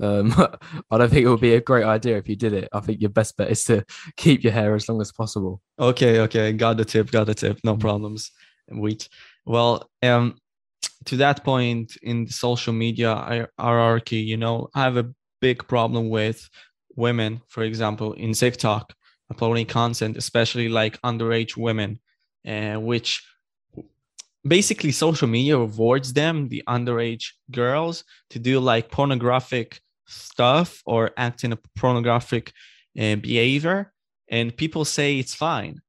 um, 0.00 0.32
I 0.90 0.98
don't 0.98 1.10
think 1.10 1.24
it 1.24 1.28
would 1.28 1.40
be 1.40 1.54
a 1.54 1.60
great 1.60 1.84
idea 1.84 2.16
if 2.16 2.28
you 2.28 2.36
did 2.36 2.52
it. 2.52 2.68
I 2.72 2.80
think 2.80 3.00
your 3.00 3.10
best 3.10 3.36
bet 3.36 3.50
is 3.50 3.64
to 3.64 3.84
keep 4.16 4.44
your 4.44 4.52
hair 4.52 4.74
as 4.74 4.88
long 4.88 5.00
as 5.00 5.12
possible. 5.12 5.60
Okay, 5.78 6.20
okay, 6.20 6.52
got 6.52 6.76
the 6.76 6.84
tip, 6.84 7.10
got 7.10 7.26
the 7.26 7.34
tip, 7.34 7.58
no 7.64 7.76
Mm. 7.76 7.80
problems. 7.80 8.30
Wait, 8.68 9.08
well, 9.44 9.88
um, 10.02 10.36
to 11.04 11.16
that 11.18 11.44
point 11.44 11.96
in 12.02 12.24
the 12.24 12.32
social 12.32 12.72
media 12.72 13.48
hierarchy, 13.58 14.16
you 14.16 14.36
know, 14.36 14.68
I 14.74 14.82
have 14.82 14.96
a 14.96 15.12
big 15.40 15.66
problem 15.68 16.08
with 16.10 16.48
women, 16.96 17.40
for 17.48 17.62
example, 17.62 18.12
in 18.14 18.32
TikTok 18.32 18.92
uploading 19.30 19.66
content, 19.66 20.16
especially 20.16 20.68
like 20.68 21.00
underage 21.02 21.56
women, 21.56 22.00
uh, 22.46 22.74
which 22.74 23.22
basically 24.46 24.92
social 24.92 25.28
media 25.28 25.58
rewards 25.58 26.12
them, 26.12 26.48
the 26.48 26.62
underage 26.68 27.32
girls, 27.50 28.04
to 28.30 28.38
do 28.38 28.60
like 28.60 28.90
pornographic 28.90 29.80
stuff 30.06 30.82
or 30.86 31.10
act 31.16 31.44
in 31.44 31.52
a 31.52 31.58
pornographic 31.76 32.52
uh, 32.98 33.16
behavior, 33.16 33.92
and 34.28 34.56
people 34.56 34.84
say 34.84 35.18
it's 35.18 35.34
fine 35.34 35.80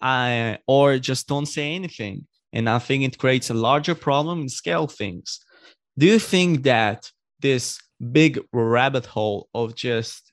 uh, 0.00 0.56
or 0.66 0.98
just 0.98 1.28
don't 1.28 1.46
say 1.46 1.74
anything. 1.74 2.26
And 2.52 2.68
I 2.68 2.78
think 2.78 3.04
it 3.04 3.18
creates 3.18 3.50
a 3.50 3.54
larger 3.54 3.94
problem 3.94 4.42
in 4.42 4.48
scale 4.48 4.86
things. 4.86 5.40
Do 5.96 6.06
you 6.06 6.18
think 6.18 6.64
that 6.64 7.10
this 7.40 7.78
big 8.12 8.40
rabbit 8.52 9.06
hole 9.06 9.48
of 9.54 9.74
just 9.74 10.32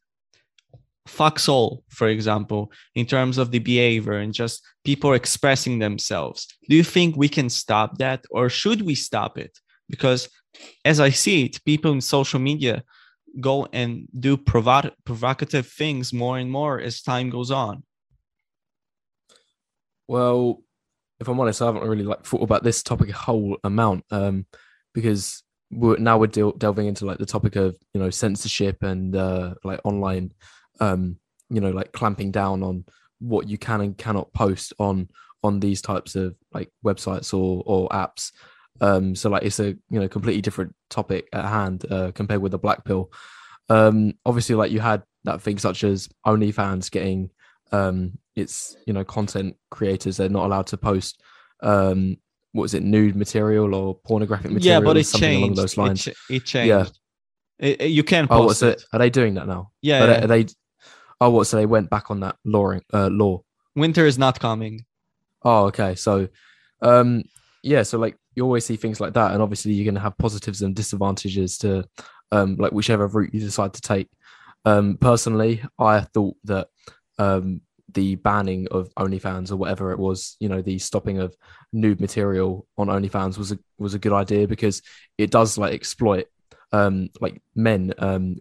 fucks 1.07 1.47
all, 1.47 1.83
for 1.89 2.07
example, 2.07 2.71
in 2.95 3.05
terms 3.05 3.37
of 3.37 3.51
the 3.51 3.59
behavior 3.59 4.13
and 4.13 4.33
just 4.33 4.65
people 4.83 5.13
expressing 5.13 5.79
themselves, 5.79 6.47
do 6.69 6.75
you 6.75 6.83
think 6.83 7.15
we 7.15 7.29
can 7.29 7.49
stop 7.49 7.97
that 7.97 8.25
or 8.31 8.49
should 8.49 8.81
we 8.81 8.95
stop 8.95 9.37
it? 9.37 9.57
Because 9.89 10.29
as 10.83 10.99
I 10.99 11.09
see 11.09 11.45
it, 11.45 11.63
people 11.65 11.91
in 11.91 12.01
social 12.01 12.39
media 12.39 12.83
go 13.39 13.67
and 13.71 14.07
do 14.17 14.37
provo- 14.37 14.91
provocative 15.05 15.67
things 15.67 16.13
more 16.13 16.37
and 16.37 16.51
more 16.51 16.79
as 16.79 17.01
time 17.01 17.29
goes 17.29 17.51
on. 17.51 17.83
Well, 20.07 20.63
if 21.19 21.27
I'm 21.27 21.39
honest, 21.39 21.61
I 21.61 21.65
haven't 21.65 21.87
really 21.87 22.03
like 22.03 22.25
thought 22.25 22.43
about 22.43 22.63
this 22.63 22.83
topic 22.83 23.09
a 23.09 23.13
whole 23.13 23.57
amount 23.63 24.05
um, 24.11 24.45
because 24.93 25.43
we're, 25.71 25.97
now 25.97 26.17
we're 26.17 26.27
del- 26.27 26.51
delving 26.51 26.87
into 26.87 27.05
like 27.05 27.17
the 27.17 27.25
topic 27.25 27.55
of 27.55 27.75
you 27.93 27.99
know 27.99 28.09
censorship 28.09 28.83
and 28.83 29.15
uh, 29.15 29.55
like 29.63 29.81
online, 29.83 30.31
um, 30.79 31.17
you 31.49 31.59
know, 31.59 31.71
like 31.71 31.91
clamping 31.91 32.31
down 32.31 32.63
on 32.63 32.85
what 33.19 33.49
you 33.49 33.57
can 33.57 33.81
and 33.81 33.97
cannot 33.97 34.31
post 34.33 34.73
on 34.79 35.09
on 35.43 35.59
these 35.59 35.81
types 35.81 36.15
of 36.15 36.35
like 36.53 36.71
websites 36.85 37.33
or 37.33 37.63
or 37.65 37.89
apps. 37.89 38.31
Um, 38.81 39.15
so 39.15 39.29
like 39.29 39.43
it's 39.43 39.59
a 39.59 39.67
you 39.89 39.99
know 39.99 40.07
completely 40.07 40.41
different 40.41 40.75
topic 40.89 41.27
at 41.33 41.45
hand 41.45 41.85
uh, 41.91 42.11
compared 42.13 42.41
with 42.41 42.51
the 42.51 42.59
black 42.59 42.83
pill. 42.85 43.11
Um, 43.69 44.13
obviously, 44.25 44.55
like 44.55 44.71
you 44.71 44.79
had 44.79 45.03
that 45.23 45.41
thing 45.41 45.57
such 45.57 45.83
as 45.83 46.07
OnlyFans 46.25 46.89
getting 46.91 47.29
um 47.73 48.17
it's 48.35 48.77
you 48.87 48.93
know 48.93 49.03
content 49.03 49.53
creators 49.71 50.15
they're 50.15 50.29
not 50.29 50.45
allowed 50.45 50.67
to 50.67 50.77
post 50.77 51.21
um 51.63 52.15
what 52.53 52.61
was 52.61 52.73
it 52.73 52.81
nude 52.81 53.13
material 53.13 53.75
or 53.75 53.93
pornographic 54.05 54.51
material 54.51 54.81
yeah, 54.81 54.85
but 54.85 54.95
it 54.95 55.03
changed. 55.03 55.43
along 55.43 55.55
those 55.55 55.75
lines 55.77 56.07
It, 56.07 56.13
ch- 56.13 56.31
it 56.31 56.45
changed. 56.45 56.69
Yeah. 56.69 56.85
It- 57.59 57.81
it- 57.81 57.87
you 57.91 58.03
can 58.05 58.23
oh 58.25 58.27
post 58.37 58.45
what's 58.47 58.61
it. 58.61 58.77
it 58.79 58.85
are 58.93 58.99
they 58.99 59.09
doing 59.09 59.33
that 59.33 59.47
now 59.47 59.71
Yeah, 59.81 60.01
are, 60.03 60.07
yeah. 60.07 60.19
they, 60.19 60.23
are 60.23 60.27
they 60.43 60.45
oh 61.19 61.29
what 61.31 61.47
so 61.47 61.57
they 61.57 61.65
went 61.65 61.89
back 61.89 62.09
on 62.09 62.21
that 62.21 62.37
law 62.45 62.71
uh, 62.93 63.07
law 63.09 63.41
winter 63.75 64.05
is 64.05 64.17
not 64.17 64.39
coming. 64.39 64.85
Oh, 65.43 65.65
okay. 65.65 65.95
So, 65.95 66.29
um, 66.81 67.23
yeah. 67.67 67.83
So, 67.83 67.97
like, 67.97 68.17
you 68.35 68.43
always 68.43 68.65
see 68.65 68.75
things 68.75 68.99
like 68.99 69.13
that, 69.13 69.31
and 69.33 69.41
obviously, 69.41 69.73
you're 69.73 69.85
going 69.85 69.95
to 69.95 70.01
have 70.01 70.17
positives 70.17 70.61
and 70.61 70.75
disadvantages 70.75 71.57
to, 71.59 71.87
um, 72.31 72.55
like 72.55 72.71
whichever 72.71 73.07
route 73.07 73.33
you 73.33 73.39
decide 73.39 73.73
to 73.73 73.81
take. 73.81 74.09
Um, 74.65 74.97
personally, 74.97 75.63
I 75.79 76.01
thought 76.01 76.35
that 76.45 76.67
um, 77.19 77.61
the 77.93 78.15
banning 78.15 78.67
of 78.69 78.93
OnlyFans 78.95 79.51
or 79.51 79.57
whatever 79.57 79.91
it 79.91 79.99
was, 79.99 80.35
you 80.39 80.49
know, 80.49 80.61
the 80.61 80.79
stopping 80.79 81.19
of 81.19 81.35
nude 81.73 82.01
material 82.01 82.65
on 82.77 82.87
OnlyFans 82.87 83.37
was 83.37 83.51
a 83.51 83.59
was 83.77 83.93
a 83.93 83.99
good 83.99 84.13
idea 84.13 84.47
because 84.47 84.81
it 85.17 85.31
does 85.31 85.57
like 85.57 85.73
exploit 85.73 86.27
um, 86.71 87.09
like 87.21 87.41
men 87.55 87.93
um, 87.99 88.37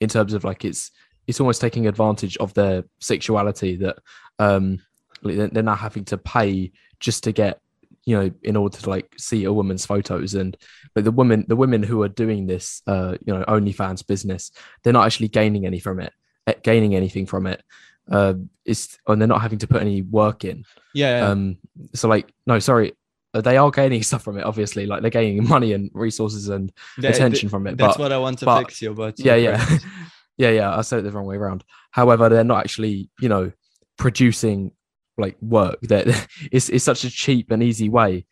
in 0.00 0.08
terms 0.08 0.34
of 0.34 0.44
like 0.44 0.64
it's 0.64 0.90
it's 1.26 1.40
almost 1.40 1.60
taking 1.60 1.86
advantage 1.86 2.36
of 2.38 2.52
their 2.54 2.84
sexuality 3.00 3.76
that 3.76 3.96
um, 4.38 4.78
they're 5.22 5.62
now 5.62 5.74
having 5.74 6.04
to 6.04 6.18
pay 6.18 6.72
just 7.00 7.24
to 7.24 7.32
get 7.32 7.61
you 8.04 8.16
know 8.16 8.30
in 8.42 8.56
order 8.56 8.76
to 8.76 8.90
like 8.90 9.12
see 9.16 9.44
a 9.44 9.52
woman's 9.52 9.86
photos 9.86 10.34
and 10.34 10.56
but 10.94 11.04
the 11.04 11.10
women 11.10 11.44
the 11.48 11.56
women 11.56 11.82
who 11.82 12.02
are 12.02 12.08
doing 12.08 12.46
this 12.46 12.82
uh 12.86 13.16
you 13.24 13.32
know 13.32 13.44
OnlyFans 13.44 14.06
business 14.06 14.50
they're 14.82 14.92
not 14.92 15.06
actually 15.06 15.28
gaining 15.28 15.66
any 15.66 15.78
from 15.78 16.00
it 16.00 16.12
eh, 16.46 16.54
gaining 16.62 16.94
anything 16.94 17.26
from 17.26 17.46
it. 17.46 17.62
Uh, 18.10 18.34
it's 18.64 18.98
and 19.06 19.20
they're 19.20 19.28
not 19.28 19.40
having 19.40 19.60
to 19.60 19.66
put 19.68 19.80
any 19.80 20.02
work 20.02 20.44
in. 20.44 20.64
Yeah. 20.92 21.28
Um, 21.28 21.58
so 21.94 22.08
like, 22.08 22.32
no, 22.46 22.58
sorry, 22.58 22.94
uh, 23.32 23.40
they 23.40 23.56
are 23.56 23.70
gaining 23.70 24.02
stuff 24.10 24.24
from 24.24 24.38
it. 24.38 24.44
Obviously, 24.44 24.86
like 24.86 25.02
they're 25.02 25.10
gaining 25.10 25.46
money 25.46 25.72
and 25.72 25.90
resources 25.94 26.48
and 26.48 26.72
Th- 27.00 27.14
attention 27.14 27.48
from 27.48 27.66
it. 27.68 27.76
That's 27.76 27.96
but 27.96 28.02
what 28.02 28.12
I 28.12 28.18
want 28.18 28.40
to 28.40 28.44
but- 28.44 28.58
fix 28.58 28.82
you, 28.82 28.92
but 28.92 29.18
yeah, 29.20 29.34
yeah, 29.46 29.78
yeah, 30.36 30.50
yeah. 30.50 30.76
I 30.76 30.80
said 30.82 30.98
it 30.98 31.02
the 31.02 31.12
wrong 31.12 31.26
way 31.26 31.36
around. 31.36 31.64
However, 31.92 32.28
they're 32.28 32.42
not 32.44 32.58
actually, 32.58 33.08
you 33.20 33.28
know, 33.28 33.52
producing 33.98 34.72
like 35.18 35.36
work. 35.40 35.80
That 35.82 36.06
it's 36.52 36.68
it's 36.68 36.84
such 36.84 37.04
a 37.04 37.10
cheap 37.10 37.50
and 37.50 37.62
easy 37.62 37.88
way 37.88 38.26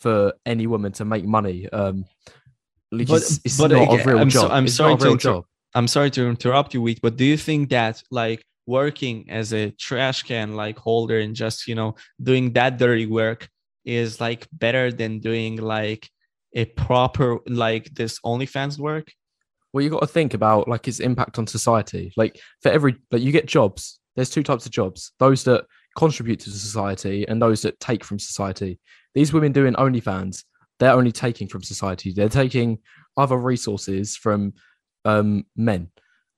for 0.00 0.32
any 0.46 0.66
woman 0.66 0.92
to 0.92 1.04
make 1.04 1.24
money. 1.24 1.68
Um, 1.70 2.04
But- 2.90 3.00
it's, 3.10 3.40
it's 3.44 3.58
but 3.58 3.70
not 3.70 3.82
again, 3.94 4.00
a 4.00 4.04
real 4.12 4.18
I'm 4.20 4.30
so- 4.30 4.42
job. 4.42 4.50
I'm 4.52 4.64
It's 4.64 4.74
sorry 4.74 4.96
to 4.98 5.10
inter- 5.12 5.18
job. 5.32 5.44
I'm 5.74 5.88
sorry 5.88 6.10
to 6.10 6.28
interrupt 6.28 6.74
you, 6.74 6.82
Wheat, 6.82 7.00
but 7.02 7.16
do 7.16 7.24
you 7.24 7.38
think 7.38 7.70
that 7.70 8.02
like 8.10 8.44
working 8.66 9.28
as 9.30 9.52
a 9.54 9.70
trash 9.72 10.22
can 10.22 10.54
like 10.54 10.78
holder 10.78 11.18
and 11.18 11.34
just 11.34 11.66
you 11.66 11.74
know 11.74 11.94
doing 12.22 12.52
that 12.52 12.76
dirty 12.78 13.06
work 13.06 13.48
is 13.84 14.20
like 14.20 14.46
better 14.52 14.92
than 14.92 15.18
doing 15.18 15.56
like 15.56 16.08
a 16.54 16.66
proper 16.66 17.38
like 17.46 17.94
this 17.94 18.20
OnlyFans 18.20 18.78
work? 18.78 19.10
Well, 19.72 19.82
you 19.82 19.88
got 19.88 20.00
to 20.00 20.06
think 20.06 20.34
about 20.34 20.68
like 20.68 20.86
its 20.86 21.00
impact 21.00 21.38
on 21.38 21.46
society. 21.46 22.12
Like 22.18 22.38
for 22.60 22.70
every 22.70 22.96
like 23.10 23.22
you 23.22 23.32
get 23.32 23.46
jobs. 23.46 23.98
There's 24.14 24.28
two 24.28 24.42
types 24.42 24.66
of 24.66 24.72
jobs: 24.72 25.12
those 25.18 25.44
that 25.44 25.64
contribute 25.96 26.40
to 26.40 26.50
society 26.50 27.26
and 27.28 27.40
those 27.40 27.62
that 27.62 27.78
take 27.80 28.04
from 28.04 28.18
society. 28.18 28.78
These 29.14 29.32
women 29.32 29.52
doing 29.52 29.74
OnlyFans, 29.74 30.44
they're 30.78 30.92
only 30.92 31.12
taking 31.12 31.48
from 31.48 31.62
society. 31.62 32.12
They're 32.12 32.28
taking 32.28 32.78
other 33.16 33.36
resources 33.36 34.16
from 34.16 34.54
um, 35.04 35.44
men. 35.56 35.90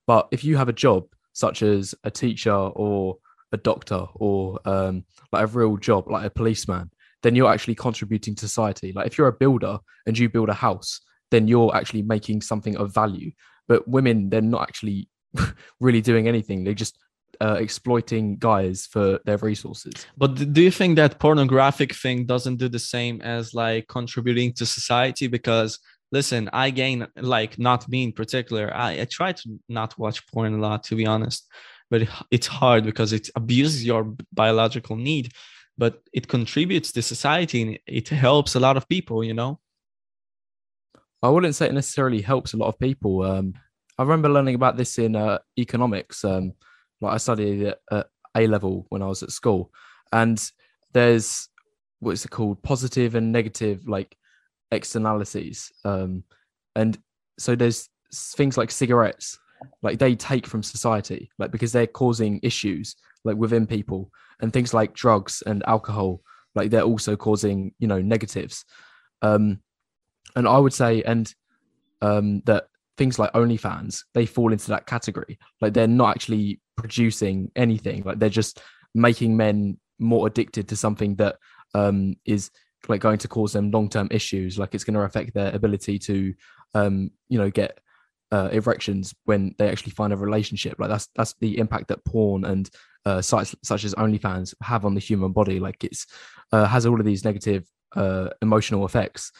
But 0.07 0.27
if 0.31 0.43
you 0.43 0.57
have 0.57 0.69
a 0.69 0.73
job 0.73 1.05
such 1.33 1.61
as 1.61 1.95
a 2.03 2.11
teacher 2.11 2.53
or 2.53 3.17
a 3.51 3.57
doctor 3.57 4.05
or 4.15 4.59
um, 4.65 5.05
like 5.31 5.43
a 5.43 5.47
real 5.47 5.77
job, 5.77 6.09
like 6.09 6.25
a 6.25 6.29
policeman, 6.29 6.91
then 7.23 7.35
you're 7.35 7.51
actually 7.51 7.75
contributing 7.75 8.35
to 8.35 8.47
society. 8.47 8.91
Like 8.93 9.07
if 9.07 9.17
you're 9.17 9.27
a 9.27 9.33
builder 9.33 9.79
and 10.05 10.17
you 10.17 10.29
build 10.29 10.49
a 10.49 10.53
house, 10.53 11.01
then 11.31 11.47
you're 11.47 11.75
actually 11.75 12.03
making 12.03 12.41
something 12.41 12.77
of 12.77 12.93
value. 12.93 13.31
But 13.67 13.87
women, 13.87 14.29
they're 14.29 14.41
not 14.41 14.61
actually 14.63 15.09
really 15.79 16.01
doing 16.01 16.27
anything. 16.27 16.63
They're 16.63 16.73
just 16.73 16.99
uh, 17.41 17.57
exploiting 17.59 18.37
guys 18.37 18.85
for 18.85 19.19
their 19.25 19.37
resources. 19.37 19.93
But 20.17 20.53
do 20.53 20.61
you 20.61 20.71
think 20.71 20.95
that 20.95 21.19
pornographic 21.19 21.93
thing 21.93 22.25
doesn't 22.25 22.57
do 22.57 22.69
the 22.69 22.79
same 22.79 23.21
as 23.21 23.53
like 23.53 23.87
contributing 23.87 24.53
to 24.53 24.65
society? 24.65 25.27
Because 25.27 25.79
listen, 26.11 26.49
I 26.53 26.69
gain 26.69 27.07
like 27.17 27.57
not 27.59 27.87
me 27.87 28.03
in 28.03 28.11
particular. 28.11 28.73
I, 28.73 29.01
I 29.01 29.05
try 29.05 29.31
to 29.33 29.59
not 29.69 29.97
watch 29.97 30.25
porn 30.27 30.53
a 30.53 30.57
lot, 30.57 30.83
to 30.85 30.95
be 30.95 31.05
honest, 31.05 31.47
but 31.89 32.03
it, 32.03 32.09
it's 32.31 32.47
hard 32.47 32.83
because 32.85 33.13
it 33.13 33.29
abuses 33.35 33.85
your 33.85 34.15
biological 34.33 34.95
need, 34.95 35.31
but 35.77 36.01
it 36.13 36.27
contributes 36.27 36.91
to 36.93 37.01
society 37.01 37.61
and 37.61 37.79
it 37.87 38.09
helps 38.09 38.55
a 38.55 38.59
lot 38.59 38.77
of 38.77 38.87
people. 38.87 39.23
You 39.23 39.33
know? 39.33 39.59
I 41.21 41.29
wouldn't 41.29 41.55
say 41.55 41.67
it 41.67 41.73
necessarily 41.73 42.21
helps 42.21 42.53
a 42.53 42.57
lot 42.57 42.67
of 42.67 42.79
people. 42.79 43.23
Um, 43.23 43.53
I 43.97 44.03
remember 44.03 44.29
learning 44.29 44.55
about 44.55 44.77
this 44.77 44.97
in 44.99 45.15
uh, 45.15 45.39
economics. 45.57 46.23
Um, 46.23 46.53
like 47.01 47.13
I 47.13 47.17
studied 47.17 47.73
at 47.91 48.07
A 48.35 48.47
level 48.47 48.85
when 48.89 49.01
I 49.01 49.07
was 49.07 49.23
at 49.23 49.31
school, 49.31 49.71
and 50.11 50.41
there's 50.93 51.49
what's 51.99 52.25
it 52.25 52.31
called, 52.31 52.61
positive 52.63 53.15
and 53.15 53.31
negative 53.31 53.87
like 53.87 54.15
externalities. 54.71 55.71
Um, 55.83 56.23
and 56.75 56.97
so 57.39 57.55
there's 57.55 57.89
things 58.13 58.57
like 58.57 58.71
cigarettes, 58.71 59.39
like 59.81 59.99
they 59.99 60.15
take 60.15 60.47
from 60.47 60.63
society, 60.63 61.29
like 61.37 61.51
because 61.51 61.71
they're 61.71 61.87
causing 61.87 62.39
issues 62.43 62.95
like 63.23 63.37
within 63.37 63.65
people, 63.67 64.11
and 64.41 64.51
things 64.51 64.73
like 64.73 64.93
drugs 64.93 65.43
and 65.45 65.63
alcohol, 65.67 66.21
like 66.53 66.69
they're 66.69 66.81
also 66.81 67.15
causing 67.15 67.73
you 67.79 67.87
know 67.87 68.01
negatives. 68.01 68.65
Um, 69.21 69.61
and 70.35 70.47
I 70.47 70.57
would 70.57 70.73
say, 70.73 71.01
and 71.03 71.33
um, 72.01 72.41
that 72.45 72.67
things 72.97 73.19
like 73.19 73.33
OnlyFans, 73.33 74.03
they 74.13 74.25
fall 74.25 74.51
into 74.51 74.69
that 74.69 74.85
category. 74.85 75.37
Like 75.61 75.73
they're 75.73 75.87
not 75.87 76.15
actually 76.15 76.59
producing 76.77 77.51
anything. 77.55 78.03
Like 78.03 78.19
they're 78.19 78.29
just 78.29 78.61
making 78.93 79.35
men 79.35 79.77
more 79.99 80.27
addicted 80.27 80.67
to 80.69 80.75
something 80.75 81.15
that 81.15 81.37
um, 81.73 82.15
is 82.25 82.51
like 82.87 83.01
going 83.01 83.17
to 83.19 83.27
cause 83.27 83.53
them 83.53 83.71
long-term 83.71 84.07
issues. 84.11 84.57
Like 84.57 84.75
it's 84.75 84.83
going 84.83 84.93
to 84.93 85.01
affect 85.01 85.33
their 85.33 85.53
ability 85.53 85.99
to, 85.99 86.33
um, 86.73 87.11
you 87.29 87.37
know, 87.37 87.49
get 87.49 87.79
uh, 88.31 88.49
erections 88.51 89.13
when 89.25 89.55
they 89.57 89.69
actually 89.69 89.91
find 89.91 90.13
a 90.13 90.17
relationship. 90.17 90.75
Like 90.79 90.89
that's 90.89 91.09
that's 91.15 91.35
the 91.39 91.57
impact 91.57 91.87
that 91.89 92.03
porn 92.05 92.45
and 92.45 92.69
uh, 93.05 93.21
sites 93.21 93.55
such 93.63 93.83
as 93.83 93.93
OnlyFans 93.95 94.53
have 94.61 94.85
on 94.85 94.93
the 94.93 94.99
human 95.01 95.31
body. 95.31 95.59
Like 95.59 95.83
it's 95.83 96.07
uh, 96.51 96.65
has 96.65 96.85
all 96.85 96.99
of 96.99 97.05
these 97.05 97.25
negative 97.25 97.65
uh, 97.95 98.29
emotional 98.41 98.85
effects. 98.85 99.31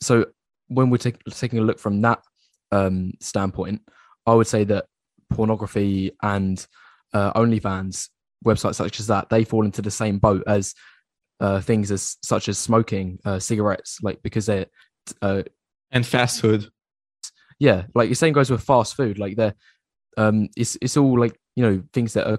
So 0.00 0.26
when 0.68 0.90
we're 0.90 0.98
take, 0.98 1.22
taking 1.24 1.58
a 1.58 1.62
look 1.62 1.78
from 1.78 2.00
that 2.02 2.22
um, 2.72 3.12
standpoint, 3.20 3.82
I 4.26 4.34
would 4.34 4.46
say 4.46 4.64
that 4.64 4.86
pornography 5.30 6.12
and 6.22 6.64
uh, 7.12 7.32
OnlyFans 7.34 8.08
websites 8.44 8.76
such 8.76 9.00
as 9.00 9.06
that 9.08 9.28
they 9.28 9.44
fall 9.44 9.64
into 9.64 9.82
the 9.82 9.90
same 9.90 10.18
boat 10.18 10.42
as 10.46 10.74
uh, 11.40 11.60
things 11.60 11.90
as 11.90 12.16
such 12.22 12.48
as 12.48 12.58
smoking, 12.58 13.18
uh, 13.24 13.38
cigarettes, 13.38 13.98
like 14.02 14.22
because 14.22 14.46
they're 14.46 14.66
uh, 15.22 15.42
And 15.90 16.06
fast 16.06 16.40
food. 16.40 16.68
yeah, 17.58 17.84
like 17.94 18.08
the 18.08 18.14
same 18.14 18.32
goes 18.32 18.50
with 18.50 18.62
fast 18.62 18.94
food. 18.96 19.18
Like 19.18 19.36
they're 19.36 19.54
um, 20.16 20.48
it's 20.56 20.76
it's 20.82 20.96
all 20.96 21.18
like 21.18 21.38
you 21.56 21.62
know 21.62 21.82
things 21.92 22.12
that 22.12 22.30
are 22.30 22.38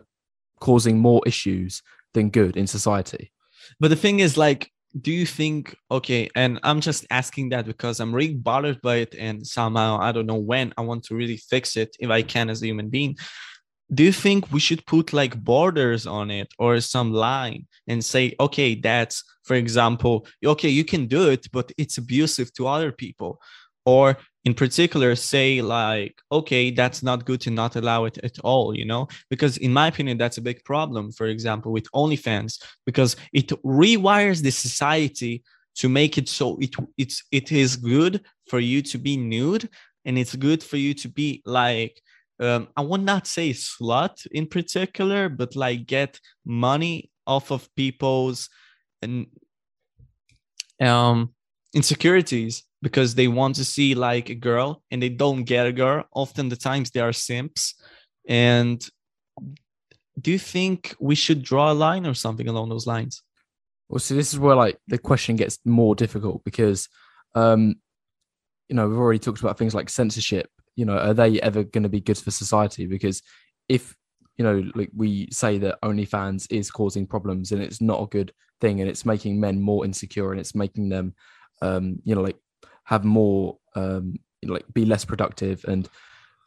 causing 0.60 1.00
more 1.00 1.22
issues 1.26 1.82
than 2.13 2.30
good 2.30 2.56
in 2.58 2.67
society. 2.67 3.32
But 3.80 3.89
the 3.89 3.96
thing 3.96 4.20
is, 4.20 4.38
like, 4.38 4.72
do 4.99 5.12
you 5.12 5.25
think, 5.25 5.75
okay, 5.89 6.30
and 6.36 6.60
I'm 6.63 6.82
just 6.82 7.06
asking 7.10 7.49
that 7.49 7.65
because 7.65 7.99
I'm 7.99 8.13
really 8.13 8.34
bothered 8.34 8.82
by 8.82 8.97
it, 8.97 9.15
and 9.17 9.45
somehow 9.45 9.99
I 10.01 10.12
don't 10.12 10.25
know 10.25 10.36
when 10.36 10.73
I 10.77 10.82
want 10.82 11.04
to 11.06 11.15
really 11.15 11.38
fix 11.38 11.77
it 11.77 11.95
if 11.99 12.10
I 12.10 12.21
can 12.21 12.49
as 12.49 12.62
a 12.62 12.67
human 12.67 12.89
being. 12.89 13.17
Do 13.93 14.04
you 14.04 14.12
think 14.12 14.51
we 14.51 14.60
should 14.60 14.86
put 14.86 15.13
like 15.13 15.41
borders 15.41 16.08
on 16.08 16.32
it 16.32 16.54
or 16.58 16.80
some 16.80 17.12
line 17.12 17.67
and 17.88 18.04
say, 18.04 18.36
okay, 18.39 18.75
that's, 18.75 19.23
for 19.43 19.56
example, 19.56 20.25
okay, 20.45 20.69
you 20.69 20.86
can 20.86 21.08
do 21.08 21.30
it, 21.30 21.47
but 21.51 21.71
it's 21.77 21.97
abusive 21.97 22.54
to 22.54 22.67
other 22.67 22.91
people? 22.91 23.41
Or 23.86 24.17
in 24.45 24.54
particular, 24.54 25.15
say, 25.15 25.62
like, 25.62 26.19
okay, 26.32 26.71
that's 26.71 27.04
not 27.04 27.25
good 27.25 27.41
to 27.41 27.51
not 27.51 27.75
allow 27.75 28.06
it 28.06 28.17
at 28.23 28.39
all, 28.39 28.75
you 28.75 28.86
know? 28.86 29.08
Because 29.30 29.58
in 29.58 29.71
my 29.71 29.88
opinion, 29.88 30.17
that's 30.17 30.39
a 30.39 30.41
big 30.41 30.63
problem, 30.65 31.12
for 31.12 31.27
example, 31.27 31.71
with 31.71 31.91
OnlyFans 31.91 32.62
because 32.86 33.15
it 33.34 33.49
rewires 33.63 34.41
the 34.41 34.51
society 34.51 35.43
to 35.75 35.88
make 35.88 36.17
it 36.17 36.27
so 36.27 36.58
it 36.60 36.75
it's 36.97 37.23
it 37.32 37.51
is 37.51 37.77
good 37.77 38.25
for 38.49 38.60
you 38.60 38.82
to 38.82 38.97
be 38.97 39.15
nude 39.15 39.69
and 40.04 40.17
it's 40.17 40.36
good 40.36 40.62
for 40.62 40.75
you 40.75 40.93
to 40.93 41.08
be 41.08 41.41
like 41.45 42.01
um, 42.41 42.67
I 42.75 42.82
would 42.82 43.01
not 43.04 43.27
say 43.27 43.51
slut 43.51 44.25
in 44.32 44.47
particular, 44.47 45.30
but 45.30 45.56
like 45.56 45.86
get 45.86 46.19
money 46.43 47.12
off 47.27 47.51
of 47.51 47.69
people's 47.75 48.49
and 49.04 49.27
um 50.80 51.34
insecurities 51.75 52.63
because 52.82 53.15
they 53.15 53.28
want 53.28 53.56
to 53.56 53.65
see 53.65 53.96
like 53.96 54.30
a 54.30 54.36
girl 54.36 54.82
and 54.89 55.02
they 55.02 55.10
don't 55.10 55.44
get 55.44 55.67
a 55.67 55.72
girl. 55.72 56.06
Often 56.13 56.50
the 56.50 56.56
times 56.56 56.91
they 56.91 57.00
are 57.00 57.13
simps. 57.13 57.76
And 58.28 58.84
do 60.20 60.32
you 60.32 60.39
think 60.39 60.96
we 61.00 61.15
should 61.15 61.44
draw 61.44 61.72
a 61.72 61.74
line 61.74 62.06
or 62.06 62.13
something 62.13 62.48
along 62.48 62.70
those 62.70 62.88
lines? 62.88 63.22
Well, 63.89 64.00
see, 64.00 64.15
this 64.15 64.34
is 64.34 64.39
where 64.39 64.56
like 64.56 64.78
the 64.88 64.98
question 64.98 65.36
gets 65.36 65.60
more 65.65 65.96
difficult 65.96 66.44
because, 66.44 66.88
um, 67.36 67.76
you 68.70 68.76
know, 68.76 68.88
we've 68.88 68.98
already 68.98 69.20
talked 69.20 69.41
about 69.41 69.58
things 69.58 69.76
like 69.76 69.89
censorship. 69.89 70.50
You 70.76 70.86
know, 70.86 70.98
are 70.98 71.13
they 71.13 71.41
ever 71.41 71.63
going 71.63 71.84
to 71.84 71.89
be 71.89 72.00
good 72.00 72.17
for 72.17 72.32
society? 72.32 72.86
Because 72.88 73.22
if 73.67 73.96
you 74.38 74.46
know, 74.46 74.63
like 74.76 74.89
we 74.96 75.28
say 75.32 75.58
that 75.60 75.78
OnlyFans 75.84 76.48
is 76.50 76.72
causing 76.72 77.06
problems 77.06 77.52
and 77.52 77.62
it's 77.62 77.82
not 77.82 78.02
a 78.02 78.08
good 78.08 78.32
thing, 78.62 78.80
and 78.80 78.89
it's 78.89 79.06
making 79.06 79.39
men 79.39 79.62
more 79.62 79.86
insecure 79.86 80.32
and 80.32 80.39
it's 80.39 80.56
making 80.56 80.89
them, 80.89 81.13
um, 81.62 82.00
you 82.06 82.15
know, 82.15 82.22
like 82.22 82.38
have 82.91 83.04
more, 83.04 83.58
um, 83.75 84.15
like 84.46 84.65
be 84.73 84.85
less 84.85 85.06
productive 85.06 85.63
and 85.67 85.89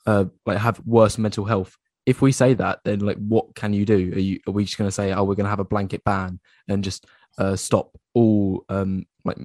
uh, 0.07 0.26
like 0.47 0.59
have 0.59 0.78
worse 0.86 1.18
mental 1.18 1.45
health. 1.45 1.76
If 2.07 2.20
we 2.22 2.32
say 2.32 2.55
that, 2.55 2.80
then 2.84 3.01
like, 3.01 3.16
what 3.16 3.55
can 3.55 3.72
you 3.72 3.84
do? 3.84 4.12
Are 4.14 4.18
you 4.28 4.38
are 4.47 4.53
we 4.53 4.64
just 4.64 4.78
going 4.78 4.88
to 4.88 4.92
say, 4.92 5.12
oh, 5.12 5.24
we're 5.24 5.34
going 5.34 5.45
to 5.51 5.51
have 5.51 5.59
a 5.61 5.64
blanket 5.64 6.05
ban 6.05 6.38
and 6.68 6.84
just 6.84 7.07
uh, 7.38 7.57
stop 7.57 7.88
all 8.14 8.64
um 8.68 9.07
like 9.24 9.38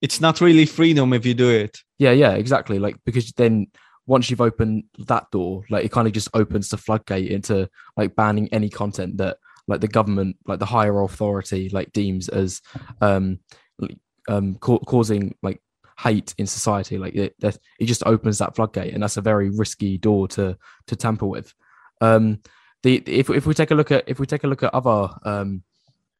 It's 0.00 0.20
not 0.20 0.40
really 0.40 0.66
freedom 0.66 1.12
if 1.12 1.26
you 1.26 1.34
do 1.34 1.50
it. 1.50 1.76
yeah 1.98 2.12
yeah 2.12 2.32
exactly 2.32 2.78
like 2.78 2.96
because 3.04 3.32
then 3.32 3.66
once 4.06 4.30
you've 4.30 4.40
opened 4.50 4.84
that 5.08 5.30
door 5.30 5.64
like 5.70 5.84
it 5.84 5.92
kind 5.92 6.06
of 6.06 6.14
just 6.14 6.28
opens 6.34 6.68
the 6.68 6.76
floodgate 6.78 7.30
into 7.30 7.68
like 7.96 8.14
banning 8.16 8.48
any 8.52 8.68
content 8.70 9.16
that 9.18 9.36
like 9.66 9.80
the 9.80 9.88
government 9.98 10.36
like 10.46 10.58
the 10.58 10.66
higher 10.76 11.02
authority 11.02 11.68
like 11.70 11.90
deems 11.92 12.28
as 12.28 12.60
um 13.00 13.38
um 14.28 14.54
ca- 14.60 14.84
causing 14.86 15.34
like 15.42 15.60
hate 15.98 16.34
in 16.38 16.46
society 16.46 16.98
like 16.98 17.14
it 17.14 17.34
that 17.38 17.56
it 17.78 17.86
just 17.86 18.02
opens 18.04 18.38
that 18.38 18.56
floodgate 18.56 18.92
and 18.94 19.02
that's 19.02 19.16
a 19.16 19.22
very 19.22 19.48
risky 19.50 19.98
door 19.98 20.28
to 20.28 20.56
to 20.86 20.96
tamper 20.96 21.26
with. 21.26 21.54
Um, 22.00 22.40
the 22.82 23.02
if 23.06 23.30
if 23.30 23.46
we 23.46 23.54
take 23.54 23.70
a 23.70 23.74
look 23.74 23.90
at 23.90 24.04
if 24.06 24.18
we 24.18 24.26
take 24.26 24.44
a 24.44 24.48
look 24.48 24.62
at 24.62 24.74
other 24.74 25.08
um, 25.24 25.62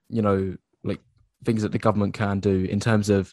you 0.09 0.23
know, 0.23 0.57
like 0.83 1.01
things 1.45 1.63
that 1.63 1.73
the 1.73 1.79
government 1.79 2.15
can 2.15 2.41
do 2.41 2.65
in 2.65 2.81
terms 2.81 3.11
of 3.11 3.33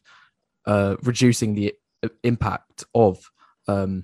uh, 0.66 0.96
reducing 1.04 1.54
the 1.54 1.74
uh, 2.04 2.10
impact 2.24 2.84
of 2.94 3.20
um, 3.68 4.04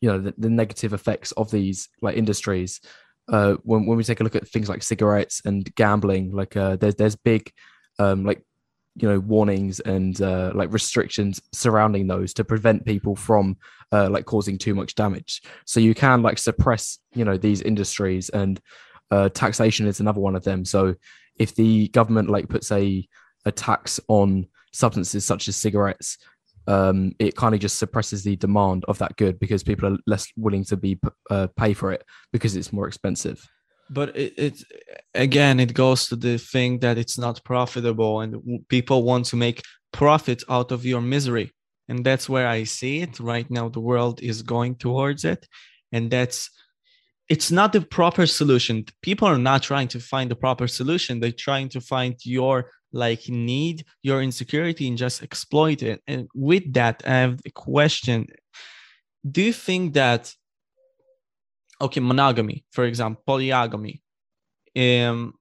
you 0.00 0.10
know 0.10 0.18
the, 0.18 0.34
the 0.38 0.50
negative 0.50 0.92
effects 0.92 1.32
of 1.32 1.50
these 1.50 1.88
like 2.02 2.16
industries 2.16 2.80
uh, 3.28 3.54
when, 3.62 3.86
when 3.86 3.96
we 3.96 4.04
take 4.04 4.20
a 4.20 4.24
look 4.24 4.36
at 4.36 4.48
things 4.48 4.68
like 4.68 4.82
cigarettes 4.82 5.42
and 5.44 5.74
gambling 5.74 6.32
like 6.32 6.56
uh, 6.56 6.76
there's 6.76 6.96
there's 6.96 7.16
big 7.16 7.52
um, 7.98 8.24
like 8.24 8.42
you 9.02 9.08
know 9.08 9.18
warnings 9.20 9.80
and 9.80 10.20
uh, 10.22 10.52
like 10.54 10.72
restrictions 10.72 11.40
surrounding 11.52 12.06
those 12.06 12.34
to 12.34 12.44
prevent 12.44 12.84
people 12.84 13.16
from 13.16 13.56
uh, 13.92 14.08
like 14.08 14.26
causing 14.26 14.58
too 14.58 14.74
much 14.74 14.94
damage. 14.94 15.42
So 15.64 15.80
you 15.80 15.94
can 15.94 16.22
like 16.22 16.38
suppress 16.38 16.98
you 17.14 17.24
know 17.24 17.36
these 17.36 17.62
industries 17.62 18.28
and 18.30 18.60
uh, 19.10 19.28
taxation 19.30 19.86
is 19.86 20.00
another 20.00 20.20
one 20.20 20.36
of 20.36 20.44
them. 20.44 20.64
So 20.64 20.94
if 21.36 21.54
the 21.54 21.88
government 21.88 22.30
like 22.30 22.48
puts 22.48 22.70
a 22.72 23.06
a 23.44 23.52
tax 23.52 23.98
on 24.08 24.46
substances 24.72 25.24
such 25.24 25.48
as 25.48 25.56
cigarettes 25.56 26.18
um, 26.66 27.12
it 27.18 27.34
kind 27.36 27.54
of 27.54 27.60
just 27.60 27.78
suppresses 27.78 28.22
the 28.22 28.36
demand 28.36 28.84
of 28.86 28.98
that 28.98 29.16
good 29.16 29.40
because 29.40 29.62
people 29.62 29.92
are 29.92 29.98
less 30.06 30.28
willing 30.36 30.64
to 30.64 30.76
be 30.76 30.98
uh, 31.30 31.48
pay 31.56 31.72
for 31.72 31.92
it 31.92 32.04
because 32.32 32.54
it's 32.54 32.72
more 32.72 32.86
expensive 32.86 33.44
but 33.90 34.16
it, 34.16 34.32
it 34.38 34.64
again 35.14 35.58
it 35.60 35.74
goes 35.74 36.08
to 36.08 36.16
the 36.16 36.38
thing 36.38 36.78
that 36.78 36.96
it's 36.96 37.18
not 37.18 37.44
profitable 37.44 38.20
and 38.20 38.66
people 38.68 39.02
want 39.02 39.26
to 39.26 39.36
make 39.36 39.62
profit 39.92 40.42
out 40.48 40.72
of 40.72 40.86
your 40.86 41.00
misery. 41.00 41.52
And 41.88 42.06
that's 42.06 42.28
where 42.28 42.46
i 42.46 42.62
see 42.64 43.00
it. 43.00 43.18
Right 43.18 43.50
now 43.50 43.68
the 43.68 43.80
world 43.80 44.22
is 44.22 44.42
going 44.42 44.76
towards 44.76 45.24
it. 45.24 45.46
And 45.92 46.10
that's 46.10 46.50
it's 47.28 47.50
not 47.50 47.72
the 47.72 47.80
proper 47.80 48.26
solution. 48.26 48.84
People 49.02 49.28
are 49.28 49.38
not 49.38 49.62
trying 49.62 49.88
to 49.88 50.00
find 50.00 50.30
the 50.30 50.36
proper 50.36 50.66
solution. 50.66 51.20
They're 51.20 51.32
trying 51.32 51.68
to 51.70 51.80
find 51.80 52.14
your 52.24 52.70
like 52.92 53.28
need 53.28 53.84
your 54.02 54.20
insecurity 54.22 54.88
and 54.88 54.98
just 54.98 55.22
exploit 55.22 55.82
it. 55.82 56.00
And 56.06 56.28
with 56.34 56.72
that 56.74 57.02
i 57.06 57.10
have 57.10 57.40
a 57.44 57.50
question. 57.50 58.26
Do 59.28 59.42
you 59.42 59.52
think 59.52 59.94
that 59.94 60.32
okay 61.80 62.00
monogamy 62.00 62.64
for 62.70 62.84
example 62.84 63.22
polygamy 63.26 64.02
um 64.76 65.34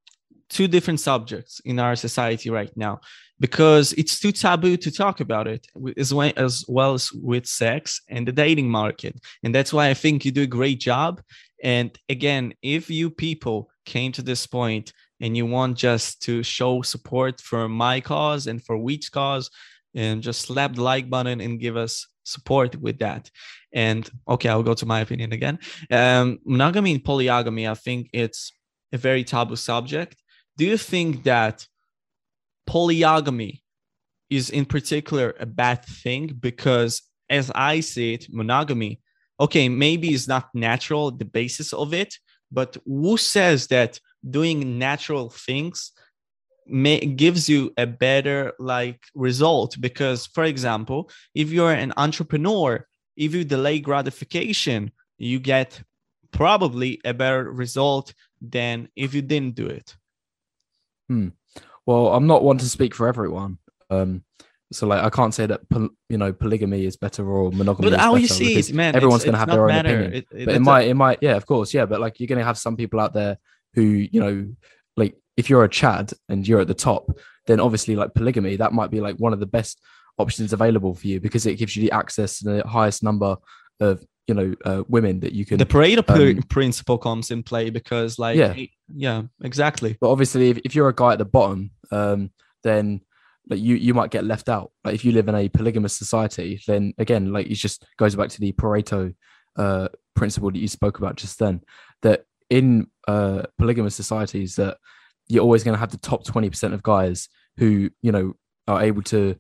two 0.49 0.67
different 0.67 0.99
subjects 0.99 1.61
in 1.65 1.79
our 1.79 1.95
society 1.95 2.49
right 2.49 2.75
now 2.75 2.99
because 3.39 3.93
it's 3.93 4.19
too 4.19 4.31
taboo 4.31 4.75
to 4.77 4.91
talk 4.91 5.21
about 5.21 5.47
it 5.47 5.65
as 5.97 6.13
well 6.13 6.31
as, 6.35 6.65
well 6.67 6.93
as 6.93 7.11
with 7.13 7.45
sex 7.45 8.01
and 8.09 8.27
the 8.27 8.31
dating 8.31 8.69
market. 8.69 9.17
And 9.43 9.55
that's 9.55 9.71
why 9.71 9.89
i 9.89 9.93
think 9.93 10.25
you 10.25 10.31
do 10.31 10.43
a 10.43 10.47
great 10.47 10.79
job. 10.79 11.21
And 11.63 11.97
again 12.09 12.53
if 12.61 12.89
you 12.89 13.09
people 13.09 13.69
came 13.85 14.11
to 14.13 14.21
this 14.21 14.45
point 14.45 14.91
and 15.21 15.35
you 15.35 15.45
want 15.45 15.77
just 15.77 16.21
to 16.23 16.43
show 16.43 16.81
support 16.81 17.41
for 17.41 17.67
my 17.67 17.99
cause 17.99 18.47
and 18.47 18.63
for 18.63 18.77
Wheat's 18.77 19.09
cause, 19.09 19.49
and 19.95 20.21
just 20.21 20.41
slap 20.41 20.75
the 20.75 20.83
like 20.83 21.09
button 21.09 21.41
and 21.41 21.59
give 21.59 21.75
us 21.75 22.07
support 22.29 22.75
with 22.75 22.99
that. 22.99 23.29
And 23.73 24.09
okay, 24.27 24.49
I'll 24.49 24.63
go 24.63 24.73
to 24.73 24.85
my 24.85 24.99
opinion 25.01 25.33
again. 25.33 25.59
Um, 25.91 26.39
monogamy 26.45 26.91
and 26.93 27.03
polygamy, 27.03 27.67
I 27.67 27.75
think 27.75 28.09
it's 28.13 28.51
a 28.91 28.97
very 28.97 29.23
taboo 29.23 29.55
subject. 29.55 30.15
Do 30.57 30.65
you 30.65 30.77
think 30.77 31.23
that 31.23 31.67
polygamy 32.65 33.63
is 34.29 34.49
in 34.49 34.65
particular 34.65 35.35
a 35.39 35.45
bad 35.45 35.85
thing? 35.85 36.27
Because 36.39 37.01
as 37.29 37.51
I 37.53 37.79
see 37.81 38.15
it, 38.15 38.27
monogamy, 38.29 39.01
okay, 39.39 39.69
maybe 39.69 40.09
it's 40.09 40.27
not 40.27 40.49
natural, 40.53 41.11
the 41.11 41.25
basis 41.25 41.73
of 41.73 41.93
it, 41.93 42.15
but 42.51 42.77
who 42.85 43.17
says 43.17 43.67
that 43.67 43.99
doing 44.27 44.77
natural 44.77 45.29
things 45.29 45.91
may, 46.69 46.99
gives 46.99 47.49
you 47.49 47.73
a 47.77 47.85
better 47.85 48.53
like 48.59 49.03
result 49.15 49.75
because 49.79 50.25
for 50.27 50.43
example 50.43 51.09
if 51.35 51.49
you're 51.49 51.71
an 51.71 51.93
entrepreneur 51.97 52.85
if 53.15 53.33
you 53.33 53.43
delay 53.43 53.79
gratification 53.79 54.91
you 55.17 55.39
get 55.39 55.81
probably 56.31 56.99
a 57.05 57.13
better 57.13 57.51
result 57.51 58.13
than 58.41 58.87
if 58.95 59.13
you 59.13 59.21
didn't 59.21 59.55
do 59.55 59.67
it 59.67 59.95
hmm. 61.07 61.29
well 61.85 62.13
i'm 62.13 62.27
not 62.27 62.43
one 62.43 62.57
to 62.57 62.69
speak 62.69 62.93
for 62.95 63.07
everyone 63.07 63.57
um 63.89 64.23
so 64.71 64.85
like 64.85 65.03
I 65.03 65.09
can't 65.09 65.33
say 65.33 65.47
that 65.47 65.61
you 66.09 66.17
know 66.17 66.31
polygamy 66.31 66.85
is 66.85 66.95
better 66.95 67.27
or 67.27 67.51
monogamy. 67.51 67.89
But 67.89 67.99
how 67.99 68.15
you 68.15 68.27
see 68.27 68.57
it, 68.57 68.71
man, 68.71 68.95
everyone's 68.95 69.23
going 69.23 69.33
to 69.33 69.39
have 69.39 69.49
their 69.49 69.63
own 69.63 69.69
matter. 69.69 69.89
opinion. 69.89 70.13
It, 70.13 70.27
it, 70.31 70.45
but 70.45 70.55
it 70.55 70.59
might, 70.59 70.81
a... 70.81 70.89
it 70.89 70.93
might, 70.93 71.17
yeah, 71.21 71.35
of 71.35 71.45
course, 71.45 71.73
yeah. 71.73 71.85
But 71.85 71.99
like 71.99 72.19
you're 72.19 72.27
going 72.27 72.39
to 72.39 72.45
have 72.45 72.57
some 72.57 72.77
people 72.77 72.99
out 72.99 73.13
there 73.13 73.39
who 73.73 73.81
you 73.81 74.19
know, 74.19 74.47
like 74.95 75.15
if 75.39 75.49
you're 75.49 75.63
a 75.63 75.69
Chad 75.69 76.11
and 76.27 76.45
you're 76.45 76.59
at 76.59 76.67
the 76.67 76.73
top, 76.73 77.17
then 77.47 77.61
obviously 77.61 77.95
like 77.95 78.13
polygamy 78.13 78.57
that 78.57 78.73
might 78.73 78.91
be 78.91 78.99
like 78.99 79.15
one 79.15 79.31
of 79.31 79.39
the 79.39 79.45
best 79.45 79.81
options 80.17 80.51
available 80.51 80.93
for 80.93 81.07
you 81.07 81.21
because 81.21 81.45
it 81.45 81.55
gives 81.55 81.77
you 81.77 81.81
the 81.81 81.91
access 81.93 82.39
to 82.39 82.43
the 82.43 82.67
highest 82.67 83.03
number 83.03 83.37
of 83.79 84.05
you 84.27 84.35
know 84.35 84.53
uh, 84.65 84.83
women 84.89 85.21
that 85.21 85.31
you 85.31 85.45
can 85.45 85.57
the 85.57 85.65
Pareto 85.65 86.37
um, 86.37 86.43
principle 86.43 86.97
comes 86.97 87.31
in 87.31 87.41
play 87.41 87.69
because 87.69 88.19
like 88.19 88.35
yeah. 88.35 88.53
yeah 88.93 89.23
exactly. 89.41 89.97
But 90.01 90.11
obviously 90.11 90.49
if, 90.49 90.57
if 90.65 90.75
you're 90.75 90.89
a 90.89 90.93
guy 90.93 91.13
at 91.13 91.19
the 91.19 91.25
bottom 91.25 91.71
um 91.89 92.31
then 92.63 92.99
like 93.49 93.61
you 93.61 93.75
you 93.75 93.93
might 93.93 94.11
get 94.11 94.25
left 94.25 94.49
out. 94.49 94.71
Like 94.83 94.93
if 94.93 95.05
you 95.05 95.13
live 95.13 95.29
in 95.29 95.35
a 95.35 95.47
polygamous 95.47 95.95
society 95.95 96.61
then 96.67 96.93
again 96.97 97.31
like 97.31 97.47
it 97.47 97.55
just 97.55 97.85
goes 97.97 98.13
back 98.13 98.29
to 98.31 98.41
the 98.41 98.51
pareto 98.51 99.15
uh 99.55 99.87
principle 100.15 100.51
that 100.51 100.59
you 100.59 100.67
spoke 100.67 100.99
about 100.99 101.15
just 101.15 101.39
then 101.39 101.61
that 102.01 102.25
in 102.49 102.87
uh 103.07 103.43
polygamous 103.57 103.95
societies 103.95 104.57
that 104.57 104.77
you're 105.29 105.43
always 105.43 105.63
going 105.63 105.73
to 105.73 105.79
have 105.79 105.91
the 105.91 105.97
top 105.97 106.25
20% 106.25 106.73
of 106.73 106.83
guys 106.83 107.29
who 107.57 107.89
you 108.01 108.11
know 108.11 108.33
are 108.67 108.83
able 108.83 109.01
to 109.03 109.35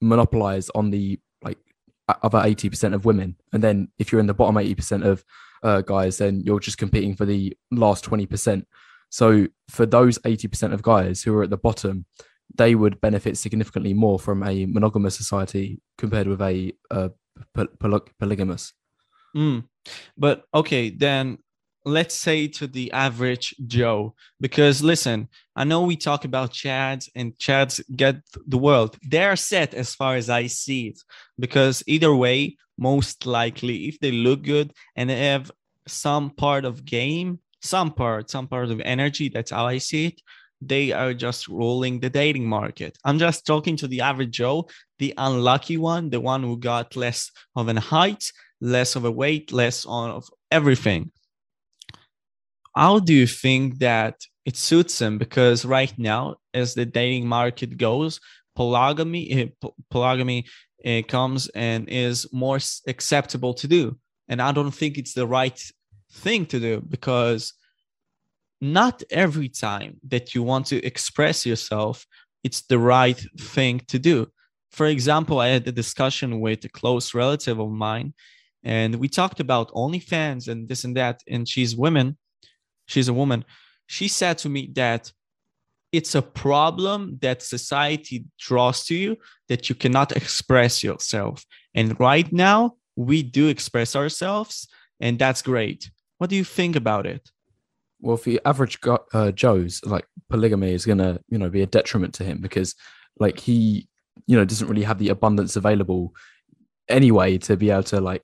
monopolize 0.00 0.70
on 0.74 0.90
the 0.90 1.18
like 1.42 1.58
other 2.22 2.38
80% 2.38 2.94
of 2.94 3.04
women 3.04 3.36
and 3.52 3.62
then 3.62 3.88
if 3.98 4.12
you're 4.12 4.20
in 4.20 4.26
the 4.26 4.34
bottom 4.34 4.56
80% 4.56 5.04
of 5.04 5.24
uh, 5.62 5.80
guys 5.80 6.18
then 6.18 6.42
you're 6.44 6.60
just 6.60 6.78
competing 6.78 7.14
for 7.14 7.24
the 7.24 7.56
last 7.70 8.04
20% 8.04 8.64
so 9.10 9.46
for 9.68 9.86
those 9.86 10.18
80% 10.18 10.72
of 10.72 10.82
guys 10.82 11.22
who 11.22 11.34
are 11.36 11.42
at 11.42 11.50
the 11.50 11.56
bottom 11.56 12.04
they 12.56 12.74
would 12.74 13.00
benefit 13.00 13.36
significantly 13.36 13.94
more 13.94 14.18
from 14.18 14.42
a 14.42 14.66
monogamous 14.66 15.16
society 15.16 15.80
compared 15.96 16.26
with 16.26 16.40
a 16.40 16.72
uh, 16.90 17.08
poly- 17.54 18.00
polygamous. 18.18 18.72
Mm. 19.36 19.64
But 20.16 20.44
okay, 20.54 20.90
then 20.90 21.38
let's 21.84 22.14
say 22.14 22.48
to 22.48 22.66
the 22.66 22.92
average 22.92 23.54
Joe, 23.66 24.14
because 24.40 24.82
listen, 24.82 25.28
I 25.56 25.64
know 25.64 25.82
we 25.82 25.96
talk 25.96 26.24
about 26.24 26.52
Chads 26.52 27.08
and 27.14 27.36
Chads 27.38 27.80
get 27.96 28.16
the 28.46 28.58
world. 28.58 28.96
They're 29.02 29.36
set 29.36 29.74
as 29.74 29.94
far 29.94 30.16
as 30.16 30.28
I 30.28 30.46
see 30.46 30.88
it, 30.88 31.00
because 31.38 31.82
either 31.86 32.14
way, 32.14 32.56
most 32.78 33.26
likely, 33.26 33.88
if 33.88 33.98
they 34.00 34.12
look 34.12 34.42
good 34.42 34.72
and 34.96 35.10
they 35.10 35.26
have 35.26 35.50
some 35.86 36.30
part 36.30 36.64
of 36.64 36.84
game, 36.84 37.40
some 37.60 37.92
part, 37.92 38.30
some 38.30 38.46
part 38.46 38.70
of 38.70 38.80
energy, 38.80 39.28
that's 39.28 39.50
how 39.50 39.66
I 39.66 39.78
see 39.78 40.06
it, 40.06 40.20
they 40.60 40.92
are 40.92 41.14
just 41.14 41.48
ruling 41.48 42.00
the 42.00 42.10
dating 42.10 42.46
market. 42.46 42.98
I'm 43.04 43.18
just 43.18 43.46
talking 43.46 43.76
to 43.78 43.88
the 43.88 44.00
average 44.00 44.32
Joe, 44.32 44.68
the 44.98 45.14
unlucky 45.16 45.76
one, 45.76 46.10
the 46.10 46.20
one 46.20 46.42
who 46.42 46.56
got 46.56 46.96
less 46.96 47.30
of 47.56 47.68
an 47.68 47.76
height, 47.76 48.32
less 48.60 48.96
of 48.96 49.04
a 49.04 49.10
weight, 49.10 49.52
less 49.52 49.86
on 49.86 50.10
of 50.10 50.28
everything. 50.50 51.10
How 52.78 53.00
do 53.00 53.12
you 53.12 53.26
think 53.26 53.80
that 53.80 54.14
it 54.46 54.56
suits 54.56 55.02
him? 55.02 55.18
Because 55.18 55.64
right 55.64 55.92
now, 55.98 56.36
as 56.54 56.74
the 56.74 56.86
dating 56.86 57.26
market 57.26 57.76
goes, 57.76 58.20
polygamy, 58.54 59.32
eh, 59.32 59.68
polygamy 59.90 60.46
uh, 60.86 61.02
comes 61.08 61.48
and 61.56 61.88
is 61.88 62.32
more 62.32 62.60
acceptable 62.86 63.52
to 63.54 63.66
do. 63.66 63.98
And 64.28 64.40
I 64.40 64.52
don't 64.52 64.70
think 64.70 64.96
it's 64.96 65.14
the 65.14 65.26
right 65.26 65.60
thing 66.12 66.46
to 66.46 66.60
do 66.60 66.80
because 66.80 67.52
not 68.60 69.02
every 69.10 69.48
time 69.48 69.96
that 70.06 70.36
you 70.36 70.44
want 70.44 70.66
to 70.66 70.80
express 70.86 71.44
yourself, 71.44 72.06
it's 72.44 72.60
the 72.62 72.78
right 72.78 73.20
thing 73.40 73.80
to 73.88 73.98
do. 73.98 74.28
For 74.70 74.86
example, 74.86 75.40
I 75.40 75.48
had 75.48 75.66
a 75.66 75.72
discussion 75.72 76.38
with 76.38 76.64
a 76.64 76.68
close 76.68 77.12
relative 77.12 77.58
of 77.58 77.72
mine, 77.72 78.14
and 78.62 78.94
we 79.00 79.08
talked 79.08 79.40
about 79.40 79.72
OnlyFans 79.72 80.46
and 80.46 80.68
this 80.68 80.84
and 80.84 80.96
that. 80.96 81.22
And 81.26 81.48
she's 81.48 81.74
woman, 81.74 82.16
she's 82.88 83.08
a 83.08 83.14
woman. 83.14 83.44
She 83.86 84.08
said 84.08 84.38
to 84.38 84.48
me 84.48 84.70
that 84.74 85.12
it's 85.92 86.14
a 86.14 86.20
problem 86.20 87.18
that 87.22 87.42
society 87.42 88.24
draws 88.38 88.84
to 88.86 88.94
you 88.94 89.16
that 89.48 89.68
you 89.68 89.74
cannot 89.74 90.12
express 90.16 90.82
yourself. 90.82 91.46
And 91.74 91.98
right 92.00 92.30
now, 92.32 92.74
we 92.96 93.22
do 93.22 93.46
express 93.48 93.94
ourselves, 93.94 94.68
and 95.00 95.18
that's 95.18 95.40
great. 95.40 95.90
What 96.18 96.30
do 96.30 96.36
you 96.36 96.44
think 96.44 96.74
about 96.74 97.06
it? 97.06 97.30
well, 98.00 98.16
for 98.16 98.30
the 98.30 98.40
average 98.44 98.78
uh, 99.12 99.32
Joe's, 99.32 99.84
like 99.84 100.06
polygamy 100.28 100.72
is 100.72 100.86
gonna, 100.86 101.20
you 101.28 101.38
know, 101.38 101.48
be 101.48 101.62
a 101.62 101.66
detriment 101.66 102.14
to 102.14 102.24
him 102.24 102.38
because, 102.40 102.74
like, 103.18 103.40
he, 103.40 103.88
you 104.26 104.36
know, 104.36 104.44
doesn't 104.44 104.68
really 104.68 104.84
have 104.84 104.98
the 104.98 105.08
abundance 105.08 105.56
available 105.56 106.14
anyway 106.88 107.38
to 107.38 107.56
be 107.56 107.70
able 107.70 107.82
to 107.82 108.00
like 108.00 108.22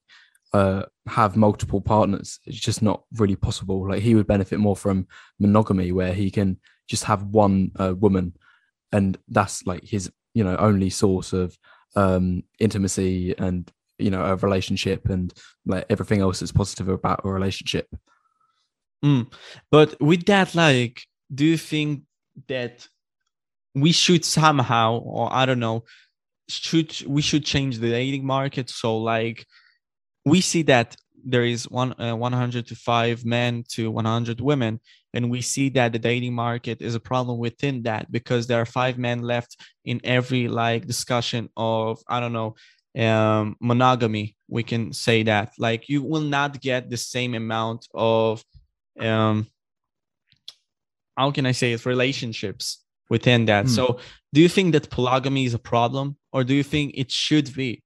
uh, 0.54 0.84
have 1.08 1.36
multiple 1.36 1.80
partners. 1.80 2.38
It's 2.46 2.58
just 2.58 2.80
not 2.80 3.02
really 3.16 3.34
possible. 3.34 3.88
Like 3.88 4.02
he 4.02 4.14
would 4.14 4.28
benefit 4.28 4.60
more 4.60 4.76
from 4.76 5.08
monogamy, 5.40 5.90
where 5.90 6.14
he 6.14 6.30
can 6.30 6.60
just 6.88 7.04
have 7.04 7.24
one 7.24 7.72
uh, 7.76 7.94
woman, 7.98 8.34
and 8.92 9.18
that's 9.28 9.66
like 9.66 9.82
his 9.84 10.10
you 10.32 10.44
know 10.44 10.56
only 10.56 10.90
source 10.90 11.32
of 11.32 11.58
um, 11.96 12.44
intimacy 12.60 13.34
and 13.36 13.70
you 13.98 14.10
know 14.10 14.24
a 14.24 14.36
relationship 14.36 15.08
and 15.08 15.34
like 15.66 15.86
everything 15.90 16.20
else 16.20 16.38
that's 16.38 16.52
positive 16.52 16.88
about 16.88 17.22
a 17.24 17.28
relationship. 17.28 17.88
Mm. 19.04 19.32
But 19.72 20.00
with 20.00 20.24
that, 20.26 20.54
like, 20.54 21.02
do 21.34 21.44
you 21.44 21.58
think 21.58 22.02
that 22.46 22.86
we 23.74 23.90
should 23.90 24.24
somehow, 24.24 24.98
or 24.98 25.32
I 25.32 25.46
don't 25.46 25.58
know, 25.58 25.82
should 26.48 27.04
we 27.08 27.22
should 27.22 27.44
change 27.44 27.78
the 27.78 27.90
dating 27.90 28.24
market? 28.24 28.70
So 28.70 28.98
like, 28.98 29.44
we 30.24 30.40
see 30.40 30.62
that 30.62 30.96
there 31.26 31.44
is 31.44 31.68
one 31.70 31.98
uh, 32.00 32.14
100 32.14 32.66
to 32.66 32.76
5 32.76 33.24
men 33.24 33.64
to 33.70 33.90
100 33.90 34.40
women 34.40 34.80
and 35.14 35.30
we 35.30 35.40
see 35.40 35.68
that 35.70 35.92
the 35.92 35.98
dating 35.98 36.34
market 36.34 36.82
is 36.82 36.94
a 36.94 37.00
problem 37.00 37.38
within 37.38 37.82
that 37.84 38.10
because 38.12 38.46
there 38.46 38.60
are 38.60 38.66
five 38.66 38.98
men 38.98 39.22
left 39.22 39.56
in 39.84 40.00
every 40.04 40.48
like 40.48 40.86
discussion 40.86 41.48
of 41.56 41.98
i 42.08 42.20
don't 42.20 42.34
know 42.34 42.54
um 42.96 43.56
monogamy. 43.60 44.36
We 44.48 44.62
can 44.62 44.92
say 44.92 45.24
that. 45.24 45.52
Like 45.58 45.88
you 45.88 46.02
will 46.02 46.20
not 46.20 46.60
get 46.60 46.90
the 46.90 46.96
same 46.96 47.34
amount 47.34 47.88
of 47.92 48.44
um 49.00 49.46
how 51.16 51.30
can 51.30 51.46
i 51.46 51.52
say 51.52 51.72
it? 51.72 51.86
Relationships 51.86 52.84
within 53.10 53.46
that. 53.46 53.66
Hmm. 53.66 53.70
so 53.70 54.00
do 54.32 54.40
you 54.40 54.48
think 54.48 54.72
that 54.72 54.90
polygamy 54.90 55.44
is 55.44 55.54
a 55.54 55.58
problem 55.58 56.16
or 56.32 56.42
do 56.44 56.54
you 56.54 56.62
think 56.62 56.94
it 56.94 57.10
should 57.10 57.54
be 57.54 57.82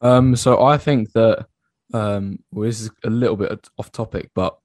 Um, 0.00 0.36
so 0.36 0.62
I 0.62 0.78
think 0.78 1.12
that 1.12 1.46
um, 1.92 2.38
well, 2.52 2.66
this 2.66 2.80
is 2.80 2.90
a 3.04 3.10
little 3.10 3.36
bit 3.36 3.68
off 3.78 3.92
topic, 3.92 4.30
but 4.34 4.56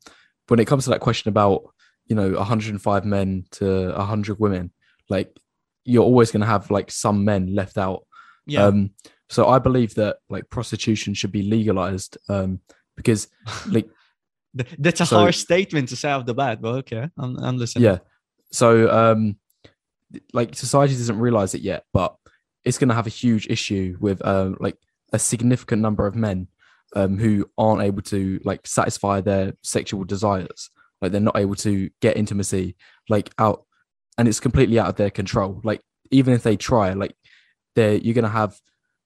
when 0.47 0.59
it 0.59 0.65
comes 0.65 0.83
to 0.85 0.91
that 0.91 0.99
question 0.99 1.29
about 1.29 1.63
you 2.07 2.15
know 2.15 2.31
105 2.31 3.05
men 3.05 3.45
to 3.51 3.91
100 3.91 4.39
women, 4.39 4.71
like 5.09 5.37
you're 5.83 6.03
always 6.03 6.31
going 6.31 6.41
to 6.41 6.47
have 6.47 6.71
like 6.71 6.91
some 6.91 7.25
men 7.25 7.53
left 7.53 7.77
out. 7.77 8.05
yeah. 8.45 8.65
Um, 8.65 8.91
so 9.27 9.47
I 9.47 9.57
believe 9.57 9.95
that 9.95 10.17
like 10.29 10.49
prostitution 10.51 11.15
should 11.15 11.31
be 11.31 11.41
legalized 11.41 12.17
um, 12.29 12.59
because 12.95 13.27
like 13.67 13.89
that's 14.53 15.01
a 15.01 15.05
so- 15.05 15.17
harsh 15.17 15.37
statement 15.37 15.89
to 15.89 15.95
say 15.95 16.11
off 16.11 16.25
the 16.25 16.33
bat 16.33 16.61
but 16.61 16.75
okay 16.75 17.09
i'm, 17.17 17.37
I'm 17.39 17.57
listening. 17.57 17.83
Yeah, 17.85 17.97
so 18.51 18.89
um, 18.89 19.37
like 20.33 20.55
society 20.55 20.93
doesn't 20.93 21.19
realize 21.19 21.53
it 21.55 21.61
yet, 21.61 21.83
but 21.93 22.15
it's 22.63 22.77
going 22.77 22.89
to 22.89 22.95
have 22.95 23.07
a 23.07 23.11
huge 23.11 23.47
issue 23.47 23.97
with 23.99 24.25
um, 24.25 24.57
like 24.59 24.77
a 25.15 25.19
significant 25.19 25.81
number 25.81 26.05
of 26.05 26.15
men 26.15 26.47
um, 26.95 27.17
who 27.17 27.49
aren't 27.57 27.81
able 27.81 28.01
to 28.03 28.39
like 28.43 28.67
satisfy 28.67 29.21
their 29.21 29.53
sexual 29.63 30.03
desires. 30.03 30.69
Like 31.01 31.11
they're 31.11 31.21
not 31.21 31.37
able 31.37 31.55
to 31.55 31.89
get 32.01 32.17
intimacy 32.17 32.75
like 33.09 33.31
out, 33.39 33.65
and 34.17 34.27
it's 34.27 34.39
completely 34.39 34.77
out 34.77 34.89
of 34.89 34.95
their 34.95 35.09
control. 35.09 35.61
Like 35.63 35.81
even 36.11 36.33
if 36.33 36.43
they 36.43 36.57
try, 36.57 36.93
like 36.93 37.15
they're 37.75 37.95
you're 37.95 38.13
to 38.13 38.29
have 38.29 38.59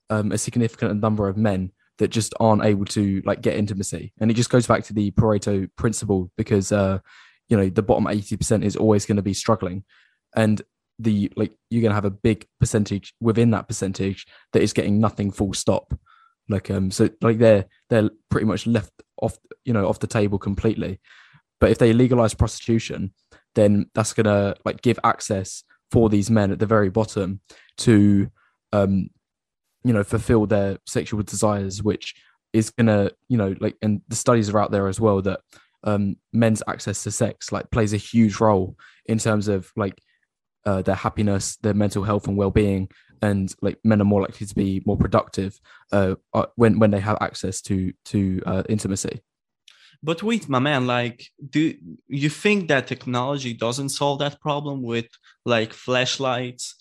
um, 0.10 0.32
a 0.32 0.38
significant 0.38 0.99
number 0.99 1.28
of 1.28 1.38
men 1.38 1.72
that 1.97 2.10
just 2.10 2.34
aren't 2.39 2.64
able 2.64 2.86
to 2.86 3.22
like 3.26 3.41
get 3.41 3.55
intimacy, 3.55 4.14
and 4.20 4.32
it 4.32 4.36
just 4.36 4.49
goes 4.49 4.68
back 4.68 4.84
to 4.86 4.93
the 4.93 5.12
Pareto 5.12 5.70
principle 5.76 6.32
because 6.38 6.72
uh, 6.72 6.99
you 7.49 7.57
know 7.57 7.70
the 7.70 7.84
bottom 7.84 8.07
eighty 8.07 8.38
percent 8.38 8.64
is 8.64 8.76
always 8.76 9.05
going 9.05 9.18
to 9.18 9.24
be 9.24 9.34
struggling, 9.34 9.84
and 10.36 10.62
the 11.00 11.32
like 11.36 11.54
you're 11.70 11.82
going 11.82 11.91
to 11.91 11.95
have 11.95 12.06
a 12.06 12.12
big 12.12 12.45
percentage 12.60 13.14
within 13.20 13.52
that 13.52 13.68
percentage 13.68 14.28
that 14.54 14.62
is 14.62 14.74
getting 14.74 15.00
nothing 15.00 15.32
full 15.32 15.54
stop. 15.54 15.97
Like 16.50 16.70
um 16.70 16.91
so 16.91 17.10
like 17.22 17.38
they're 17.38 17.66
they're 17.89 18.10
pretty 18.30 18.45
much 18.45 18.68
left 18.68 18.91
off 19.22 19.38
you 19.66 19.74
know 19.74 19.88
off 19.88 20.00
the 20.00 20.08
table 20.08 20.38
completely. 20.38 21.00
But 21.60 21.72
if 21.72 21.78
they 21.78 21.93
legalize 21.93 22.34
prostitution 22.34 23.14
then 23.56 23.89
that's 23.93 24.14
to 24.26 24.56
like 24.66 24.82
give 24.82 25.00
access 25.04 25.64
for 25.91 26.10
these 26.10 26.30
men 26.30 26.52
at 26.52 26.60
the 26.60 26.66
very 26.66 26.89
bottom 26.89 27.41
to 27.78 28.30
um 28.74 29.10
you 29.84 29.93
know 29.93 30.04
fulfill 30.04 30.45
their 30.45 30.78
sexual 30.86 31.22
desires 31.24 31.82
which 31.82 32.16
is 32.54 32.72
to 32.88 33.14
you 33.28 33.38
know 33.38 33.56
like 33.60 33.76
and 33.82 34.02
the 34.08 34.16
studies 34.16 34.50
are 34.50 34.60
out 34.60 34.72
there 34.72 34.88
as 34.88 35.00
well 35.00 35.22
that 35.22 35.39
um 35.84 36.16
men's 36.34 36.62
access 36.68 37.04
to 37.04 37.12
sex 37.12 37.52
like 37.52 37.70
plays 37.72 37.93
a 37.93 37.97
huge 37.97 38.39
role 38.39 38.76
in 39.06 39.18
terms 39.18 39.47
of 39.47 39.72
like 39.76 40.00
uh, 40.70 40.82
their 40.84 40.95
happiness, 41.05 41.57
their 41.63 41.74
mental 41.74 42.03
health 42.03 42.28
and 42.28 42.38
well-being, 42.38 42.89
and 43.22 43.53
like 43.65 43.78
men 43.84 44.01
are 44.01 44.11
more 44.13 44.22
likely 44.22 44.45
to 44.45 44.55
be 44.55 44.84
more 44.86 44.97
productive 44.97 45.59
uh, 45.91 46.13
uh, 46.38 46.45
when 46.55 46.80
when 46.80 46.91
they 46.91 46.99
have 46.99 47.17
access 47.22 47.61
to 47.61 47.91
to 48.05 48.20
uh, 48.45 48.63
intimacy. 48.70 49.15
But 50.03 50.22
wait, 50.24 50.47
my 50.47 50.59
man, 50.59 50.88
like, 50.88 51.26
do 51.57 51.74
you 52.07 52.30
think 52.30 52.67
that 52.67 52.88
technology 52.88 53.53
doesn't 53.53 53.89
solve 53.89 54.20
that 54.20 54.39
problem 54.39 54.84
with 54.84 55.07
like 55.43 55.74
Fleshlights? 55.74 56.76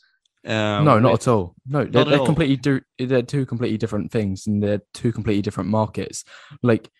Um, 0.47 0.85
no, 0.85 0.99
not 0.99 1.13
with- 1.13 1.23
at 1.23 1.29
all. 1.29 1.55
No, 1.67 1.85
they're, 1.85 2.05
they're 2.05 2.21
all. 2.21 2.27
completely 2.27 2.57
do, 2.57 2.81
they're 2.99 3.23
two 3.23 3.47
completely 3.47 3.79
different 3.79 4.13
things, 4.13 4.47
and 4.47 4.63
they're 4.63 4.83
two 4.93 5.13
completely 5.13 5.43
different 5.43 5.71
markets. 5.71 6.25
Like 6.63 6.91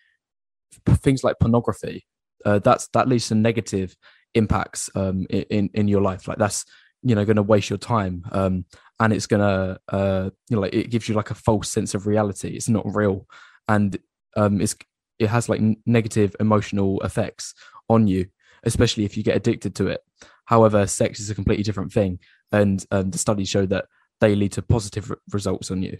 things 1.05 1.23
like 1.23 1.37
pornography, 1.39 2.05
uh, 2.45 2.59
that's 2.59 2.87
that 2.95 3.07
leads 3.07 3.27
to 3.27 3.35
negative 3.35 3.95
impacts 4.33 4.89
um, 4.95 5.25
in 5.29 5.69
in 5.73 5.87
your 5.87 6.01
life. 6.01 6.27
Like 6.27 6.37
that's 6.37 6.65
you 7.03 7.15
know 7.15 7.25
going 7.25 7.37
to 7.37 7.43
waste 7.43 7.69
your 7.69 7.77
time, 7.77 8.23
um, 8.31 8.65
and 8.99 9.13
it's 9.13 9.27
gonna 9.27 9.79
uh, 9.89 10.29
you 10.49 10.55
know 10.55 10.61
like 10.61 10.73
it 10.73 10.89
gives 10.89 11.07
you 11.07 11.15
like 11.15 11.31
a 11.31 11.35
false 11.35 11.69
sense 11.69 11.93
of 11.93 12.07
reality. 12.07 12.49
It's 12.49 12.69
not 12.69 12.85
real, 12.93 13.27
and 13.67 13.97
um, 14.35 14.61
it's 14.61 14.75
it 15.19 15.27
has 15.27 15.49
like 15.49 15.61
negative 15.85 16.35
emotional 16.39 17.01
effects 17.01 17.53
on 17.89 18.07
you, 18.07 18.27
especially 18.63 19.05
if 19.05 19.17
you 19.17 19.23
get 19.23 19.35
addicted 19.35 19.75
to 19.75 19.87
it. 19.87 20.01
However, 20.45 20.87
sex 20.87 21.19
is 21.19 21.29
a 21.29 21.35
completely 21.35 21.63
different 21.63 21.91
thing, 21.91 22.19
and 22.51 22.85
um, 22.91 23.11
the 23.11 23.17
studies 23.17 23.49
show 23.49 23.65
that 23.67 23.85
they 24.19 24.35
lead 24.35 24.51
to 24.53 24.61
positive 24.61 25.09
re- 25.09 25.17
results 25.31 25.71
on 25.71 25.81
you. 25.81 25.97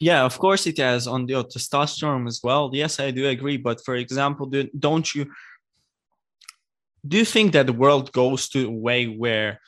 Yeah, 0.00 0.24
of 0.24 0.38
course 0.38 0.66
it 0.66 0.78
has 0.78 1.06
on 1.06 1.28
your 1.28 1.44
testosterone 1.44 2.26
as 2.26 2.40
well. 2.42 2.70
Yes, 2.72 3.00
I 3.00 3.10
do 3.10 3.26
agree. 3.28 3.56
But 3.56 3.84
for 3.84 3.96
example, 3.96 4.46
do, 4.46 4.68
don't 4.78 5.14
you 5.14 5.26
do 7.08 7.16
you 7.16 7.24
think 7.24 7.52
that 7.52 7.66
the 7.66 7.72
world 7.72 8.12
goes 8.12 8.48
to 8.50 8.66
a 8.66 8.70
way 8.70 9.06
where 9.06 9.60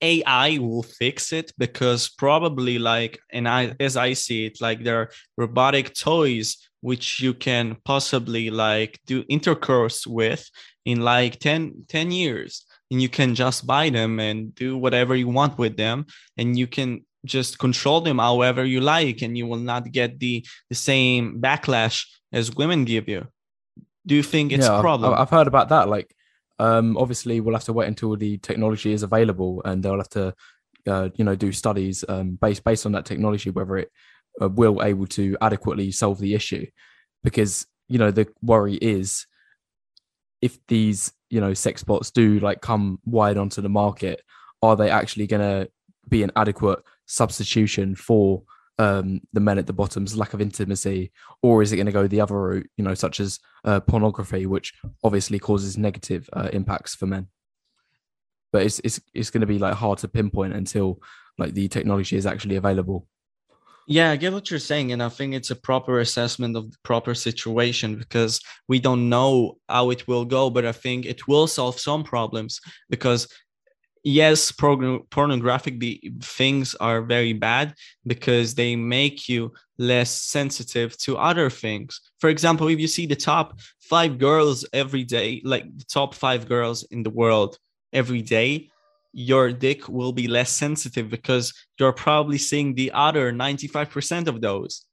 AI 0.00 0.58
will 0.58 0.82
fix 0.82 1.32
it? 1.32 1.52
Because 1.58 2.08
probably 2.08 2.78
like, 2.78 3.18
and 3.30 3.48
I 3.48 3.74
as 3.80 3.96
I 3.96 4.12
see 4.12 4.46
it, 4.46 4.60
like 4.60 4.84
there 4.84 5.00
are 5.00 5.10
robotic 5.36 5.94
toys 5.94 6.56
which 6.80 7.20
you 7.20 7.34
can 7.34 7.76
possibly 7.84 8.50
like 8.50 9.00
do 9.06 9.24
intercourse 9.28 10.06
with 10.06 10.48
in 10.84 11.00
like 11.00 11.40
10, 11.40 11.86
10 11.88 12.10
years. 12.12 12.64
And 12.90 13.02
you 13.02 13.08
can 13.08 13.34
just 13.34 13.66
buy 13.66 13.90
them 13.90 14.20
and 14.20 14.54
do 14.54 14.78
whatever 14.78 15.16
you 15.16 15.28
want 15.28 15.58
with 15.58 15.76
them. 15.76 16.06
And 16.36 16.56
you 16.56 16.66
can 16.66 17.04
just 17.24 17.58
control 17.58 18.00
them 18.00 18.18
however 18.18 18.64
you 18.64 18.80
like 18.80 19.22
and 19.22 19.36
you 19.36 19.46
will 19.46 19.58
not 19.58 19.90
get 19.90 20.20
the 20.20 20.46
the 20.68 20.76
same 20.76 21.40
backlash 21.40 22.06
as 22.32 22.54
women 22.54 22.84
give 22.84 23.08
you 23.08 23.26
do 24.08 24.14
you 24.14 24.22
think 24.22 24.52
it's 24.52 24.66
yeah, 24.66 24.78
a 24.78 24.80
problem 24.80 25.12
I've, 25.12 25.20
I've 25.20 25.30
heard 25.30 25.46
about 25.46 25.68
that. 25.68 25.88
Like, 25.88 26.14
um, 26.58 26.96
obviously, 26.96 27.40
we'll 27.40 27.54
have 27.54 27.64
to 27.64 27.72
wait 27.72 27.88
until 27.88 28.16
the 28.16 28.38
technology 28.38 28.92
is 28.92 29.02
available, 29.02 29.62
and 29.64 29.82
they'll 29.82 29.98
have 29.98 30.08
to, 30.10 30.34
uh, 30.86 31.08
you 31.14 31.24
know, 31.24 31.34
do 31.34 31.52
studies 31.52 32.04
um, 32.08 32.38
based 32.40 32.64
based 32.64 32.86
on 32.86 32.92
that 32.92 33.04
technology 33.04 33.50
whether 33.50 33.76
it 33.76 33.92
uh, 34.42 34.48
will 34.48 34.82
able 34.82 35.06
to 35.06 35.36
adequately 35.40 35.90
solve 35.90 36.18
the 36.18 36.34
issue. 36.34 36.66
Because 37.22 37.66
you 37.88 37.98
know, 37.98 38.10
the 38.10 38.26
worry 38.42 38.74
is 38.74 39.26
if 40.42 40.58
these 40.66 41.12
you 41.30 41.40
know 41.40 41.54
sex 41.54 41.84
bots 41.84 42.10
do 42.10 42.38
like 42.40 42.60
come 42.60 42.98
wide 43.04 43.38
onto 43.38 43.60
the 43.60 43.68
market, 43.68 44.22
are 44.62 44.76
they 44.76 44.90
actually 44.90 45.26
going 45.26 45.42
to 45.42 45.70
be 46.08 46.22
an 46.22 46.32
adequate 46.36 46.80
substitution 47.06 47.94
for 47.94 48.42
um, 48.78 49.20
the 49.32 49.40
men 49.40 49.58
at 49.58 49.66
the 49.66 49.72
bottom's 49.72 50.16
lack 50.16 50.34
of 50.34 50.40
intimacy, 50.40 51.12
or 51.42 51.62
is 51.62 51.72
it 51.72 51.76
going 51.76 51.86
to 51.86 51.92
go 51.92 52.06
the 52.06 52.20
other 52.20 52.40
route, 52.40 52.70
you 52.76 52.84
know, 52.84 52.94
such 52.94 53.20
as 53.20 53.38
uh, 53.64 53.80
pornography, 53.80 54.46
which 54.46 54.72
obviously 55.02 55.38
causes 55.38 55.76
negative 55.76 56.28
uh, 56.32 56.48
impacts 56.52 56.94
for 56.94 57.06
men? 57.06 57.26
But 58.52 58.62
it's 58.62 58.80
it's 58.84 59.00
it's 59.12 59.30
going 59.30 59.42
to 59.42 59.46
be 59.46 59.58
like 59.58 59.74
hard 59.74 59.98
to 59.98 60.08
pinpoint 60.08 60.54
until 60.54 61.00
like 61.38 61.54
the 61.54 61.68
technology 61.68 62.16
is 62.16 62.26
actually 62.26 62.56
available. 62.56 63.06
yeah 63.90 64.10
i 64.10 64.16
get 64.16 64.32
what 64.32 64.50
you're 64.50 64.60
saying 64.60 64.92
and 64.92 65.02
i 65.02 65.08
think 65.08 65.34
it's 65.34 65.50
a 65.50 65.56
proper 65.56 66.00
assessment 66.00 66.56
of 66.56 66.70
the 66.70 66.76
proper 66.82 67.14
situation 67.14 67.96
because 67.96 68.40
we 68.68 68.78
don't 68.78 69.08
know 69.08 69.56
how 69.68 69.90
it 69.90 70.06
will 70.06 70.26
go 70.26 70.50
but 70.50 70.66
i 70.66 70.72
think 70.72 71.06
it 71.06 71.26
will 71.26 71.46
solve 71.46 71.78
some 71.80 72.04
problems 72.04 72.60
because 72.90 73.28
yes 74.04 74.52
porno- 74.52 75.06
pornographic 75.10 75.78
the 75.80 76.00
things 76.22 76.74
are 76.76 77.02
very 77.02 77.32
bad 77.32 77.74
because 78.06 78.54
they 78.54 78.76
make 78.76 79.28
you 79.28 79.52
less 79.78 80.10
sensitive 80.10 80.96
to 80.98 81.16
other 81.16 81.50
things 81.50 82.00
for 82.18 82.30
example 82.30 82.68
if 82.68 82.78
you 82.78 82.88
see 82.88 83.06
the 83.06 83.16
top 83.16 83.58
five 83.80 84.18
girls 84.18 84.66
every 84.72 85.04
day 85.04 85.40
like 85.44 85.64
the 85.76 85.84
top 85.84 86.14
five 86.14 86.48
girls 86.48 86.84
in 86.90 87.02
the 87.02 87.10
world 87.10 87.58
every 87.92 88.22
day 88.22 88.68
your 89.12 89.52
dick 89.52 89.88
will 89.88 90.12
be 90.12 90.28
less 90.28 90.50
sensitive 90.50 91.08
because 91.08 91.52
you're 91.78 91.92
probably 91.92 92.38
seeing 92.38 92.74
the 92.74 92.92
other 92.92 93.32
95% 93.32 94.28
of 94.28 94.40
those 94.40 94.84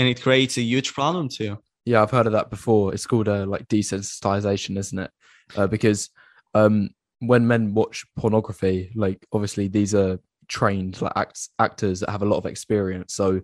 and 0.00 0.08
it 0.08 0.22
creates 0.22 0.56
a 0.56 0.62
huge 0.62 0.94
problem 0.94 1.28
too. 1.28 1.58
Yeah, 1.84 2.02
I've 2.02 2.10
heard 2.10 2.26
of 2.26 2.32
that 2.32 2.48
before. 2.48 2.94
It's 2.94 3.06
called 3.06 3.28
uh, 3.28 3.44
like 3.46 3.68
desensitization, 3.68 4.78
isn't 4.78 4.98
it? 4.98 5.10
Uh, 5.54 5.66
because 5.66 6.08
um, 6.54 6.88
when 7.20 7.46
men 7.46 7.74
watch 7.74 8.04
pornography, 8.16 8.90
like 8.94 9.26
obviously 9.32 9.68
these 9.68 9.94
are 9.94 10.18
trained 10.48 11.00
like 11.00 11.12
act- 11.16 11.48
actors 11.58 12.00
that 12.00 12.10
have 12.10 12.22
a 12.22 12.26
lot 12.26 12.38
of 12.38 12.46
experience, 12.46 13.14
so 13.14 13.40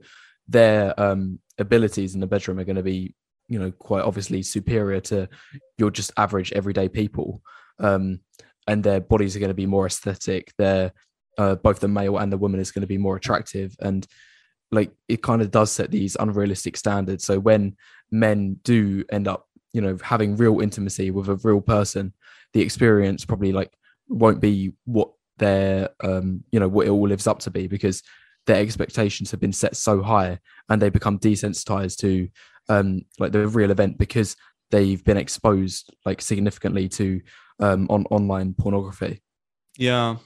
their 0.48 0.98
um, 1.00 1.38
abilities 1.58 2.14
in 2.14 2.20
the 2.20 2.26
bedroom 2.26 2.58
are 2.58 2.64
going 2.64 2.76
to 2.76 2.82
be, 2.82 3.14
you 3.48 3.58
know, 3.58 3.70
quite 3.70 4.04
obviously 4.04 4.42
superior 4.42 5.00
to 5.00 5.28
your 5.78 5.90
just 5.90 6.12
average 6.16 6.52
everyday 6.52 6.88
people. 6.88 7.42
Um, 7.78 8.20
and 8.68 8.82
their 8.82 9.00
bodies 9.00 9.36
are 9.36 9.40
going 9.40 9.48
to 9.48 9.54
be 9.54 9.66
more 9.66 9.86
aesthetic. 9.86 10.52
Their 10.58 10.92
uh, 11.38 11.54
both 11.56 11.80
the 11.80 11.88
male 11.88 12.16
and 12.18 12.32
the 12.32 12.38
woman 12.38 12.60
is 12.60 12.72
going 12.72 12.80
to 12.80 12.86
be 12.86 12.98
more 12.98 13.16
attractive, 13.16 13.76
and 13.80 14.06
like 14.72 14.90
it 15.08 15.22
kind 15.22 15.42
of 15.42 15.50
does 15.50 15.70
set 15.70 15.90
these 15.90 16.16
unrealistic 16.18 16.76
standards. 16.76 17.24
So 17.24 17.38
when 17.38 17.76
men 18.10 18.58
do 18.64 19.04
end 19.10 19.28
up, 19.28 19.46
you 19.72 19.80
know, 19.80 19.98
having 20.02 20.36
real 20.36 20.60
intimacy 20.60 21.10
with 21.10 21.28
a 21.28 21.36
real 21.36 21.60
person, 21.60 22.12
the 22.56 22.62
experience 22.62 23.22
probably 23.26 23.52
like 23.52 23.70
won't 24.08 24.40
be 24.40 24.72
what 24.86 25.10
their 25.36 25.90
um, 26.02 26.42
you 26.50 26.58
know, 26.58 26.68
what 26.68 26.86
it 26.86 26.90
all 26.90 27.06
lives 27.06 27.26
up 27.26 27.38
to 27.40 27.50
be 27.50 27.66
because 27.66 28.02
their 28.46 28.56
expectations 28.56 29.30
have 29.30 29.40
been 29.40 29.52
set 29.52 29.76
so 29.76 30.02
high 30.02 30.38
and 30.70 30.80
they 30.80 30.88
become 30.88 31.18
desensitized 31.18 31.98
to 31.98 32.28
um 32.70 33.02
like 33.18 33.32
the 33.32 33.46
real 33.46 33.70
event 33.70 33.98
because 33.98 34.36
they've 34.70 35.04
been 35.04 35.18
exposed 35.18 35.94
like 36.06 36.22
significantly 36.22 36.88
to 36.88 37.20
um 37.60 37.86
on 37.90 38.06
online 38.10 38.54
pornography. 38.54 39.22
Yeah. 39.76 40.16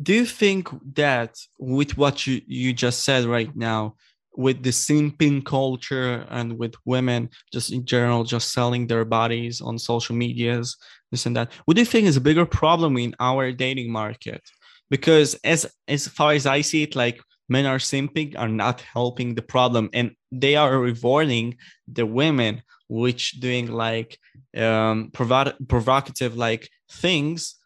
Do 0.00 0.14
you 0.14 0.24
think 0.24 0.70
that 0.94 1.36
with 1.58 1.98
what 1.98 2.26
you, 2.26 2.40
you 2.46 2.72
just 2.72 3.04
said 3.04 3.24
right 3.24 3.54
now, 3.54 3.96
with 4.36 4.62
the 4.62 4.70
simping 4.70 5.44
culture 5.44 6.26
and 6.30 6.58
with 6.58 6.74
women 6.84 7.30
just 7.52 7.72
in 7.72 7.84
general 7.84 8.24
just 8.24 8.52
selling 8.52 8.86
their 8.86 9.04
bodies 9.04 9.60
on 9.60 9.78
social 9.78 10.14
medias, 10.14 10.76
this 11.10 11.26
and 11.26 11.36
that, 11.36 11.52
what 11.64 11.74
do 11.74 11.80
you 11.80 11.86
think 11.86 12.06
is 12.06 12.16
a 12.16 12.20
bigger 12.20 12.46
problem 12.46 12.96
in 12.98 13.14
our 13.20 13.52
dating 13.52 13.90
market? 13.90 14.42
Because 14.90 15.34
as 15.42 15.66
as 15.88 16.06
far 16.06 16.32
as 16.32 16.46
I 16.46 16.60
see 16.60 16.82
it, 16.82 16.94
like 16.94 17.20
men 17.48 17.66
are 17.66 17.78
simping 17.78 18.38
are 18.38 18.48
not 18.48 18.80
helping 18.80 19.34
the 19.34 19.42
problem 19.42 19.90
and 19.92 20.12
they 20.32 20.56
are 20.56 20.78
rewarding 20.78 21.56
the 21.88 22.06
women 22.06 22.62
which 22.88 23.40
doing 23.40 23.70
like 23.70 24.18
um 24.56 25.10
provo- 25.12 25.54
provocative 25.68 26.36
like 26.36 26.68
things 26.90 27.56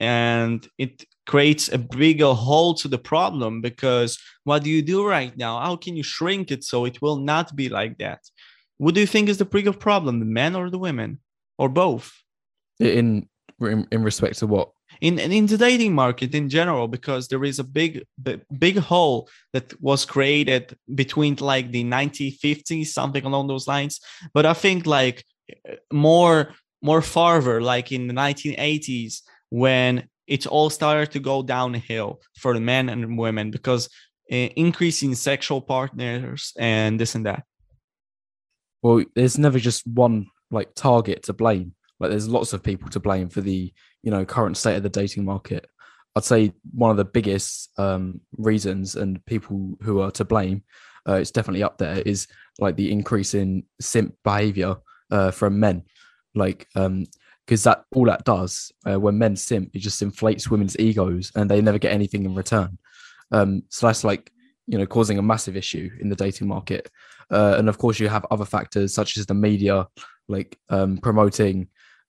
and 0.00 0.68
it 0.78 1.04
creates 1.26 1.68
a 1.72 1.78
bigger 1.78 2.32
hole 2.32 2.74
to 2.74 2.88
the 2.88 2.98
problem 2.98 3.60
because 3.60 4.18
what 4.44 4.62
do 4.62 4.70
you 4.70 4.82
do 4.82 5.06
right 5.06 5.36
now? 5.36 5.60
How 5.60 5.76
can 5.76 5.96
you 5.96 6.02
shrink 6.02 6.50
it 6.50 6.64
so 6.64 6.84
it 6.84 7.00
will 7.00 7.16
not 7.16 7.56
be 7.56 7.68
like 7.68 7.98
that? 7.98 8.20
What 8.78 8.94
do 8.94 9.00
you 9.00 9.06
think 9.06 9.28
is 9.28 9.38
the 9.38 9.44
bigger 9.44 9.72
problem 9.72 10.18
the 10.18 10.26
men 10.26 10.54
or 10.54 10.70
the 10.70 10.78
women? 10.78 11.20
Or 11.58 11.68
both? 11.68 12.12
In 12.80 13.28
in, 13.60 13.86
in 13.90 14.02
respect 14.02 14.38
to 14.38 14.46
what? 14.46 14.70
in 15.00 15.18
in 15.18 15.46
the 15.46 15.56
dating 15.56 15.94
market 15.94 16.34
in 16.34 16.48
general 16.48 16.88
because 16.88 17.28
there 17.28 17.44
is 17.44 17.58
a 17.58 17.64
big 17.64 18.04
big, 18.22 18.42
big 18.58 18.78
hole 18.78 19.28
that 19.52 19.80
was 19.80 20.04
created 20.04 20.76
between 20.94 21.36
like 21.36 21.70
the 21.70 21.84
1950s 21.84 22.86
something 22.86 23.24
along 23.24 23.48
those 23.48 23.66
lines. 23.66 24.00
But 24.32 24.46
i 24.46 24.54
think 24.54 24.86
like 24.86 25.24
eh, 25.50 25.76
more 25.92 26.54
more 26.82 27.02
farther 27.02 27.60
like 27.60 27.92
in 27.92 28.06
the 28.08 28.14
1980s 28.14 29.22
when 29.50 30.08
it 30.26 30.46
all 30.46 30.70
started 30.70 31.10
to 31.12 31.20
go 31.20 31.42
downhill 31.42 32.20
for 32.38 32.54
the 32.54 32.60
men 32.60 32.88
and 32.88 33.18
women 33.18 33.50
because 33.50 33.88
uh, 34.32 34.48
increasing 34.56 35.14
sexual 35.14 35.60
partners 35.60 36.52
and 36.58 36.98
this 36.98 37.14
and 37.14 37.26
that 37.26 37.44
Well, 38.82 39.04
there's 39.14 39.38
never 39.38 39.58
just 39.58 39.86
one 39.86 40.26
like 40.50 40.74
target 40.74 41.24
to 41.24 41.32
blame. 41.32 41.74
Like 42.00 42.10
there's 42.10 42.28
lots 42.28 42.52
of 42.52 42.62
people 42.62 42.88
to 42.90 43.00
blame 43.00 43.28
for 43.28 43.40
the 43.40 43.72
you 44.02 44.10
know 44.10 44.24
current 44.24 44.56
state 44.56 44.76
of 44.76 44.82
the 44.82 44.88
dating 44.88 45.24
market. 45.24 45.66
I'd 46.16 46.24
say 46.24 46.52
one 46.72 46.90
of 46.90 46.96
the 46.96 47.04
biggest 47.04 47.70
um, 47.78 48.20
reasons 48.36 48.94
and 48.94 49.24
people 49.26 49.76
who 49.82 50.00
are 50.00 50.12
to 50.12 50.24
blame, 50.24 50.62
uh, 51.08 51.14
it's 51.14 51.32
definitely 51.32 51.64
up 51.64 51.78
there, 51.78 51.98
is 52.06 52.28
like 52.60 52.76
the 52.76 52.92
increase 52.92 53.34
in 53.34 53.64
simp 53.80 54.14
behavior 54.22 54.76
uh, 55.10 55.32
from 55.32 55.58
men. 55.58 55.82
Like, 56.36 56.68
because 57.46 57.64
that 57.64 57.84
all 57.94 58.06
that 58.06 58.24
does 58.24 58.72
uh, 58.86 58.98
when 58.98 59.18
men 59.18 59.36
simp, 59.36 59.70
it 59.74 59.80
just 59.80 60.02
inflates 60.02 60.50
women's 60.50 60.78
egos 60.78 61.30
and 61.34 61.50
they 61.50 61.60
never 61.60 61.78
get 61.78 61.92
anything 61.92 62.24
in 62.24 62.34
return. 62.34 62.78
Um, 63.32 63.62
so 63.68 63.86
that's 63.86 64.04
like 64.04 64.30
you 64.66 64.78
know 64.78 64.86
causing 64.86 65.18
a 65.18 65.22
massive 65.22 65.56
issue 65.56 65.90
in 66.00 66.08
the 66.08 66.16
dating 66.16 66.48
market. 66.48 66.90
Uh, 67.30 67.54
and 67.58 67.68
of 67.68 67.78
course, 67.78 67.98
you 68.00 68.08
have 68.08 68.26
other 68.30 68.44
factors 68.44 68.94
such 68.94 69.16
as 69.16 69.26
the 69.26 69.34
media, 69.34 69.86
like 70.28 70.58
um, 70.68 70.98
promoting 70.98 71.68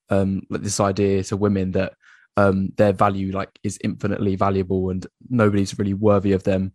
um, 0.09 0.41
like 0.49 0.61
this 0.61 0.79
idea 0.79 1.23
to 1.23 1.37
women 1.37 1.71
that 1.71 1.93
um, 2.37 2.71
their 2.77 2.93
value 2.93 3.31
like 3.31 3.49
is 3.63 3.79
infinitely 3.83 4.35
valuable 4.35 4.89
and 4.89 5.07
nobody's 5.29 5.79
really 5.79 5.93
worthy 5.93 6.33
of 6.33 6.43
them. 6.43 6.73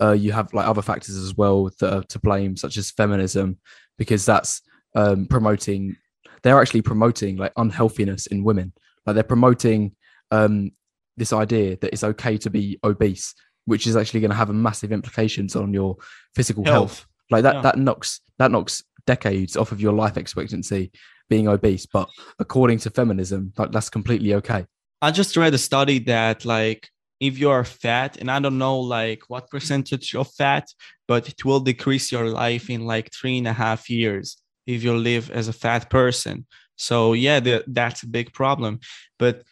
Uh, 0.00 0.12
you 0.12 0.32
have 0.32 0.54
like 0.54 0.66
other 0.66 0.82
factors 0.82 1.16
as 1.16 1.36
well 1.36 1.70
that 1.80 1.94
are 1.94 2.02
to 2.04 2.18
blame, 2.18 2.56
such 2.56 2.76
as 2.76 2.90
feminism, 2.90 3.58
because 3.98 4.24
that's 4.24 4.62
um, 4.94 5.26
promoting. 5.26 5.96
They're 6.42 6.60
actually 6.60 6.82
promoting 6.82 7.36
like 7.36 7.52
unhealthiness 7.56 8.26
in 8.26 8.44
women. 8.44 8.72
Like 9.06 9.14
they're 9.14 9.24
promoting 9.24 9.94
um, 10.30 10.72
this 11.16 11.32
idea 11.32 11.76
that 11.76 11.92
it's 11.92 12.04
okay 12.04 12.38
to 12.38 12.50
be 12.50 12.78
obese, 12.84 13.34
which 13.64 13.86
is 13.86 13.96
actually 13.96 14.20
going 14.20 14.30
to 14.30 14.36
have 14.36 14.50
a 14.50 14.54
massive 14.54 14.92
implications 14.92 15.56
on 15.56 15.72
your 15.72 15.96
physical 16.34 16.64
health. 16.64 16.74
Health. 16.74 17.06
Like 17.30 17.42
that 17.44 17.56
Yeah. 17.56 17.62
that 17.62 17.78
knocks 17.78 18.20
that 18.38 18.50
knocks 18.50 18.82
decades 19.06 19.56
off 19.56 19.72
of 19.72 19.80
your 19.80 19.92
life 19.92 20.16
expectancy 20.16 20.90
being 21.28 21.48
obese. 21.48 21.86
But 21.86 22.08
according 22.38 22.78
to 22.80 22.90
feminism, 22.90 23.52
like 23.56 23.70
that's 23.72 23.90
completely 23.90 24.34
okay. 24.34 24.66
I 25.02 25.10
just 25.10 25.36
read 25.36 25.54
a 25.54 25.58
study 25.58 25.98
that 26.00 26.44
like 26.44 26.88
if 27.20 27.38
you 27.38 27.50
are 27.50 27.64
fat, 27.64 28.16
and 28.16 28.30
I 28.30 28.40
don't 28.40 28.56
know 28.58 28.80
like 28.80 29.22
what 29.28 29.50
percentage 29.50 30.14
of 30.14 30.32
fat, 30.32 30.66
but 31.06 31.28
it 31.28 31.44
will 31.44 31.60
decrease 31.60 32.10
your 32.10 32.28
life 32.30 32.70
in 32.70 32.86
like 32.86 33.10
three 33.12 33.38
and 33.38 33.46
a 33.46 33.52
half 33.52 33.90
years 33.90 34.38
if 34.66 34.82
you 34.82 34.96
live 34.96 35.30
as 35.30 35.48
a 35.48 35.52
fat 35.52 35.90
person. 35.90 36.46
So 36.76 37.12
yeah, 37.12 37.40
the, 37.40 37.64
that's 37.66 38.02
a 38.02 38.08
big 38.08 38.32
problem. 38.32 38.80
But 39.18 39.42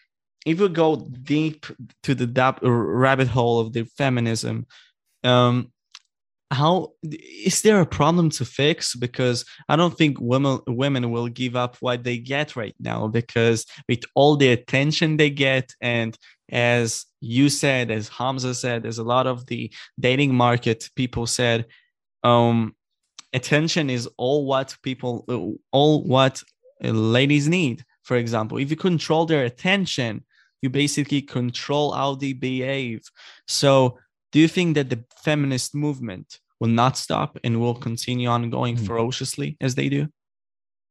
if 0.46 0.60
you 0.60 0.68
go 0.68 0.96
deep 0.96 1.66
to 2.04 2.14
the 2.14 2.26
rabbit 2.62 3.28
hole 3.28 3.60
of 3.60 3.72
the 3.72 3.84
feminism, 3.84 4.66
um, 5.24 5.72
how 6.50 6.92
is 7.02 7.60
there 7.62 7.80
a 7.80 7.86
problem 7.86 8.30
to 8.30 8.44
fix? 8.44 8.94
Because 8.94 9.44
I 9.68 9.76
don't 9.76 9.96
think 9.96 10.18
women 10.20 10.60
women 10.66 11.10
will 11.10 11.28
give 11.28 11.56
up 11.56 11.76
what 11.80 12.04
they 12.04 12.18
get 12.18 12.56
right 12.56 12.74
now 12.80 13.06
because 13.06 13.66
with 13.88 14.04
all 14.14 14.36
the 14.36 14.48
attention 14.48 15.18
they 15.18 15.30
get 15.30 15.74
and 15.82 16.16
as 16.50 17.04
you 17.20 17.50
said 17.50 17.90
as 17.90 18.08
hamza 18.08 18.54
said 18.54 18.82
there's 18.82 18.96
a 18.96 19.04
lot 19.04 19.26
of 19.26 19.44
the 19.46 19.70
dating 20.00 20.34
market 20.34 20.88
people 20.96 21.26
said 21.26 21.66
um 22.24 22.74
attention 23.32 23.90
is 23.90 24.08
all 24.16 24.46
what 24.46 24.76
people 24.82 25.24
all 25.72 26.02
what 26.04 26.42
uh, 26.84 26.88
ladies 26.88 27.48
need 27.48 27.84
for 28.02 28.16
example 28.16 28.58
if 28.58 28.70
you 28.70 28.76
control 28.76 29.26
their 29.26 29.44
attention 29.44 30.24
you 30.62 30.70
basically 30.70 31.20
control 31.22 31.92
how 31.92 32.14
they 32.14 32.32
behave 32.32 33.02
so 33.46 33.98
do 34.32 34.38
you 34.38 34.48
think 34.48 34.74
that 34.74 34.88
the 34.90 35.02
feminist 35.22 35.74
movement 35.74 36.40
will 36.60 36.68
not 36.68 36.96
stop 36.96 37.38
and 37.44 37.60
will 37.60 37.74
continue 37.74 38.28
on 38.28 38.50
going 38.50 38.76
Hmm. 38.76 38.84
ferociously 38.84 39.56
as 39.60 39.74
they 39.74 39.88
do 39.88 40.08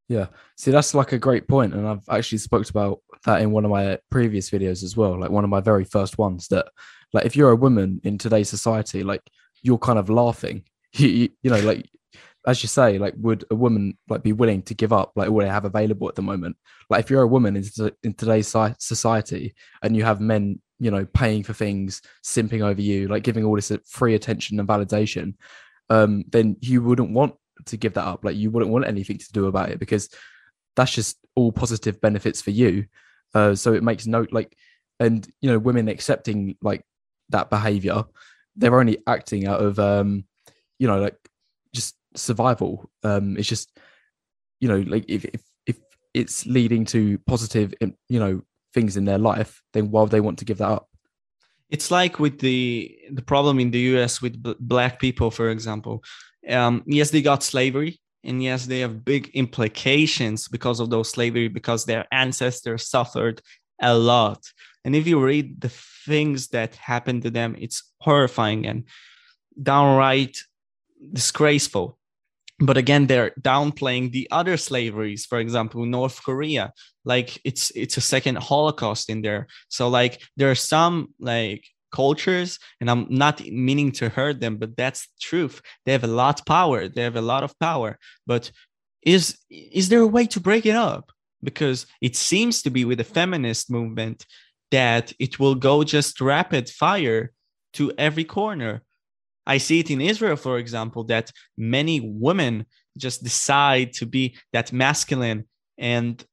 Yeah. 0.10 0.28
See, 0.56 0.72
that's 0.72 0.94
like 0.94 1.12
a 1.12 1.18
great 1.20 1.48
point, 1.50 1.74
and 1.74 1.86
I've 1.86 2.08
actually 2.08 2.38
spoke 2.38 2.70
about 2.70 3.02
that 3.26 3.42
in 3.42 3.52
one 3.52 3.66
of 3.66 3.72
my 3.72 4.00
previous 4.10 4.50
videos 4.50 4.82
as 4.84 4.96
well. 4.96 5.20
Like 5.20 5.32
one 5.32 5.44
of 5.44 5.50
my 5.50 5.60
very 5.60 5.84
first 5.84 6.18
ones. 6.18 6.48
That, 6.48 6.68
like, 7.12 7.26
if 7.26 7.36
you're 7.36 7.52
a 7.52 7.58
woman 7.58 8.00
in 8.06 8.18
today's 8.18 8.50
society, 8.50 9.04
like 9.04 9.22
you're 9.64 9.78
kind 9.78 10.00
of 10.00 10.10
laughing. 10.10 10.64
You, 10.94 11.10
you, 11.10 11.30
you 11.44 11.52
know, 11.52 11.60
like 11.60 11.90
as 12.48 12.64
you 12.64 12.70
say, 12.70 12.98
like 12.98 13.14
would 13.18 13.44
a 13.52 13.56
woman 13.56 13.98
like 14.08 14.24
be 14.24 14.32
willing 14.32 14.62
to 14.64 14.74
give 14.74 14.94
up 14.94 15.12
like 15.18 15.30
what 15.30 15.44
they 15.44 15.50
have 15.50 15.66
available 15.66 16.08
at 16.08 16.16
the 16.16 16.22
moment? 16.22 16.56
Like 16.90 17.04
if 17.04 17.10
you're 17.10 17.22
a 17.22 17.28
woman 17.28 17.58
in, 17.58 17.92
in 18.04 18.14
today's 18.14 18.56
society 18.80 19.54
and 19.84 19.98
you 19.98 20.06
have 20.06 20.22
men, 20.22 20.62
you 20.80 20.90
know, 20.90 21.06
paying 21.06 21.44
for 21.44 21.54
things, 21.54 22.02
simping 22.24 22.62
over 22.62 22.82
you, 22.82 23.10
like 23.10 23.24
giving 23.24 23.44
all 23.44 23.56
this 23.56 23.70
uh, 23.70 23.78
free 23.86 24.16
attention 24.16 24.60
and 24.60 24.68
validation, 24.68 25.34
um, 25.90 26.24
then 26.30 26.56
you 26.62 26.82
wouldn't 26.82 27.12
want 27.12 27.36
to 27.66 27.76
give 27.76 27.94
that 27.96 28.06
up. 28.06 28.24
Like 28.24 28.38
you 28.38 28.50
wouldn't 28.50 28.72
want 28.72 28.88
anything 28.88 29.18
to 29.18 29.32
do 29.34 29.48
about 29.48 29.70
it 29.70 29.80
because 29.80 30.10
that's 30.78 30.94
just 30.94 31.18
all 31.36 31.52
positive 31.52 32.00
benefits 32.00 32.42
for 32.42 32.52
you. 32.52 32.86
Uh, 33.34 33.56
so 33.56 33.74
it 33.74 33.84
makes 33.84 34.08
no 34.08 34.26
like, 34.32 34.56
and 35.02 35.28
you 35.42 35.52
know, 35.52 35.60
women 35.60 35.90
accepting 35.90 36.56
like 36.62 36.86
that 37.30 37.50
behavior, 37.50 38.06
they're 38.56 38.80
only 38.80 39.00
acting 39.06 39.48
out 39.48 39.62
of, 39.62 39.80
um, 39.80 40.24
you 40.80 40.88
know, 40.88 41.02
like 41.02 41.18
just 41.74 41.96
survival. 42.18 42.90
Um, 43.04 43.38
it's 43.38 43.48
just, 43.48 43.78
you 44.60 44.68
know, 44.68 44.80
like 44.88 45.06
if 45.08 45.26
if 45.26 45.42
if 45.66 45.78
it's 46.14 46.46
leading 46.46 46.86
to 46.86 47.18
positive, 47.20 47.74
um, 47.82 47.96
you 48.10 48.20
know, 48.20 48.42
things 48.74 48.98
in 48.98 49.06
their 49.06 49.18
life, 49.18 49.62
then 49.74 49.92
why 49.92 50.02
would 50.02 50.12
they 50.12 50.22
want 50.22 50.40
to 50.40 50.46
give 50.46 50.58
that 50.58 50.70
up? 50.70 50.90
it's 51.70 51.92
like 51.92 52.20
with 52.20 52.40
the 52.40 52.98
the 53.12 53.22
problem 53.22 53.60
in 53.60 53.72
the 53.72 53.80
US 53.92 54.22
with 54.22 54.42
black 54.60 55.00
people, 55.00 55.32
for 55.32 55.50
example. 55.50 56.04
um, 56.50 56.84
yes, 56.86 57.12
they 57.12 57.22
got 57.22 57.44
slavery, 57.44 58.00
and 58.24 58.42
yes, 58.42 58.66
they 58.66 58.80
have 58.80 59.04
big 59.04 59.30
implications 59.34 60.48
because 60.48 60.80
of 60.80 60.90
those 60.90 61.10
slavery, 61.10 61.50
because 61.50 61.84
their 61.86 62.06
ancestors 62.12 62.90
suffered 62.90 63.42
a 63.82 63.94
lot. 63.94 64.42
And 64.86 64.96
if 64.96 65.08
you 65.08 65.20
read 65.22 65.60
the 65.60 65.70
things 66.06 66.48
that 66.50 66.76
happened 66.76 67.24
to 67.24 67.32
them, 67.32 67.56
it's 67.60 67.84
horrifying 68.00 68.66
and 68.66 68.86
downright 69.62 70.38
disgraceful. 71.14 71.97
But 72.60 72.78
again, 72.78 73.06
they're 73.06 73.32
downplaying 73.42 74.12
the 74.12 74.28
other 74.32 74.58
slaveries, 74.58 75.26
for 75.26 75.40
example, 75.40 75.86
North 75.86 76.24
Korea. 76.24 76.74
Like 77.06 77.40
it's 77.44 77.72
it's 77.76 77.98
a 77.98 78.02
second 78.02 78.38
Holocaust 78.38 79.10
in 79.10 79.22
there. 79.22 79.48
So 79.68 79.88
like 79.90 80.22
there 80.38 80.50
are 80.50 80.56
some 80.56 81.14
like 81.20 81.64
cultures 81.90 82.60
and 82.82 82.92
i'm 82.92 83.08
not 83.10 83.42
meaning 83.48 83.94
to 83.94 84.10
hurt 84.10 84.42
them 84.42 84.58
but 84.58 84.76
that's 84.76 85.08
truth. 85.22 85.62
They 85.86 85.94
have 85.94 86.04
a 86.04 86.08
lot 86.08 86.40
of 86.40 86.46
power. 86.46 86.88
They 86.90 87.04
have 87.04 87.16
a 87.16 87.22
lot 87.22 87.44
of 87.44 87.58
power. 87.60 87.98
But 88.26 88.52
is 89.02 89.38
is 89.50 89.90
there 89.90 90.02
a 90.02 90.08
way 90.08 90.26
to 90.28 90.40
break 90.40 90.66
it 90.66 90.76
up? 90.76 91.12
Because 91.44 91.86
it 92.02 92.16
seems 92.16 92.62
to 92.64 92.70
be 92.70 92.84
with 92.84 92.98
the 92.98 93.04
feminist 93.04 93.72
movement 93.72 94.26
that 94.72 95.14
it 95.20 95.40
will 95.40 95.56
go 95.56 95.84
just 95.84 96.20
rapid 96.20 96.70
fire 96.70 97.32
to 97.74 97.92
every 97.98 98.26
corner 98.26 98.82
i 99.48 99.58
see 99.58 99.80
it 99.80 99.90
in 99.90 100.02
israel 100.02 100.36
for 100.36 100.58
example 100.60 101.04
that 101.04 101.32
many 101.58 102.00
women 102.00 102.66
just 102.98 103.24
decide 103.24 103.92
to 103.94 104.06
be 104.06 104.36
that 104.54 104.72
masculine 104.72 105.46
and 105.78 106.24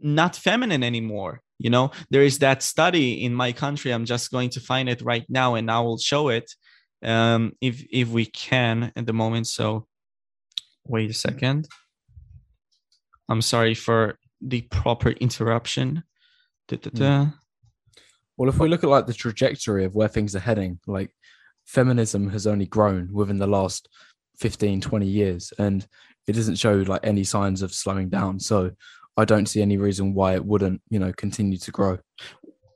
not 0.00 0.36
feminine 0.36 0.82
anymore 0.82 1.42
you 1.60 1.70
know? 1.70 1.90
There 2.10 2.22
is 2.22 2.38
that 2.38 2.62
study 2.62 3.24
in 3.24 3.34
my 3.34 3.50
country 3.52 3.90
i'm 3.92 4.04
just 4.04 4.30
going 4.30 4.50
to 4.50 4.60
find 4.60 4.88
it 4.88 5.02
right 5.02 5.26
now 5.28 5.56
and 5.56 5.68
i 5.70 5.80
will 5.80 5.98
show 5.98 6.28
it 6.28 6.48
um 7.02 7.52
if 7.60 7.84
if 7.90 8.08
we 8.08 8.26
can 8.26 8.92
at 8.96 9.06
the 9.06 9.12
moment. 9.12 9.46
So 9.46 9.86
wait 10.86 11.10
a 11.10 11.14
second. 11.14 11.68
I'm 13.28 13.42
sorry 13.42 13.74
for 13.74 14.18
the 14.40 14.62
proper 14.62 15.10
interruption. 15.10 16.02
Da-da-da. 16.68 17.30
Well, 18.36 18.48
if 18.48 18.58
we 18.58 18.68
look 18.68 18.84
at 18.84 18.90
like 18.90 19.06
the 19.06 19.12
trajectory 19.12 19.84
of 19.84 19.94
where 19.94 20.08
things 20.08 20.34
are 20.34 20.40
heading, 20.40 20.78
like 20.86 21.10
feminism 21.68 22.30
has 22.30 22.46
only 22.46 22.66
grown 22.66 23.12
within 23.12 23.38
the 23.38 23.46
last 23.46 23.88
15, 24.38 24.80
20 24.80 25.06
years, 25.06 25.52
and 25.58 25.86
it 26.26 26.32
doesn't 26.32 26.56
show 26.56 26.76
like 26.86 27.00
any 27.04 27.24
signs 27.24 27.62
of 27.62 27.72
slowing 27.72 28.08
down. 28.08 28.40
So 28.40 28.70
I 29.16 29.24
don't 29.24 29.46
see 29.46 29.62
any 29.62 29.76
reason 29.76 30.14
why 30.14 30.34
it 30.34 30.44
wouldn't, 30.44 30.80
you 30.90 30.98
know, 30.98 31.12
continue 31.12 31.58
to 31.58 31.70
grow. 31.70 31.98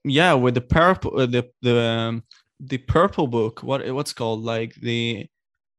yeah 0.05 0.35
with 0.35 0.55
the 0.55 0.61
purple 0.61 1.21
uh, 1.21 1.27
the 1.27 1.49
the 1.63 1.79
um, 1.81 2.23
the 2.59 2.79
purple 2.79 3.27
book 3.27 3.63
what 3.63 3.81
what's 3.95 4.13
called 4.13 4.43
like 4.43 4.75
the 4.75 5.27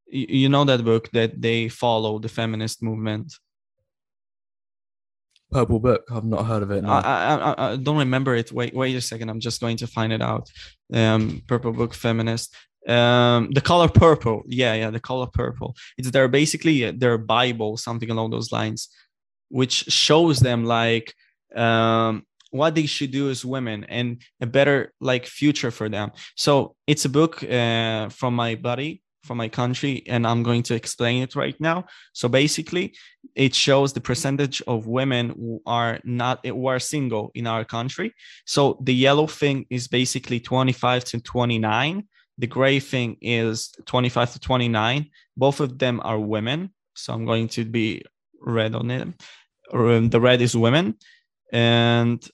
you 0.08 0.26
you 0.42 0.50
know 0.50 0.64
that 0.66 0.84
book 0.84 1.10
that 1.12 1.42
they 1.42 1.70
follow 1.70 2.20
the 2.20 2.30
feminist 2.30 2.82
movement 2.82 3.34
Purple 5.52 5.80
Book, 5.80 6.04
I've 6.12 6.26
not 6.26 6.46
heard 6.48 6.64
of 6.64 6.72
it. 6.72 6.82
No. 6.82 6.90
I, 6.90 7.00
I 7.02 7.36
I 7.36 7.72
I 7.74 7.76
don't 7.76 7.98
remember 7.98 8.34
it. 8.36 8.52
Wait 8.52 8.74
wait 8.74 8.96
a 8.96 9.02
second. 9.02 9.30
I'm 9.30 9.40
just 9.40 9.62
going 9.62 9.78
to 9.78 9.88
find 9.88 10.12
it 10.12 10.22
out. 10.22 10.50
Um, 10.92 11.44
Purple 11.48 11.72
Book 11.72 11.94
Feminist. 11.94 12.56
Um, 12.88 13.52
the 13.52 13.62
color 13.62 13.88
purple. 13.88 14.44
Yeah, 14.48 14.74
yeah, 14.74 14.90
the 14.90 15.00
color 15.00 15.28
purple. 15.28 15.76
It's 15.98 16.12
their 16.12 16.28
basically 16.28 16.86
uh, 16.86 16.94
their 16.96 17.18
Bible, 17.18 17.78
something 17.78 18.10
along 18.10 18.32
those 18.32 18.52
lines, 18.52 18.90
which 19.50 19.86
shows 19.88 20.40
them 20.40 20.66
like 20.66 21.14
um 21.56 22.26
what 22.50 22.76
they 22.76 22.86
should 22.86 23.12
do 23.12 23.30
as 23.30 23.44
women 23.44 23.84
and 23.86 24.22
a 24.42 24.46
better 24.46 24.94
like 25.00 25.26
future 25.26 25.72
for 25.72 25.90
them. 25.90 26.12
So 26.36 26.76
it's 26.88 27.06
a 27.06 27.10
book 27.10 27.44
uh, 27.44 28.10
from 28.10 28.36
my 28.36 28.56
buddy 28.56 29.04
from 29.24 29.38
my 29.38 29.48
country 29.48 30.04
and 30.08 30.28
i'm 30.28 30.44
going 30.44 30.62
to 30.62 30.76
explain 30.76 31.24
it 31.24 31.36
right 31.36 31.60
now 31.60 31.86
so 32.12 32.28
basically 32.28 32.94
it 33.36 33.56
shows 33.56 33.94
the 33.94 34.02
percentage 34.02 34.62
of 34.68 34.86
women 34.86 35.30
who 35.30 35.62
are 35.66 36.00
not 36.04 36.46
who 36.46 36.68
are 36.68 36.80
single 36.80 37.32
in 37.34 37.48
our 37.48 37.64
country 37.64 38.14
so 38.46 38.78
the 38.84 38.94
yellow 38.94 39.26
thing 39.26 39.66
is 39.70 39.88
basically 39.88 40.40
25 40.40 41.06
to 41.06 41.22
29 41.22 42.04
the 42.38 42.48
gray 42.48 42.80
thing 42.80 43.18
is 43.22 43.72
25 43.86 44.34
to 44.34 44.40
29 44.40 45.10
both 45.38 45.60
of 45.60 45.78
them 45.78 46.02
are 46.04 46.20
women 46.20 46.72
so 46.96 47.14
i'm 47.14 47.26
going 47.26 47.48
to 47.48 47.66
be 47.66 48.04
red 48.44 48.76
on 48.76 48.92
it. 48.92 49.08
Um, 49.72 50.10
the 50.10 50.22
red 50.22 50.42
is 50.42 50.56
women. 50.56 50.96
And 51.52 52.26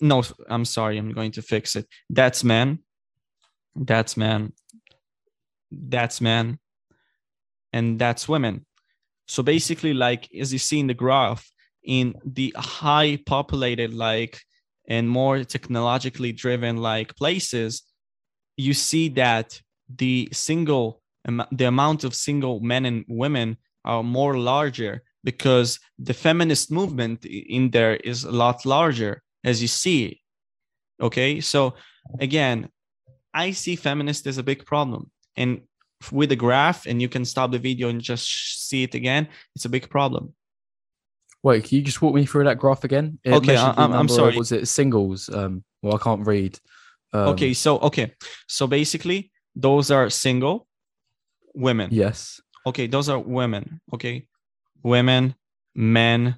no 0.00 0.22
i'm 0.48 0.64
sorry 0.64 0.96
i'm 0.96 1.12
going 1.12 1.32
to 1.32 1.42
fix 1.42 1.76
it. 1.76 1.86
That's 2.10 2.44
men 2.44 2.80
that's 3.74 4.16
men 4.16 4.52
that's 5.70 6.20
men 6.20 6.58
and 7.72 7.98
that's 7.98 8.28
women. 8.28 8.64
So 9.26 9.42
basically 9.42 9.94
like 9.94 10.28
as 10.34 10.52
you 10.52 10.58
see 10.58 10.80
in 10.80 10.86
the 10.86 10.94
graph 10.94 11.48
in 11.84 12.14
the 12.24 12.54
high 12.56 13.18
populated 13.26 13.94
like 13.94 14.40
and 14.88 15.08
more 15.08 15.44
technologically 15.44 16.32
driven 16.32 16.78
like 16.78 17.14
places 17.16 17.82
you 18.58 18.74
see 18.74 19.08
that 19.08 19.60
the 19.96 20.28
single 20.32 21.00
the 21.52 21.66
amount 21.66 22.04
of 22.04 22.14
single 22.14 22.60
men 22.60 22.84
and 22.84 23.04
women 23.08 23.56
are 23.84 24.02
more 24.02 24.36
larger 24.36 25.02
because 25.24 25.78
the 25.98 26.14
feminist 26.14 26.70
movement 26.70 27.24
in 27.24 27.70
there 27.70 27.96
is 27.96 28.24
a 28.24 28.30
lot 28.30 28.66
larger 28.66 29.22
as 29.44 29.62
you 29.62 29.68
see 29.68 30.20
okay 31.00 31.40
so 31.40 31.74
again 32.20 32.68
i 33.34 33.50
see 33.50 33.76
feminist 33.76 34.26
as 34.26 34.38
a 34.38 34.42
big 34.42 34.64
problem 34.66 35.10
and 35.36 35.60
with 36.12 36.30
the 36.30 36.36
graph 36.36 36.86
and 36.86 37.00
you 37.02 37.08
can 37.08 37.24
stop 37.24 37.50
the 37.50 37.58
video 37.58 37.88
and 37.88 38.00
just 38.00 38.68
see 38.68 38.82
it 38.82 38.94
again 38.94 39.28
it's 39.54 39.64
a 39.64 39.68
big 39.70 39.88
problem 39.88 40.34
Wait, 41.44 41.64
can 41.64 41.78
you 41.78 41.84
just 41.84 42.02
walk 42.02 42.14
me 42.14 42.26
through 42.26 42.42
that 42.44 42.58
graph 42.58 42.82
again? 42.82 43.18
It 43.22 43.32
Okay, 43.32 43.56
I, 43.56 43.68
i'm, 43.70 43.78
I'm 43.78 43.90
number 43.92 44.12
of- 44.12 44.16
sorry. 44.16 44.36
Was 44.36 44.50
it 44.50 44.66
singles? 44.66 45.28
Um, 45.28 45.62
well, 45.82 45.94
I 45.94 45.98
can't 45.98 46.26
read. 46.26 46.58
Um, 47.12 47.28
okay 47.28 47.54
so 47.54 47.78
okay 47.78 48.12
so 48.46 48.66
basically 48.66 49.32
those 49.56 49.90
are 49.90 50.10
single 50.10 50.66
women 51.54 51.88
Yes. 51.90 52.40
okay 52.66 52.86
those 52.86 53.08
are 53.08 53.18
women 53.18 53.80
okay 53.94 54.28
women 54.82 55.34
men 55.74 56.36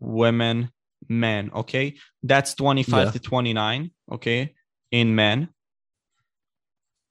women 0.00 0.70
men 1.08 1.50
okay 1.54 1.94
that's 2.22 2.54
25 2.54 3.04
Yeah. 3.06 3.10
to 3.12 3.18
29 3.20 3.90
okay 4.12 4.54
in 4.90 5.14
men 5.14 5.48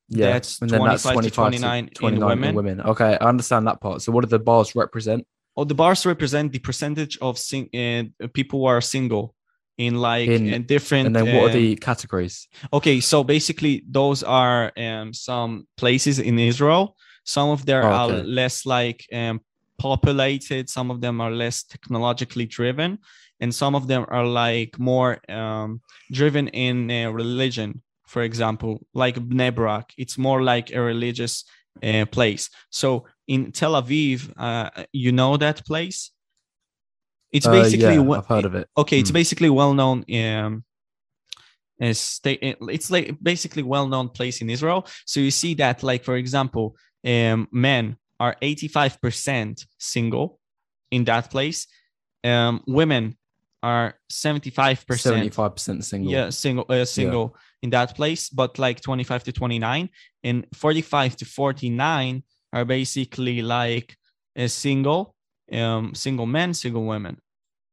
Yeah. 0.09 0.33
That's 0.33 0.61
and 0.61 0.69
then 0.69 0.83
that's 0.83 1.01
25 1.03 1.23
to 1.23 1.31
25 1.31 1.33
to 1.33 1.59
29 1.59 1.83
in 1.86 1.89
29 1.89 2.21
in 2.21 2.27
women. 2.27 2.55
women. 2.55 2.81
Okay, 2.81 3.17
I 3.19 3.25
understand 3.29 3.65
that 3.65 3.81
part. 3.81 4.03
So, 4.03 4.11
what 4.11 4.21
do 4.23 4.29
the 4.29 4.38
bars 4.39 4.75
represent? 4.75 5.25
oh 5.57 5.63
the 5.63 5.73
bars 5.73 6.05
represent 6.05 6.51
the 6.51 6.59
percentage 6.59 7.17
of 7.21 7.38
sing- 7.39 7.69
uh, 7.73 8.27
people 8.33 8.59
who 8.59 8.65
are 8.65 8.81
single 8.81 9.33
in 9.78 9.95
like 9.95 10.30
In- 10.30 10.53
in 10.53 10.63
different 10.63 11.05
And 11.07 11.15
then, 11.15 11.36
what 11.36 11.49
are 11.49 11.53
the 11.53 11.76
categories? 11.76 12.47
okay 12.71 12.99
so 13.01 13.23
basically 13.23 13.84
those 13.89 14.23
are 14.23 14.71
um, 14.78 15.13
some 15.13 15.67
places 15.78 16.19
in 16.19 16.39
israel. 16.39 16.95
Some 17.28 17.49
of 17.49 17.65
them 17.65 17.84
Oh, 17.84 17.88
are 17.89 18.11
okay. 18.11 18.23
less 18.23 18.65
like 18.65 18.99
um, 19.11 19.39
populated. 19.78 20.69
Some 20.69 20.91
of 20.91 21.01
them 21.01 21.19
are 21.21 21.32
less 21.32 21.63
technologically 21.63 22.45
driven. 22.45 22.99
And 23.41 23.53
some 23.53 23.76
of 23.76 23.88
them 23.88 24.05
are 24.09 24.26
like 24.26 24.78
more 24.80 25.19
um, 25.30 25.82
driven 26.11 26.47
in 26.49 26.89
uh, 26.91 27.11
religion 27.11 27.82
for 28.07 28.21
example 28.21 28.73
like 28.93 29.15
Bnei 29.30 29.51
Brak, 29.53 29.88
it's 29.97 30.17
more 30.17 30.41
like 30.43 30.71
a 30.71 30.80
religious 30.80 31.43
uh, 31.84 32.05
place. 32.05 32.49
So 32.69 33.05
in 33.28 33.51
tel 33.51 33.73
aviv 33.82 34.32
uh, 34.38 34.69
you 34.93 35.11
know 35.11 35.38
that 35.38 35.65
place 35.65 36.11
it's 37.36 37.47
Uh, 37.47 37.51
basically 37.59 37.95
yeah, 37.97 38.17
I've 38.19 38.31
heard 38.33 38.45
of 38.49 38.53
it. 38.61 38.65
okay 38.81 38.97
it's 39.01 39.11
Mm. 39.11 39.19
basically 39.21 39.49
well 39.59 39.73
known 39.79 39.97
um 40.23 40.63
state 41.93 42.39
it's 42.77 42.89
like 42.95 43.07
basically 43.31 43.63
well 43.73 43.88
known 43.88 44.07
place 44.17 44.38
in 44.43 44.49
israel 44.49 44.81
so 45.05 45.19
you 45.19 45.31
see 45.41 45.53
that 45.55 45.83
like 45.89 46.03
for 46.09 46.15
example 46.23 46.65
um 47.13 47.47
men 47.51 47.97
are 48.19 48.36
85% 48.41 49.65
single 49.77 50.39
in 50.91 51.03
that 51.05 51.29
place 51.29 51.67
um 52.23 52.61
women 52.79 53.17
are 53.61 53.88
75% 54.11 54.86
75% 54.86 55.83
single. 55.83 56.11
yeah 56.13 56.29
single 56.29 56.65
uh, 56.69 56.86
single 56.86 57.36
in 57.63 57.69
that 57.71 57.89
place 57.95 58.29
but 58.29 58.57
like 58.65 58.79
25 58.79 59.23
to 59.25 59.31
29 59.33 59.89
and 60.23 60.45
45 60.53 61.15
to 61.17 61.25
49 61.25 62.23
are 62.53 62.65
basically 62.65 63.41
like 63.41 63.97
a 64.36 64.47
single 64.47 65.13
um 65.51 65.93
single 65.93 66.25
men 66.25 66.53
single 66.53 66.86
women 66.86 67.17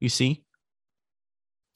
you 0.03 0.09
see 0.09 0.32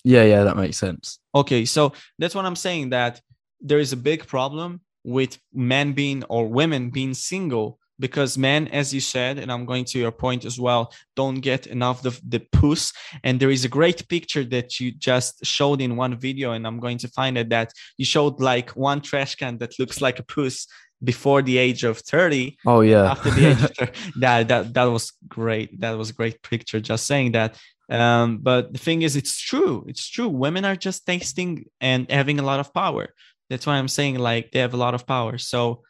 Yeah, 0.05 0.25
yeah, 0.33 0.45
that 0.45 0.57
makes 0.57 0.79
sense. 0.79 1.19
Okay, 1.35 1.65
so 1.65 1.93
that's 2.19 2.35
what 2.35 2.47
I'm 2.47 2.57
saying 2.67 2.91
that 2.91 3.21
there 3.61 3.81
is 3.81 3.93
a 3.93 3.97
big 4.11 4.21
problem 4.27 4.81
with 5.03 5.39
men 5.53 5.93
being 5.93 6.23
or 6.29 6.47
women 6.47 6.91
being 6.91 7.15
single 7.15 7.79
because 7.99 8.37
men, 8.39 8.69
as 8.69 8.93
you 8.93 9.01
said, 9.01 9.39
and 9.39 9.51
I'm 9.51 9.65
going 9.65 9.85
to 9.87 9.99
your 9.99 10.13
point 10.13 10.45
as 10.45 10.61
well, 10.61 10.93
don't 11.15 11.41
get 11.41 11.67
enough 11.67 12.05
of 12.05 12.21
the 12.29 12.41
puss. 12.53 12.93
And 13.25 13.41
there 13.41 13.51
is 13.51 13.65
a 13.65 13.69
great 13.69 14.07
picture 14.09 14.45
that 14.45 14.79
you 14.81 14.93
just 14.93 15.45
showed 15.47 15.81
in 15.81 15.97
one 15.97 16.15
video, 16.19 16.53
and 16.53 16.67
I'm 16.67 16.79
going 16.79 16.99
to 16.99 17.09
find 17.09 17.39
it 17.39 17.49
that 17.51 17.73
you 17.97 18.05
showed 18.05 18.41
like 18.41 18.71
one 18.77 19.01
trash 19.01 19.35
can 19.37 19.59
that 19.59 19.79
looks 19.79 20.01
like 20.01 20.19
a 20.19 20.25
puss 20.25 20.67
before 21.03 21.43
the 21.43 21.59
age 21.59 21.85
of 21.85 21.99
30 21.99 22.57
Oh 22.65 22.81
yeah. 22.81 23.11
after 23.11 23.31
the 23.31 23.47
age 23.51 23.63
of 23.63 23.71
30 23.77 23.93
that 24.21 24.49
that 24.49 24.75
that 24.75 24.85
was 24.85 25.13
great 25.29 25.79
that 25.81 25.93
was 25.93 26.09
a 26.09 26.15
great 26.15 26.41
picture 26.43 26.81
just 26.81 27.07
saying 27.07 27.33
that 27.33 27.59
um 27.89 28.39
but 28.39 28.73
the 28.73 28.79
thing 28.79 29.03
is 29.03 29.17
it's 29.17 29.39
true 29.41 29.85
it's 29.89 30.09
true 30.09 30.29
women 30.29 30.65
are 30.65 30.77
just 30.77 31.07
tasting 31.07 31.65
and 31.81 32.11
having 32.11 32.39
a 32.41 32.43
lot 32.43 32.59
of 32.59 32.73
power 32.75 33.09
that's 33.49 33.67
why 33.67 33.77
i'm 33.77 33.89
saying 33.89 34.19
like 34.19 34.51
they 34.51 34.59
have 34.59 34.75
a 34.75 34.79
lot 34.79 34.95
of 34.95 35.07
power 35.07 35.39
so 35.39 35.83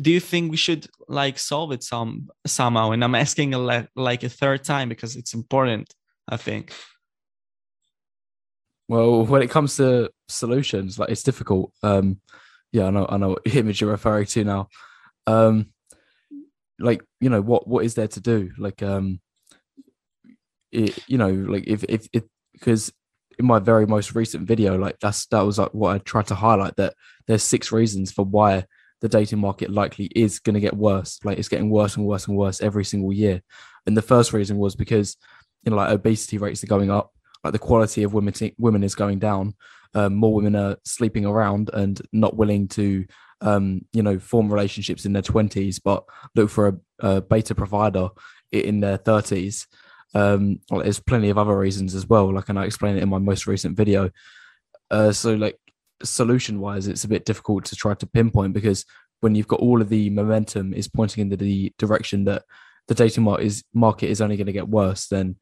do 0.00 0.10
you 0.10 0.20
think 0.20 0.50
we 0.50 0.56
should 0.56 0.86
like 1.08 1.38
solve 1.38 1.72
it 1.72 1.82
some 1.82 2.28
somehow 2.46 2.90
and 2.90 3.02
i'm 3.02 3.14
asking 3.14 3.54
a 3.54 3.58
le- 3.58 3.88
like 3.96 4.22
a 4.22 4.28
third 4.28 4.62
time 4.62 4.88
because 4.88 5.16
it's 5.16 5.32
important 5.34 5.94
i 6.28 6.36
think 6.36 6.72
Well, 8.88 9.26
when 9.26 9.42
it 9.42 9.50
comes 9.50 9.76
to 9.76 10.10
solutions, 10.28 10.98
like 10.98 11.10
it's 11.10 11.22
difficult. 11.22 11.72
Um, 11.82 12.20
yeah, 12.72 12.86
I 12.86 12.90
know, 12.90 13.06
I 13.08 13.18
know 13.18 13.28
what 13.30 13.42
image 13.54 13.80
you're 13.80 13.90
referring 13.90 14.26
to 14.26 14.44
now. 14.44 14.68
Um, 15.26 15.66
like 16.78 17.02
you 17.20 17.28
know, 17.28 17.42
what 17.42 17.68
what 17.68 17.84
is 17.84 17.94
there 17.94 18.08
to 18.08 18.20
do? 18.20 18.50
Like, 18.56 18.82
um, 18.82 19.20
it, 20.72 20.98
you 21.08 21.18
know, 21.18 21.30
like 21.30 21.64
if 21.66 21.84
if 21.88 22.08
it 22.12 22.28
because 22.52 22.92
in 23.38 23.46
my 23.46 23.58
very 23.58 23.86
most 23.86 24.14
recent 24.14 24.46
video, 24.46 24.76
like 24.76 24.98
that's 25.00 25.26
that 25.26 25.42
was 25.42 25.58
like 25.58 25.72
what 25.72 25.94
I 25.94 25.98
tried 25.98 26.26
to 26.28 26.34
highlight 26.34 26.76
that 26.76 26.94
there's 27.26 27.42
six 27.42 27.72
reasons 27.72 28.12
for 28.12 28.24
why 28.24 28.64
the 29.00 29.08
dating 29.08 29.38
market 29.38 29.70
likely 29.70 30.06
is 30.06 30.40
going 30.40 30.54
to 30.54 30.60
get 30.60 30.76
worse. 30.76 31.20
Like 31.24 31.38
it's 31.38 31.48
getting 31.48 31.70
worse 31.70 31.96
and 31.96 32.04
worse 32.04 32.26
and 32.26 32.36
worse 32.36 32.60
every 32.60 32.84
single 32.84 33.12
year. 33.12 33.42
And 33.86 33.96
the 33.96 34.02
first 34.02 34.32
reason 34.32 34.58
was 34.58 34.74
because 34.74 35.16
you 35.64 35.70
know, 35.70 35.76
like 35.76 35.90
obesity 35.90 36.38
rates 36.38 36.62
are 36.62 36.68
going 36.68 36.90
up 36.90 37.12
like 37.44 37.52
the 37.52 37.58
quality 37.58 38.02
of 38.02 38.14
women 38.14 38.34
women 38.58 38.82
is 38.82 38.94
going 38.94 39.18
down. 39.18 39.54
Um, 39.94 40.14
more 40.14 40.34
women 40.34 40.54
are 40.56 40.76
sleeping 40.84 41.24
around 41.24 41.70
and 41.72 42.00
not 42.12 42.36
willing 42.36 42.68
to, 42.68 43.06
um, 43.40 43.82
you 43.92 44.02
know, 44.02 44.18
form 44.18 44.52
relationships 44.52 45.06
in 45.06 45.12
their 45.12 45.22
twenties, 45.22 45.78
but 45.78 46.04
look 46.34 46.50
for 46.50 46.68
a, 47.00 47.06
a 47.06 47.20
beta 47.20 47.54
provider 47.54 48.08
in 48.52 48.80
their 48.80 48.96
thirties. 48.96 49.66
Um, 50.14 50.60
well, 50.70 50.82
there's 50.82 51.00
plenty 51.00 51.28
of 51.30 51.38
other 51.38 51.56
reasons 51.56 51.94
as 51.94 52.06
well. 52.06 52.32
Like, 52.32 52.48
and 52.48 52.58
I 52.58 52.64
explained 52.64 52.98
it 52.98 53.02
in 53.02 53.08
my 53.08 53.18
most 53.18 53.46
recent 53.46 53.76
video. 53.76 54.10
Uh, 54.90 55.12
so, 55.12 55.34
like, 55.34 55.58
solution 56.02 56.60
wise, 56.60 56.86
it's 56.86 57.04
a 57.04 57.08
bit 57.08 57.24
difficult 57.24 57.64
to 57.66 57.76
try 57.76 57.94
to 57.94 58.06
pinpoint 58.06 58.52
because 58.52 58.84
when 59.20 59.34
you've 59.34 59.48
got 59.48 59.60
all 59.60 59.80
of 59.80 59.88
the 59.88 60.10
momentum 60.10 60.72
is 60.72 60.88
pointing 60.88 61.22
in 61.22 61.36
the 61.36 61.72
direction 61.78 62.24
that 62.24 62.44
the 62.86 62.94
dating 62.94 63.24
market 63.24 63.44
is 63.44 63.64
market 63.74 64.08
is 64.08 64.20
only 64.20 64.36
going 64.36 64.46
to 64.46 64.52
get 64.52 64.68
worse, 64.68 65.08
then 65.08 65.36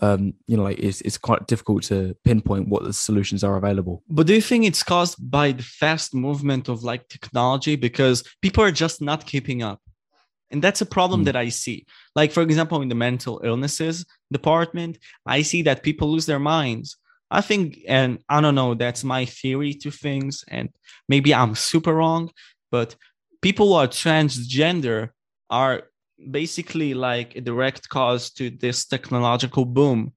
um, 0.00 0.34
you 0.46 0.56
know, 0.56 0.62
like 0.62 0.78
it's 0.78 1.00
it's 1.02 1.18
quite 1.18 1.46
difficult 1.46 1.82
to 1.84 2.16
pinpoint 2.24 2.68
what 2.68 2.84
the 2.84 2.92
solutions 2.92 3.44
are 3.44 3.56
available. 3.56 4.02
But 4.08 4.26
do 4.26 4.34
you 4.34 4.40
think 4.40 4.64
it's 4.64 4.82
caused 4.82 5.16
by 5.30 5.52
the 5.52 5.62
fast 5.62 6.14
movement 6.14 6.68
of 6.68 6.82
like 6.82 7.08
technology 7.08 7.76
because 7.76 8.24
people 8.40 8.64
are 8.64 8.70
just 8.70 9.02
not 9.02 9.26
keeping 9.26 9.62
up? 9.62 9.80
And 10.52 10.62
that's 10.62 10.80
a 10.82 10.86
problem 10.86 11.20
Hmm. 11.20 11.24
that 11.24 11.36
I 11.36 11.48
see. 11.48 11.86
Like, 12.14 12.30
for 12.32 12.42
example, 12.42 12.82
in 12.82 12.88
the 12.88 12.94
mental 12.94 13.40
illnesses 13.42 14.04
department, 14.30 14.98
I 15.26 15.42
see 15.42 15.62
that 15.62 15.82
people 15.82 16.12
lose 16.12 16.26
their 16.26 16.38
minds. 16.38 16.96
I 17.30 17.40
think, 17.40 17.80
and 17.88 18.18
I 18.28 18.40
don't 18.42 18.54
know, 18.54 18.74
that's 18.74 19.02
my 19.02 19.24
theory 19.24 19.72
to 19.74 19.90
things. 19.90 20.44
And 20.48 20.68
maybe 21.08 21.34
I'm 21.34 21.54
super 21.54 21.94
wrong, 21.94 22.30
but 22.70 22.94
people 23.40 23.68
who 23.68 23.74
are 23.74 23.88
transgender 23.88 25.10
are 25.48 25.84
basically 26.30 26.94
like 26.94 27.34
a 27.36 27.40
direct 27.40 27.88
cause 27.88 28.30
to 28.32 28.50
this 28.50 28.84
technological 28.84 29.64
boom 29.64 30.12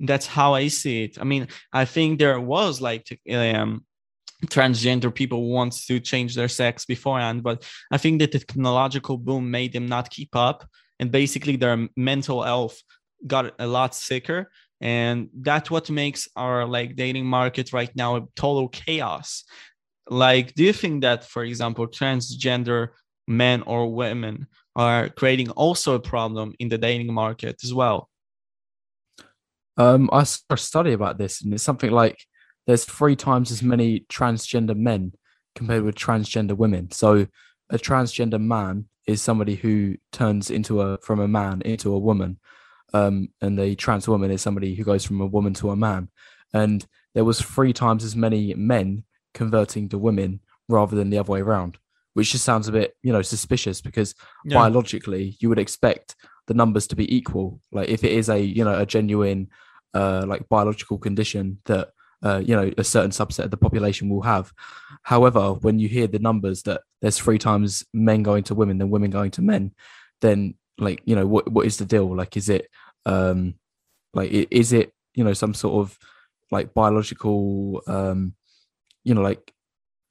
that's 0.00 0.26
how 0.26 0.54
i 0.54 0.68
see 0.68 1.04
it 1.04 1.18
i 1.18 1.24
mean 1.24 1.48
i 1.72 1.84
think 1.84 2.18
there 2.18 2.38
was 2.38 2.80
like 2.82 3.18
um, 3.32 3.84
transgender 4.44 5.14
people 5.14 5.48
want 5.48 5.72
to 5.72 5.98
change 5.98 6.34
their 6.34 6.48
sex 6.48 6.84
beforehand 6.84 7.42
but 7.42 7.64
i 7.90 7.96
think 7.96 8.18
the 8.18 8.26
technological 8.26 9.16
boom 9.16 9.50
made 9.50 9.72
them 9.72 9.86
not 9.86 10.10
keep 10.10 10.36
up 10.36 10.68
and 11.00 11.10
basically 11.10 11.56
their 11.56 11.88
mental 11.96 12.42
health 12.42 12.82
got 13.26 13.54
a 13.58 13.66
lot 13.66 13.94
sicker 13.94 14.50
and 14.80 15.28
that's 15.40 15.70
what 15.70 15.88
makes 15.90 16.28
our 16.36 16.66
like 16.66 16.96
dating 16.96 17.26
market 17.26 17.72
right 17.72 17.94
now 17.96 18.16
a 18.16 18.22
total 18.36 18.68
chaos. 18.68 19.44
Like 20.08 20.54
do 20.54 20.64
you 20.64 20.72
think 20.72 21.02
that 21.02 21.24
for 21.24 21.44
example 21.44 21.86
transgender 21.86 22.88
men 23.26 23.62
or 23.62 23.92
women 23.92 24.46
are 24.76 25.08
creating 25.08 25.50
also 25.50 25.94
a 25.94 26.00
problem 26.00 26.54
in 26.58 26.68
the 26.68 26.78
dating 26.78 27.12
market 27.12 27.56
as 27.64 27.72
well? 27.72 28.08
Um, 29.78 30.08
I 30.12 30.22
saw 30.24 30.42
a 30.50 30.56
study 30.56 30.92
about 30.92 31.18
this, 31.18 31.42
and 31.42 31.52
it's 31.52 31.62
something 31.62 31.90
like 31.90 32.18
there's 32.66 32.84
three 32.84 33.16
times 33.16 33.50
as 33.50 33.62
many 33.62 34.00
transgender 34.08 34.76
men 34.76 35.12
compared 35.54 35.84
with 35.84 35.94
transgender 35.94 36.56
women. 36.56 36.90
So, 36.90 37.26
a 37.70 37.78
transgender 37.78 38.40
man 38.40 38.86
is 39.06 39.22
somebody 39.22 39.56
who 39.56 39.96
turns 40.12 40.50
into 40.50 40.80
a 40.80 40.98
from 40.98 41.20
a 41.20 41.28
man 41.28 41.62
into 41.62 41.92
a 41.92 41.98
woman, 41.98 42.38
um, 42.92 43.28
and 43.40 43.58
the 43.58 43.74
trans 43.76 44.08
woman 44.08 44.30
is 44.30 44.42
somebody 44.42 44.74
who 44.74 44.84
goes 44.84 45.04
from 45.04 45.20
a 45.20 45.26
woman 45.26 45.54
to 45.54 45.70
a 45.70 45.76
man. 45.76 46.08
And 46.52 46.86
there 47.14 47.24
was 47.24 47.40
three 47.40 47.72
times 47.72 48.04
as 48.04 48.14
many 48.14 48.54
men 48.54 49.04
converting 49.34 49.88
to 49.88 49.98
women 49.98 50.40
rather 50.68 50.96
than 50.96 51.10
the 51.10 51.18
other 51.18 51.32
way 51.32 51.40
around, 51.40 51.78
which 52.14 52.32
just 52.32 52.44
sounds 52.44 52.68
a 52.68 52.72
bit, 52.72 52.96
you 53.02 53.12
know, 53.12 53.22
suspicious 53.22 53.80
because 53.80 54.14
yeah. 54.44 54.58
biologically 54.58 55.36
you 55.40 55.48
would 55.48 55.58
expect 55.58 56.14
the 56.46 56.54
numbers 56.54 56.86
to 56.86 56.96
be 56.96 57.14
equal 57.14 57.60
like 57.72 57.88
if 57.88 58.04
it 58.04 58.12
is 58.12 58.28
a 58.28 58.38
you 58.38 58.64
know 58.64 58.78
a 58.78 58.86
genuine 58.86 59.48
uh 59.94 60.24
like 60.26 60.48
biological 60.48 60.98
condition 60.98 61.58
that 61.64 61.90
uh 62.26 62.40
you 62.48 62.54
know 62.56 62.68
a 62.78 62.84
certain 62.84 63.14
subset 63.20 63.44
of 63.46 63.50
the 63.50 63.64
population 63.66 64.08
will 64.08 64.22
have. 64.22 64.46
However 65.02 65.44
when 65.64 65.76
you 65.82 65.88
hear 65.96 66.08
the 66.08 66.24
numbers 66.28 66.58
that 66.62 66.80
there's 67.00 67.18
three 67.18 67.40
times 67.48 67.84
men 67.92 68.22
going 68.22 68.44
to 68.44 68.54
women 68.60 68.78
than 68.78 68.90
women 68.94 69.10
going 69.10 69.32
to 69.32 69.42
men 69.42 69.72
then 70.20 70.38
like 70.78 71.00
you 71.04 71.16
know 71.16 71.26
what 71.26 71.44
what 71.54 71.66
is 71.66 71.76
the 71.76 71.84
deal? 71.84 72.08
Like 72.22 72.36
is 72.36 72.48
it 72.48 72.68
um 73.04 73.54
like 74.18 74.30
is 74.60 74.72
it 74.72 74.92
you 75.14 75.24
know 75.24 75.32
some 75.32 75.54
sort 75.54 75.74
of 75.82 75.98
like 76.50 76.74
biological 76.74 77.82
um 77.86 78.34
you 79.04 79.14
know 79.14 79.22
like 79.22 79.52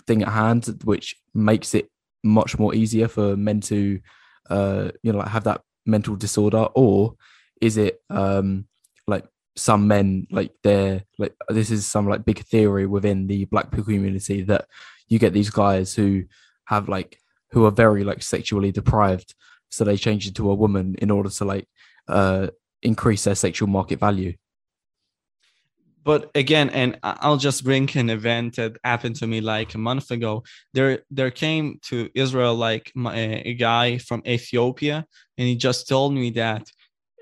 thing 0.07 0.21
at 0.23 0.29
hand 0.29 0.63
which 0.83 1.15
makes 1.33 1.73
it 1.75 1.89
much 2.23 2.57
more 2.57 2.73
easier 2.73 3.07
for 3.07 3.35
men 3.35 3.59
to 3.61 3.99
uh 4.49 4.89
you 5.03 5.11
know 5.11 5.19
like 5.19 5.27
have 5.29 5.43
that 5.43 5.61
mental 5.85 6.15
disorder? 6.15 6.67
Or 6.75 7.15
is 7.61 7.77
it 7.77 8.01
um 8.09 8.67
like 9.07 9.25
some 9.55 9.87
men 9.87 10.27
like 10.31 10.51
they're 10.63 11.03
like 11.17 11.33
this 11.49 11.71
is 11.71 11.85
some 11.85 12.07
like 12.07 12.25
big 12.25 12.39
theory 12.39 12.85
within 12.85 13.27
the 13.27 13.45
black 13.45 13.71
people 13.71 13.85
community 13.85 14.41
that 14.43 14.67
you 15.07 15.17
get 15.17 15.33
these 15.33 15.49
guys 15.49 15.93
who 15.93 16.23
have 16.65 16.89
like 16.89 17.19
who 17.51 17.65
are 17.65 17.71
very 17.71 18.03
like 18.03 18.21
sexually 18.21 18.71
deprived. 18.71 19.33
So 19.69 19.83
they 19.83 19.97
change 19.97 20.27
into 20.27 20.49
a 20.51 20.55
woman 20.55 20.95
in 20.99 21.11
order 21.11 21.29
to 21.29 21.45
like 21.45 21.67
uh 22.07 22.47
increase 22.81 23.23
their 23.23 23.35
sexual 23.35 23.69
market 23.69 23.99
value. 23.99 24.33
But 26.03 26.29
again 26.35 26.69
and 26.69 26.99
i'll 27.01 27.37
just 27.37 27.63
bring 27.63 27.89
an 27.97 28.11
event 28.11 28.57
that 28.57 28.77
happened 28.83 29.15
to 29.17 29.27
me 29.27 29.41
like 29.41 29.73
a 29.73 29.79
month 29.79 30.11
ago. 30.11 30.43
There 30.73 30.99
there 31.09 31.31
came 31.31 31.79
to 31.83 32.09
israel 32.13 32.55
like 32.55 32.91
my, 32.93 33.15
a 33.45 33.53
guy 33.53 33.97
from 33.97 34.21
ethiopia 34.27 35.05
and 35.37 35.47
he 35.47 35.55
just 35.55 35.87
told 35.87 36.13
me 36.13 36.29
that 36.31 36.69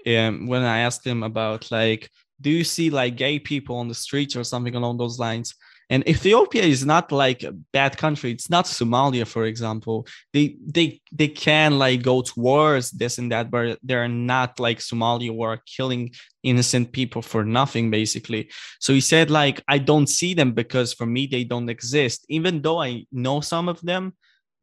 um, 0.06 0.48
when 0.48 0.64
i 0.64 0.80
asked 0.80 1.08
him 1.08 1.24
about 1.24 1.72
like 1.72 2.10
do 2.44 2.50
you 2.50 2.64
see 2.64 2.90
like 2.90 3.16
gay 3.16 3.40
people 3.40 3.78
on 3.78 3.88
the 3.88 3.96
streets 3.96 4.36
or 4.36 4.44
something 4.44 4.76
along 4.76 4.98
those 4.98 5.18
lines? 5.18 5.56
And 5.90 6.08
ethiopia 6.08 6.64
is 6.64 6.86
not 6.86 7.12
like 7.12 7.44
a 7.44 7.52
bad 7.52 7.98
country. 7.98 8.32
It's 8.32 8.50
not 8.50 8.66
somalia 8.66 9.26
for 9.28 9.46
example. 9.46 10.08
They 10.34 10.46
they 10.76 11.02
they 11.12 11.28
can 11.28 11.78
like 11.78 12.02
go 12.02 12.22
to 12.22 12.34
wars 12.40 12.92
this 12.92 13.18
and 13.20 13.32
that 13.32 13.52
but 13.52 13.80
they're 13.84 14.08
not 14.08 14.60
like 14.60 14.80
somalia 14.80 15.32
who 15.34 15.42
are 15.44 15.62
killing 15.76 16.04
innocent 16.42 16.92
people 16.92 17.22
for 17.22 17.44
nothing 17.44 17.92
basically. 17.92 18.50
So 18.80 18.94
he 18.94 19.02
said 19.02 19.30
like 19.30 19.58
i 19.68 19.78
don't 19.78 20.08
see 20.20 20.34
them 20.34 20.52
because 20.54 20.94
for 20.94 21.06
me 21.06 21.28
they 21.28 21.44
don't 21.44 21.70
exist. 21.70 22.26
Even 22.30 22.62
though 22.62 22.82
i 22.82 23.06
know 23.12 23.42
some 23.42 23.68
of 23.74 23.80
them 23.82 24.14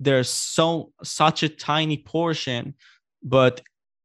there's 0.01 0.31
so 0.31 0.93
such 1.05 1.43
a 1.43 1.49
tiny 1.70 1.99
portion 1.99 2.74
but 3.22 3.61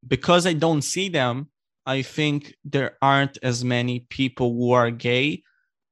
because 0.06 0.46
i 0.46 0.54
don't 0.54 0.84
see 0.84 1.08
them 1.10 1.50
i 1.86 2.02
think 2.02 2.54
there 2.64 2.98
aren't 3.02 3.38
as 3.44 3.64
many 3.64 4.02
people 4.10 4.54
who 4.54 4.72
are 4.72 4.92
gay 4.92 5.44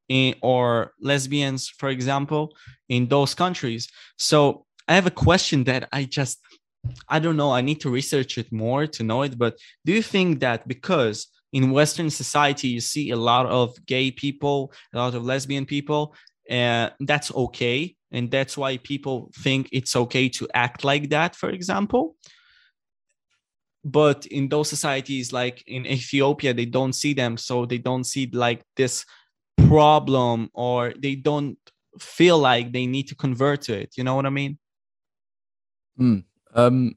in, 0.10 0.36
or 0.42 0.92
lesbians 1.02 1.70
for 1.70 1.90
example 1.90 2.56
in 2.90 3.08
those 3.08 3.34
countries. 3.34 3.90
So 4.18 4.66
i 4.88 4.96
have 4.96 5.08
a 5.08 5.12
question 5.12 5.64
that 5.64 5.88
i 5.94 6.04
just 6.04 6.40
i 7.08 7.18
don't 7.18 7.38
know 7.38 7.52
i 7.52 7.62
need 7.62 7.80
to 7.80 7.90
research 7.90 8.38
it 8.38 8.52
more 8.52 8.86
to 8.86 9.02
know 9.04 9.22
it 9.22 9.38
but 9.38 9.58
do 9.86 9.94
you 9.94 10.02
think 10.02 10.42
that 10.42 10.68
because 10.68 11.28
in 11.54 11.72
western 11.72 12.10
society 12.10 12.68
you 12.68 12.82
see 12.82 13.12
a 13.12 13.16
lot 13.16 13.46
of 13.46 13.74
gay 13.86 14.12
people 14.12 14.74
a 14.94 14.98
lot 14.98 15.16
of 15.16 15.24
lesbian 15.24 15.66
people 15.66 16.14
and 16.50 16.92
that's 17.02 17.34
okay 17.34 17.96
and 18.12 18.30
that's 18.30 18.58
why 18.58 18.78
people 18.78 19.32
think 19.38 19.70
it's 19.72 19.96
okay 19.96 20.28
to 20.28 20.48
act 20.54 20.84
like 20.84 21.10
that 21.10 21.36
for 21.36 21.50
example 21.50 22.16
but 23.84 24.26
in 24.28 24.48
those 24.50 24.70
societies 24.70 25.34
like 25.34 25.64
in 25.68 25.86
ethiopia 25.86 26.54
they 26.54 26.66
don't 26.66 26.94
see 26.94 27.14
them 27.14 27.38
so 27.38 27.66
they 27.66 27.78
don't 27.78 28.06
see 28.06 28.30
like 28.32 28.64
this 28.78 29.06
problem 29.68 30.50
or 30.54 30.94
they 31.02 31.16
don't 31.16 31.58
feel 32.00 32.38
like 32.40 32.72
they 32.72 32.86
need 32.86 33.08
to 33.08 33.16
convert 33.16 33.62
to 33.62 33.74
it 33.74 33.94
you 33.98 34.04
know 34.04 34.16
what 34.16 34.26
i 34.26 34.30
mean 34.30 34.58
Um, 36.56 36.96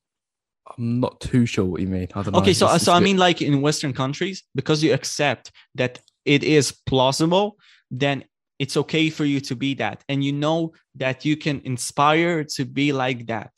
I'm 0.78 1.00
not 1.00 1.20
too 1.20 1.46
sure 1.46 1.64
what 1.64 1.80
you 1.80 1.86
mean. 1.88 2.08
I 2.14 2.22
don't 2.22 2.32
know. 2.32 2.40
okay 2.40 2.52
so 2.52 2.66
It's- 2.66 2.82
so 2.84 2.92
it's 2.92 2.98
i 2.98 3.00
mean 3.00 3.16
like 3.16 3.40
in 3.42 3.60
western 3.62 3.92
countries 3.92 4.42
because 4.54 4.82
you 4.84 4.92
accept 4.92 5.50
that 5.74 6.00
it 6.24 6.42
is 6.42 6.72
plausible 6.86 7.56
then 7.90 8.24
it's 8.58 8.76
okay 8.76 9.10
for 9.10 9.24
you 9.24 9.40
to 9.40 9.54
be 9.54 9.74
that 9.74 10.02
and 10.08 10.24
you 10.24 10.32
know 10.32 10.72
that 11.02 11.24
you 11.24 11.36
can 11.36 11.60
inspire 11.64 12.42
to 12.56 12.64
be 12.64 12.92
like 12.92 13.26
that 13.26 13.52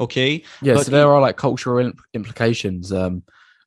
okay 0.00 0.42
yeah. 0.62 0.74
but 0.74 0.86
So 0.86 0.90
there 0.90 1.08
are 1.08 1.20
like 1.20 1.36
cultural 1.36 1.78
im- 1.86 1.96
implications. 2.14 2.92
Um, 2.92 3.22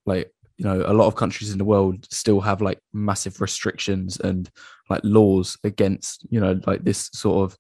like 0.06 0.32
you 0.58 0.66
know, 0.66 0.84
a 0.86 0.94
lot 0.94 1.08
of 1.08 1.16
countries 1.16 1.52
in 1.52 1.58
the 1.58 1.66
world 1.66 2.06
still 2.12 2.42
have 2.42 2.62
like 2.62 2.80
massive 2.92 3.42
restrictions 3.42 4.20
and 4.20 4.50
like 4.90 5.02
laws 5.04 5.58
against 5.64 6.26
you 6.30 6.40
know 6.40 6.60
like 6.68 6.84
this 6.84 7.10
sort 7.14 7.44
of 7.52 7.58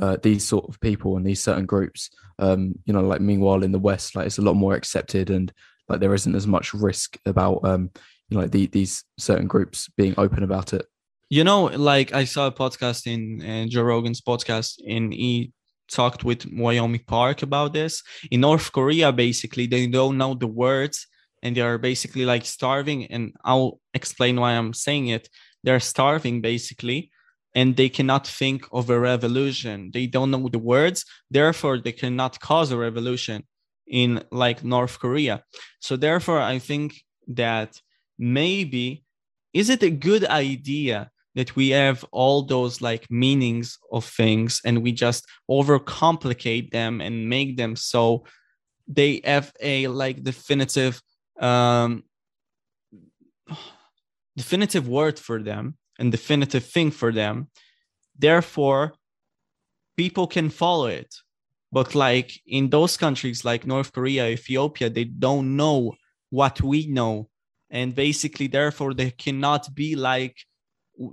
uh, 0.00 0.16
these 0.22 0.44
sort 0.44 0.66
of 0.68 0.80
people 0.80 1.16
and 1.16 1.26
these 1.26 1.42
certain 1.42 1.66
groups. 1.66 2.10
Um, 2.38 2.74
you 2.86 2.92
know, 2.94 3.02
like 3.02 3.20
meanwhile 3.20 3.62
in 3.62 3.72
the 3.72 3.78
West, 3.78 4.14
like 4.16 4.26
it's 4.26 4.38
a 4.38 4.42
lot 4.42 4.54
more 4.56 4.74
accepted 4.74 5.28
and 5.30 5.52
like 5.88 6.00
there 6.00 6.14
isn't 6.14 6.34
as 6.34 6.46
much 6.46 6.72
risk 6.72 7.18
about 7.26 7.60
um, 7.64 7.90
you 8.28 8.36
know, 8.36 8.42
like 8.42 8.52
the, 8.52 8.66
these 8.68 9.04
certain 9.18 9.46
groups 9.46 9.88
being 9.96 10.14
open 10.16 10.42
about 10.42 10.72
it. 10.72 10.86
you 11.28 11.44
know 11.44 11.64
like 11.64 12.12
i 12.12 12.24
saw 12.24 12.46
a 12.46 12.52
podcast 12.52 13.06
in 13.06 13.40
uh, 13.42 13.66
joe 13.68 13.82
rogan's 13.82 14.20
podcast 14.20 14.80
and 14.88 15.12
he 15.12 15.52
talked 15.90 16.24
with 16.24 16.44
Yeonmi 16.44 17.06
Park 17.06 17.42
about 17.42 17.72
this. 17.72 18.02
In 18.30 18.40
north 18.40 18.72
korea 18.72 19.12
basically 19.12 19.66
they 19.66 19.86
don't 19.86 20.18
know 20.18 20.34
the 20.34 20.46
words 20.46 21.06
and 21.42 21.56
they 21.56 21.60
are 21.60 21.78
basically 21.78 22.24
like 22.24 22.44
starving. 22.44 23.06
And 23.06 23.34
i'll 23.44 23.80
explain 23.94 24.40
why 24.40 24.52
i'm 24.52 24.72
saying 24.72 25.08
it. 25.08 25.28
They're 25.64 25.80
starving 25.80 26.40
basically 26.40 27.10
and 27.54 27.76
they 27.76 27.88
cannot 27.88 28.26
think 28.26 28.66
of 28.72 28.88
a 28.90 28.98
revolution. 28.98 29.90
They 29.92 30.06
don't 30.06 30.30
know 30.30 30.48
the 30.48 30.58
words. 30.58 31.04
Therefore 31.30 31.78
they 31.78 31.92
cannot 31.92 32.38
cause 32.40 32.70
a 32.70 32.76
revolution 32.76 33.44
in 33.86 34.22
like 34.30 34.62
north 34.62 34.98
korea. 35.00 35.42
So 35.80 35.96
therefore 35.96 36.40
i 36.40 36.58
think 36.58 37.02
that 37.26 37.80
maybe 38.18 39.04
is 39.52 39.70
it 39.70 39.82
a 39.82 39.90
good 39.90 40.24
idea 40.26 41.10
that 41.34 41.54
we 41.54 41.70
have 41.70 42.04
all 42.10 42.42
those 42.42 42.80
like 42.80 43.10
meanings 43.10 43.78
of 43.92 44.04
things 44.04 44.60
and 44.64 44.82
we 44.82 44.92
just 44.92 45.26
overcomplicate 45.48 46.70
them 46.70 47.00
and 47.00 47.28
make 47.28 47.56
them 47.56 47.76
so 47.76 48.24
they 48.88 49.20
have 49.24 49.52
a 49.60 49.86
like 49.86 50.22
definitive 50.22 51.00
um 51.40 52.02
definitive 54.36 54.88
word 54.88 55.18
for 55.18 55.42
them 55.42 55.76
and 55.98 56.10
definitive 56.10 56.64
thing 56.64 56.90
for 56.90 57.12
them. 57.12 57.48
Therefore 58.18 58.94
people 59.96 60.26
can 60.26 60.50
follow 60.50 60.86
it. 60.86 61.14
But 61.72 61.94
like 61.94 62.40
in 62.46 62.70
those 62.70 62.96
countries 62.96 63.44
like 63.44 63.66
north 63.66 63.92
korea 63.92 64.28
ethiopia 64.28 64.90
they 64.90 65.04
don't 65.04 65.56
know 65.56 65.94
what 66.30 66.60
we 66.60 66.86
know. 66.86 67.28
And 67.70 67.94
basically 67.94 68.48
therefore 68.48 68.94
they 68.94 69.12
cannot 69.12 69.72
be 69.74 69.94
like 69.94 70.36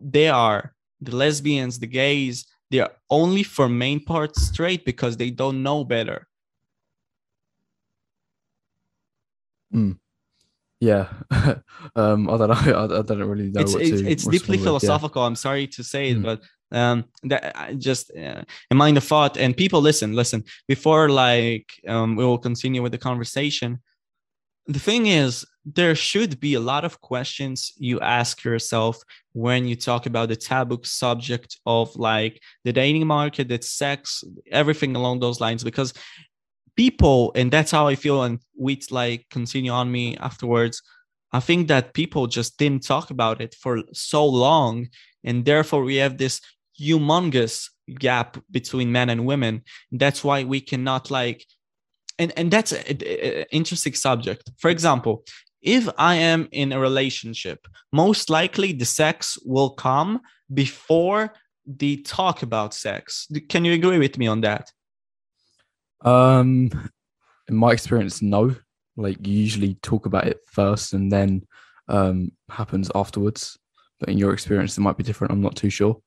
they 0.04 0.28
are 0.30 0.74
the 1.02 1.16
lesbians 1.16 1.80
the 1.80 1.88
gays 1.88 2.46
they're 2.70 2.90
only 3.10 3.44
for 3.44 3.70
main 3.70 4.00
part 4.04 4.36
straight 4.36 4.84
because 4.86 5.16
they 5.18 5.30
don't 5.32 5.64
know 5.64 5.84
better 5.84 6.28
Yeah. 10.80 11.08
um, 11.96 12.30
I 12.30 12.38
don't 12.38 12.50
know. 12.50 12.54
I, 12.82 13.00
I 13.00 13.02
don't 13.02 13.24
really 13.24 13.50
know 13.52 13.62
it's 13.62 13.74
what 13.74 13.82
it's, 13.82 14.02
to 14.02 14.08
it's 14.12 14.28
deeply 14.28 14.58
with, 14.58 14.60
yeah. 14.60 14.66
philosophical 14.66 15.24
i'm 15.24 15.36
sorry 15.36 15.68
to 15.68 15.84
say 15.84 16.10
it 16.12 16.18
Mm. 16.18 16.24
but 16.24 16.42
um 16.72 17.06
that 17.24 17.42
I 17.58 17.74
just 17.74 18.12
uh, 18.16 18.44
in 18.72 18.78
mind 18.78 18.98
the 18.98 19.02
thought 19.02 19.38
and 19.38 19.56
people 19.56 19.82
listen 19.82 20.14
listen 20.14 20.44
before 20.68 21.10
like 21.10 21.68
um 21.88 22.16
we 22.16 22.26
will 22.26 22.38
continue 22.38 22.82
with 22.84 22.92
the 22.92 22.98
conversation 23.10 23.80
the 24.68 24.80
thing 24.80 25.08
is 25.08 25.46
there 25.66 25.96
should 25.96 26.40
be 26.40 26.54
a 26.54 26.60
lot 26.60 26.86
of 26.86 27.02
questions 27.02 27.74
you 27.78 28.00
ask 28.00 28.44
yourself 28.44 29.02
when 29.34 29.68
you 29.68 29.76
talk 29.76 30.06
about 30.06 30.30
the 30.30 30.36
taboo 30.36 30.80
subject 30.84 31.58
of 31.66 31.96
like 31.96 32.42
the 32.64 32.74
dating 32.74 33.08
market 33.08 33.48
the 33.48 33.62
sex 33.62 34.24
everything 34.52 34.96
along 34.96 35.20
those 35.20 35.42
lines 35.42 35.64
because 35.64 35.94
people 36.76 37.32
and 37.36 37.52
that's 37.52 37.72
how 37.72 37.88
i 37.88 37.96
feel 37.96 38.24
and 38.24 38.40
we 38.58 38.80
like 38.92 39.26
continue 39.30 39.72
on 39.72 39.92
me 39.92 40.16
afterwards 40.18 40.82
i 41.32 41.40
think 41.40 41.68
that 41.68 41.94
people 41.94 42.28
just 42.28 42.58
didn't 42.58 42.84
talk 42.84 43.10
about 43.10 43.42
it 43.42 43.56
for 43.56 43.82
so 43.94 44.26
long 44.26 44.88
and 45.24 45.46
therefore 45.46 45.84
we 45.84 45.96
have 45.96 46.18
this 46.18 46.42
humongous 46.80 47.70
gap 47.96 48.38
between 48.52 48.92
men 48.92 49.10
and 49.10 49.26
women. 49.26 49.64
That's 49.92 50.24
why 50.24 50.44
we 50.44 50.62
cannot 50.62 51.10
like 51.10 51.46
and 52.20 52.34
and 52.38 52.52
that's 52.52 52.72
an 52.72 52.98
interesting 53.52 53.94
subject 53.94 54.50
for 54.58 54.70
example 54.70 55.24
if 55.62 55.88
i 55.98 56.16
am 56.16 56.48
in 56.52 56.72
a 56.72 56.80
relationship 56.80 57.68
most 57.92 58.30
likely 58.30 58.74
the 58.74 58.86
sex 58.86 59.38
will 59.46 59.72
come 59.72 60.22
before 60.54 61.34
the 61.66 61.98
talk 62.04 62.44
about 62.44 62.74
sex 62.74 63.28
can 63.50 63.66
you 63.66 63.74
agree 63.74 64.00
with 64.00 64.18
me 64.18 64.28
on 64.28 64.42
that 64.42 64.72
Um, 66.02 66.70
in 67.48 67.56
my 67.56 67.72
experience, 67.72 68.22
no. 68.22 68.56
Like 68.96 69.26
you 69.26 69.34
usually 69.34 69.76
talk 69.82 70.06
about 70.06 70.28
it 70.28 70.40
first 70.48 70.94
and 70.94 71.12
then 71.12 71.44
um 71.88 72.32
happens 72.50 72.92
afterwards. 72.96 73.58
But 74.00 74.10
in 74.10 74.18
your 74.18 74.34
experience, 74.34 74.78
it 74.78 74.82
might 74.82 74.98
be 74.98 75.04
different. 75.04 75.32
I'm 75.32 75.42
not 75.42 75.56
too 75.56 75.70
sure. 75.70 76.02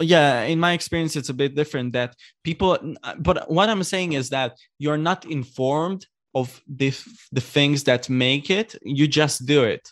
Yeah 0.00 0.42
in 0.42 0.58
my 0.58 0.72
experience 0.72 1.14
it's 1.16 1.28
a 1.28 1.34
bit 1.34 1.54
different 1.54 1.92
that 1.92 2.14
people 2.42 2.78
uh, 3.02 3.14
but 3.18 3.50
what 3.50 3.68
i'm 3.68 3.82
saying 3.82 4.14
is 4.14 4.30
that 4.30 4.56
you're 4.78 4.98
not 4.98 5.24
informed 5.26 6.06
of 6.34 6.62
the 6.68 6.90
the 7.32 7.40
things 7.40 7.84
that 7.84 8.08
make 8.08 8.50
it 8.50 8.76
you 8.82 9.08
just 9.08 9.46
do 9.46 9.64
it. 9.64 9.88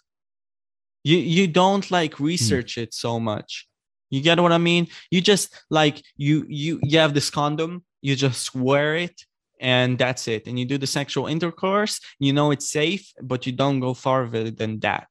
You 1.05 1.19
you 1.19 1.47
don't 1.47 1.91
like 1.91 2.15
hmm. 2.15 2.25
research 2.25 2.79
it 2.79 2.95
so 2.95 3.19
much. 3.19 3.67
You 4.11 4.23
get 4.23 4.41
what 4.41 4.53
i 4.53 4.59
mean? 4.59 4.89
You 5.11 5.21
just 5.21 5.65
like 5.71 6.03
you 6.17 6.45
you 6.49 6.81
you 6.83 6.99
have 6.99 7.15
this 7.15 7.31
condom 7.31 7.85
you 8.01 8.15
just 8.15 8.55
wear 8.55 8.97
it 8.97 9.25
and 9.61 9.99
that's 9.99 10.29
it. 10.29 10.47
And 10.47 10.59
you 10.59 10.65
do 10.65 10.79
the 10.79 10.87
sexual 10.87 11.27
intercourse 11.27 12.01
you 12.19 12.33
know 12.33 12.51
it's 12.51 12.71
safe 12.71 13.13
but 13.23 13.47
you 13.47 13.53
don't 13.53 13.81
go 13.81 13.95
farther 13.95 14.51
than 14.51 14.81
that. 14.81 15.09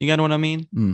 You 0.00 0.06
get 0.06 0.20
what 0.20 0.32
i 0.32 0.36
mean? 0.36 0.66
Hmm. 0.72 0.92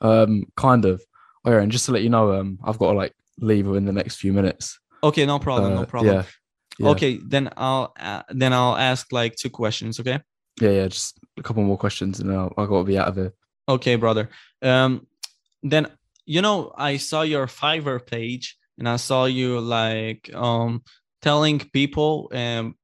Um, 0.00 0.44
kind 0.56 0.84
of. 0.84 1.02
Oh 1.44 1.50
yeah, 1.52 1.60
and 1.60 1.72
just 1.72 1.86
to 1.86 1.92
let 1.92 2.02
you 2.02 2.08
know, 2.10 2.32
um, 2.32 2.58
I've 2.64 2.78
got 2.78 2.92
to 2.92 2.96
like 2.96 3.12
leave 3.38 3.66
in 3.66 3.84
the 3.84 3.92
next 3.92 4.16
few 4.16 4.32
minutes. 4.32 4.78
okay 5.02 5.26
no 5.26 5.38
problem 5.38 5.74
no 5.74 5.82
Uh, 5.82 5.86
problem 5.86 6.14
Yeah. 6.16 6.24
yeah. 6.78 6.88
okay 6.92 7.18
then 7.32 7.50
i'll 7.56 7.92
uh, 8.00 8.22
then 8.40 8.52
i'll 8.54 8.76
ask 8.90 9.12
like 9.12 9.34
two 9.36 9.50
questions 9.50 10.00
okay 10.00 10.18
Yeah, 10.60 10.70
yeah. 10.78 10.88
Just 10.88 11.18
a 11.36 11.42
couple 11.42 11.62
more 11.64 11.76
questions, 11.76 12.20
and 12.20 12.32
I'll, 12.32 12.52
I've 12.56 12.68
got 12.68 12.78
to 12.78 12.84
be 12.92 12.96
out 13.00 13.08
of 13.08 13.16
here. 13.16 13.32
okay 13.68 13.96
brother 13.96 14.28
um 14.62 14.92
then 15.72 15.84
you 16.34 16.40
know 16.46 16.72
i 16.90 16.96
saw 16.98 17.20
your 17.34 17.46
fiverr 17.60 18.00
page 18.14 18.46
and 18.78 18.86
i 18.88 18.96
saw 19.08 19.20
you 19.40 19.60
like 19.60 20.22
um 20.46 20.82
telling 21.28 21.58
people 21.72 22.12
um 22.42 22.74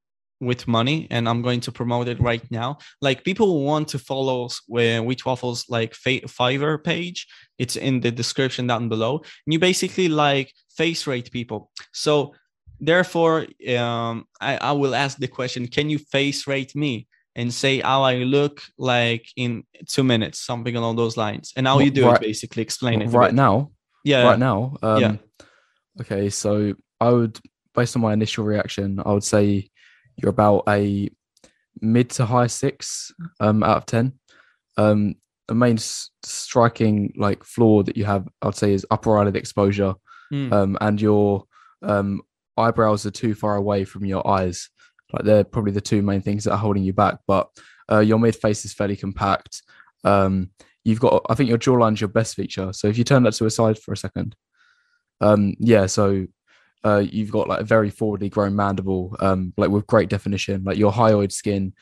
with 0.49 0.67
money 0.79 1.07
and 1.15 1.29
i'm 1.29 1.43
going 1.43 1.61
to 1.67 1.73
promote 1.81 2.07
it 2.13 2.19
right 2.31 2.45
now 2.51 2.71
like 3.07 3.19
people 3.29 3.49
want 3.71 3.87
to 3.89 3.99
follow 3.99 4.49
where 4.75 5.03
wheat 5.07 5.23
waffles 5.27 5.61
like 5.77 5.93
fiverr 6.39 6.77
page 6.93 7.27
it's 7.61 7.77
in 7.77 8.01
the 8.01 8.11
description 8.11 8.67
down 8.67 8.89
below. 8.89 9.19
And 9.45 9.53
you 9.53 9.59
basically 9.59 10.09
like 10.09 10.53
face 10.77 11.07
rate 11.07 11.31
people. 11.31 11.71
So 11.93 12.35
therefore 12.81 13.47
um 13.79 14.25
I, 14.41 14.57
I 14.71 14.73
will 14.73 14.95
ask 14.95 15.19
the 15.19 15.29
question 15.29 15.69
can 15.69 15.91
you 15.91 15.99
face 15.99 16.47
rate 16.47 16.75
me? 16.75 17.07
And 17.37 17.55
say 17.55 17.81
how 17.81 18.03
i 18.03 18.17
look 18.37 18.61
like 18.77 19.25
in 19.37 19.65
two 19.87 20.03
minutes 20.03 20.41
something 20.41 20.75
along 20.75 20.97
those 20.97 21.17
lines. 21.17 21.53
And 21.57 21.67
how 21.69 21.79
you 21.79 21.91
do 21.91 22.07
right- 22.07 22.17
it 22.17 22.29
basically 22.31 22.63
explain 22.63 23.03
it 23.03 23.09
right 23.09 23.35
now, 23.47 23.71
yeah. 24.05 24.25
Right 24.25 24.39
now. 24.39 24.77
Um, 24.83 25.01
yeah. 25.01 25.17
Okay, 26.01 26.31
so 26.31 26.75
I 27.01 27.11
would, 27.11 27.39
based 27.75 27.97
on 27.97 28.03
my 28.03 28.13
initial 28.13 28.45
reaction, 28.45 29.01
I 29.05 29.13
would 29.13 29.25
say 29.25 29.71
you're 30.17 30.31
about 30.31 30.65
a 30.69 31.11
mid 31.81 32.11
to 32.11 32.27
high 32.27 32.47
six 32.47 33.13
um, 33.39 33.63
out 33.63 33.77
of 33.79 33.87
ten. 33.87 34.19
Um, 34.77 35.15
the 35.51 35.55
main 35.57 35.75
s- 35.77 36.11
striking 36.23 37.13
like 37.17 37.43
flaw 37.43 37.83
that 37.83 37.97
you 37.97 38.05
have, 38.05 38.29
I'd 38.41 38.55
say, 38.55 38.73
is 38.73 38.87
upper 38.91 39.19
eyelid 39.19 39.37
exposure, 39.37 39.95
Mm. 40.33 40.53
um, 40.53 40.79
and 40.81 41.01
your 41.01 41.45
um, 41.83 42.21
eyebrows 42.57 43.05
are 43.05 43.11
too 43.11 43.35
far 43.35 43.57
away 43.57 43.85
from 43.85 44.05
your 44.05 44.25
eyes. 44.27 44.71
Like 45.13 45.25
they're 45.25 45.43
probably 45.43 45.73
the 45.73 45.81
two 45.81 46.03
main 46.03 46.21
things 46.21 46.45
that 46.45 46.53
are 46.53 46.57
holding 46.67 46.85
you 46.85 46.93
back. 46.93 47.17
But 47.27 47.49
uh, 47.91 47.99
your 47.99 48.21
mid 48.21 48.37
face 48.37 48.65
is 48.65 48.73
fairly 48.73 48.97
compact. 48.97 49.61
Um, 50.05 50.51
you've 50.85 51.01
got, 51.01 51.27
I 51.29 51.35
think 51.35 51.49
your 51.49 51.59
jawline's 51.59 52.01
your 52.01 52.07
best 52.09 52.37
feature. 52.37 52.73
So 52.73 52.87
if 52.87 52.97
you 52.97 53.03
turn 53.03 53.25
that 53.25 53.33
to 53.35 53.47
a 53.47 53.51
side 53.51 53.77
for 53.77 53.93
a 53.93 53.97
second, 53.97 54.37
um, 55.21 55.55
yeah, 55.59 55.87
so 55.87 56.27
uh, 56.85 57.03
you've 57.05 57.33
got 57.33 57.49
like 57.49 57.61
a 57.63 57.65
very 57.65 57.91
forwardly 57.91 58.29
grown 58.29 58.55
mandible, 58.55 59.17
um, 59.19 59.53
like 59.57 59.71
with 59.71 59.87
great 59.89 60.09
definition. 60.09 60.63
Like 60.63 60.79
your 60.79 60.93
hyoid 60.93 61.33
skin, 61.33 61.73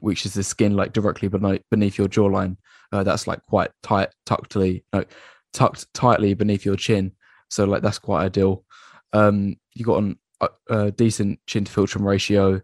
which 0.00 0.26
is 0.26 0.34
the 0.34 0.42
skin 0.42 0.74
like 0.74 0.92
directly 0.92 1.28
beneath, 1.28 1.62
beneath 1.70 1.96
your 1.98 2.08
jawline, 2.08 2.56
uh, 2.92 3.02
that's 3.02 3.26
like 3.26 3.42
quite 3.42 3.70
tight, 3.82 4.10
tuckedly, 4.26 4.84
no, 4.92 5.04
tucked 5.52 5.92
tightly 5.94 6.34
beneath 6.34 6.64
your 6.64 6.76
chin. 6.76 7.12
So 7.50 7.64
like 7.64 7.82
that's 7.82 7.98
quite 7.98 8.24
ideal. 8.24 8.64
Um, 9.12 9.56
you 9.74 9.84
got 9.84 10.02
an 10.02 10.18
a, 10.40 10.48
a 10.68 10.90
decent 10.90 11.40
chin 11.46 11.64
to 11.64 11.72
philtrum 11.72 12.04
ratio. 12.04 12.60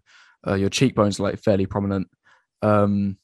Uh, 0.47 0.55
your 0.55 0.71
cheekbones 0.71 1.19
are 1.19 1.25
like 1.25 1.39
fairly 1.39 1.67
prominent. 1.67 2.09
Um, 2.63 3.19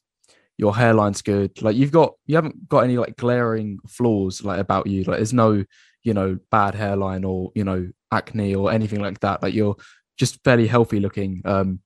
your 0.57 0.73
hairline's 0.73 1.21
good. 1.21 1.61
Like 1.61 1.75
you've 1.75 1.91
got, 1.91 2.13
you 2.25 2.35
haven't 2.35 2.69
got 2.69 2.83
any 2.83 2.97
like 2.97 3.17
glaring 3.17 3.79
flaws 3.87 4.43
like 4.43 4.59
about 4.59 4.87
you. 4.87 5.03
Like 5.03 5.17
there's 5.17 5.33
no, 5.33 5.65
you 6.03 6.13
know, 6.13 6.39
bad 6.51 6.75
hairline 6.75 7.23
or 7.25 7.51
you 7.55 7.63
know 7.63 7.89
acne 8.11 8.55
or 8.55 8.71
anything 8.71 9.01
like 9.01 9.19
that. 9.19 9.43
Like 9.43 9.53
you're 9.53 9.75
just 10.17 10.43
fairly 10.43 10.67
healthy 10.67 10.99
looking. 10.99 11.41
Um, 11.45 11.79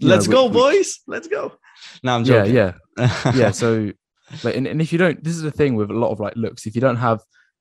Let's 0.00 0.26
whi- 0.26 0.32
go, 0.32 0.48
boys. 0.48 1.00
Let's 1.06 1.28
go. 1.28 1.52
No, 2.02 2.14
I'm 2.14 2.24
Yeah, 2.24 2.44
yeah, 2.44 2.72
yeah. 3.34 3.50
So, 3.50 3.92
like, 4.42 4.56
and, 4.56 4.66
and 4.66 4.80
if 4.80 4.92
you 4.92 4.98
don't, 4.98 5.22
this 5.22 5.34
is 5.34 5.42
the 5.42 5.50
thing 5.50 5.74
with 5.74 5.90
a 5.90 5.94
lot 5.94 6.10
of 6.10 6.20
like 6.20 6.36
looks. 6.36 6.66
If 6.66 6.74
you 6.74 6.80
don't 6.80 6.96
have 6.96 7.20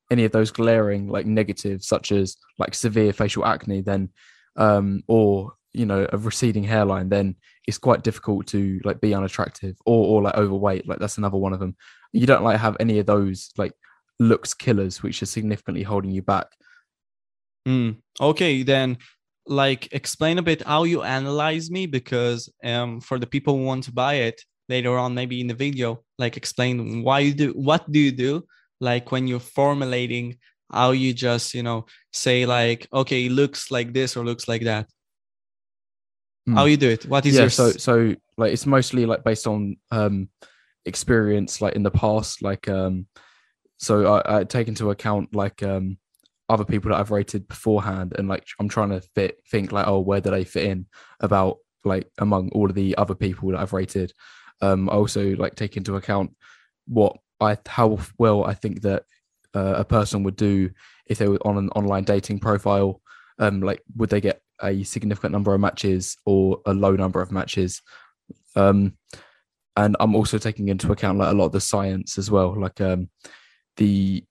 any 0.09 0.25
of 0.25 0.31
those 0.31 0.51
glaring 0.51 1.07
like 1.07 1.25
negatives, 1.25 1.87
such 1.87 2.11
as 2.11 2.37
like 2.59 2.75
severe 2.75 3.13
facial 3.13 3.45
acne, 3.45 3.81
then, 3.81 4.09
um, 4.55 5.03
or 5.07 5.53
you 5.73 5.85
know, 5.85 6.07
a 6.11 6.17
receding 6.17 6.63
hairline, 6.63 7.09
then 7.09 7.35
it's 7.67 7.77
quite 7.77 8.03
difficult 8.03 8.47
to 8.47 8.79
like 8.83 8.99
be 8.99 9.13
unattractive 9.13 9.77
or 9.85 10.05
or 10.07 10.21
like 10.21 10.35
overweight. 10.35 10.87
Like 10.87 10.99
that's 10.99 11.17
another 11.17 11.37
one 11.37 11.53
of 11.53 11.59
them. 11.59 11.75
You 12.11 12.27
don't 12.27 12.43
like 12.43 12.59
have 12.59 12.77
any 12.79 12.99
of 12.99 13.05
those 13.05 13.51
like 13.57 13.73
looks 14.19 14.53
killers, 14.53 15.01
which 15.01 15.21
are 15.21 15.27
significantly 15.27 15.83
holding 15.83 16.11
you 16.11 16.21
back. 16.21 16.47
Mm, 17.67 17.97
okay, 18.19 18.63
then 18.63 18.97
like 19.47 19.89
explain 19.91 20.37
a 20.37 20.41
bit 20.41 20.61
how 20.61 20.83
you 20.83 21.01
analyze 21.01 21.71
me 21.71 21.85
because 21.85 22.51
um 22.63 23.01
for 23.01 23.17
the 23.19 23.27
people 23.27 23.57
who 23.57 23.63
want 23.63 23.83
to 23.83 23.91
buy 23.91 24.15
it 24.15 24.41
later 24.69 24.97
on 24.97 25.15
maybe 25.15 25.41
in 25.41 25.47
the 25.47 25.53
video 25.53 26.03
like 26.17 26.37
explain 26.37 27.03
why 27.03 27.19
you 27.19 27.33
do 27.33 27.51
what 27.51 27.91
do 27.91 27.99
you 27.99 28.11
do 28.11 28.43
like 28.79 29.11
when 29.11 29.27
you're 29.27 29.39
formulating 29.39 30.37
how 30.71 30.91
you 30.91 31.13
just 31.13 31.53
you 31.53 31.63
know 31.63 31.85
say 32.13 32.45
like 32.45 32.87
okay 32.93 33.25
it 33.25 33.31
looks 33.31 33.71
like 33.71 33.93
this 33.93 34.15
or 34.15 34.23
looks 34.23 34.47
like 34.47 34.63
that 34.63 34.87
Mm. 36.49 36.55
how 36.55 36.65
you 36.65 36.75
do 36.75 36.89
it 36.89 37.05
what 37.05 37.23
is 37.27 37.35
yeah 37.35 37.41
your 37.41 37.49
so 37.51 37.69
so 37.69 38.15
like 38.35 38.51
it's 38.51 38.65
mostly 38.65 39.05
like 39.05 39.23
based 39.23 39.45
on 39.45 39.75
um 39.91 40.27
experience 40.85 41.61
like 41.61 41.75
in 41.75 41.83
the 41.83 41.91
past 41.91 42.41
like 42.41 42.67
um 42.67 43.05
so 43.77 44.15
i, 44.15 44.39
I 44.39 44.43
take 44.43 44.67
into 44.67 44.89
account 44.89 45.35
like 45.35 45.61
um 45.61 45.97
other 46.51 46.65
people 46.65 46.89
that 46.89 46.99
i've 46.99 47.11
rated 47.11 47.47
beforehand 47.47 48.13
and 48.17 48.27
like 48.27 48.45
i'm 48.59 48.69
trying 48.69 48.89
to 48.89 49.01
fit 49.15 49.39
think 49.49 49.71
like 49.71 49.87
oh 49.87 49.99
where 49.99 50.21
do 50.21 50.29
they 50.29 50.43
fit 50.43 50.65
in 50.65 50.85
about 51.19 51.57
like 51.83 52.07
among 52.19 52.49
all 52.49 52.69
of 52.69 52.75
the 52.75 52.95
other 52.97 53.15
people 53.15 53.49
that 53.49 53.59
i've 53.59 53.73
rated? 53.73 54.13
Um 54.61 54.89
i 54.89 54.93
also 54.93 55.35
like 55.35 55.55
take 55.55 55.77
into 55.77 55.95
account 55.95 56.35
what 56.87 57.17
i 57.39 57.57
how 57.65 57.97
well 58.17 58.43
i 58.43 58.53
think 58.53 58.81
that 58.81 59.03
uh, 59.53 59.75
a 59.77 59.83
person 59.83 60.23
would 60.23 60.35
do 60.35 60.69
if 61.07 61.17
they 61.17 61.27
were 61.27 61.45
on 61.45 61.57
an 61.57 61.69
online 61.69 62.05
dating 62.05 62.39
profile. 62.39 63.01
Um 63.37 63.59
like 63.59 63.81
would 63.97 64.09
they 64.09 64.21
get 64.21 64.41
a 64.61 64.83
significant 64.83 65.33
number 65.33 65.53
of 65.53 65.59
matches 65.59 66.15
or 66.25 66.61
a 66.65 66.73
low 66.73 66.91
number 66.91 67.21
of 67.21 67.31
matches? 67.31 67.81
Um 68.55 68.93
and 69.77 69.95
i'm 69.99 70.15
also 70.15 70.37
taking 70.37 70.69
into 70.69 70.91
account 70.91 71.17
like 71.17 71.31
a 71.31 71.35
lot 71.35 71.45
of 71.45 71.51
the 71.51 71.61
science 71.61 72.17
as 72.17 72.29
well 72.29 72.59
like 72.59 72.81
um 72.81 73.09
the 73.77 74.23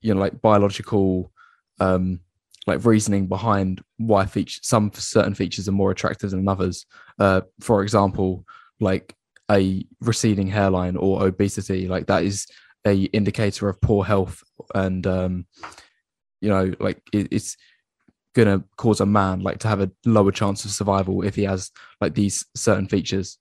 you 0.00 0.14
know 0.14 0.20
like 0.20 0.40
biological 0.40 1.32
um 1.80 2.20
like 2.66 2.84
reasoning 2.84 3.26
behind 3.26 3.82
why 3.98 4.24
feature 4.24 4.60
some 4.62 4.90
certain 4.94 5.34
features 5.34 5.68
are 5.68 5.72
more 5.72 5.90
attractive 5.90 6.30
than 6.30 6.48
others. 6.48 6.86
Uh 7.18 7.42
for 7.60 7.82
example 7.82 8.44
like 8.80 9.14
a 9.50 9.84
receding 10.00 10.48
hairline 10.48 10.96
or 10.96 11.26
obesity 11.26 11.86
like 11.86 12.06
that 12.06 12.24
is 12.24 12.46
a 12.86 13.04
indicator 13.04 13.68
of 13.68 13.80
poor 13.80 14.04
health 14.04 14.42
and 14.74 15.06
um 15.06 15.46
you 16.40 16.48
know 16.48 16.72
like 16.80 17.00
it, 17.12 17.28
it's 17.30 17.56
gonna 18.34 18.64
cause 18.76 19.00
a 19.00 19.06
man 19.06 19.40
like 19.40 19.58
to 19.58 19.68
have 19.68 19.80
a 19.80 19.90
lower 20.04 20.32
chance 20.32 20.64
of 20.64 20.70
survival 20.70 21.22
if 21.22 21.34
he 21.34 21.44
has 21.44 21.70
like 22.00 22.14
these 22.14 22.46
certain 22.56 22.88
features. 22.88 23.38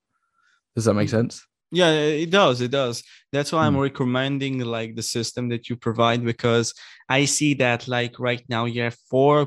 Does 0.76 0.86
that 0.86 0.94
make 0.94 1.10
sense 1.10 1.46
Yeah, 1.74 1.92
it 1.92 2.30
does. 2.30 2.62
It 2.62 2.70
does. 2.72 3.04
That's 3.32 3.52
why 3.52 3.66
I'm 3.66 3.76
Mm. 3.76 3.82
recommending 3.90 4.60
like 4.60 4.92
the 4.96 5.02
system 5.18 5.50
that 5.50 5.64
you 5.70 5.76
provide 5.76 6.24
because 6.24 6.68
I 7.10 7.26
see 7.26 7.56
that 7.56 7.88
like 7.88 8.14
right 8.20 8.44
now 8.48 8.66
you 8.66 8.82
have 8.84 8.98
four, 9.10 9.38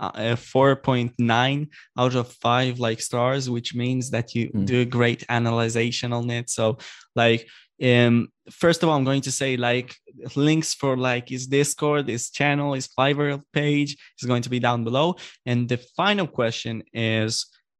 uh, 0.00 0.34
four 0.36 0.76
point 0.76 1.12
nine 1.18 1.68
out 2.02 2.14
of 2.14 2.32
five 2.46 2.74
like 2.86 3.00
stars, 3.02 3.50
which 3.50 3.70
means 3.74 4.04
that 4.14 4.34
you 4.34 4.44
Mm. 4.50 4.64
do 4.64 4.80
a 4.80 4.92
great 4.98 5.22
analyzation 5.28 6.10
on 6.18 6.30
it. 6.30 6.48
So 6.48 6.78
like, 7.22 7.46
um, 7.82 8.28
first 8.50 8.82
of 8.82 8.88
all, 8.88 8.96
I'm 8.96 9.04
going 9.10 9.24
to 9.28 9.32
say 9.40 9.50
like 9.58 9.94
links 10.36 10.72
for 10.80 10.96
like 10.96 11.28
his 11.28 11.46
Discord, 11.46 12.08
his 12.08 12.30
channel, 12.30 12.72
his 12.72 12.88
Fiverr 12.96 13.42
page 13.52 13.90
is 14.18 14.26
going 14.30 14.42
to 14.42 14.50
be 14.50 14.60
down 14.68 14.84
below. 14.84 15.16
And 15.44 15.68
the 15.68 15.76
final 16.00 16.26
question 16.26 16.82
is, 16.94 17.32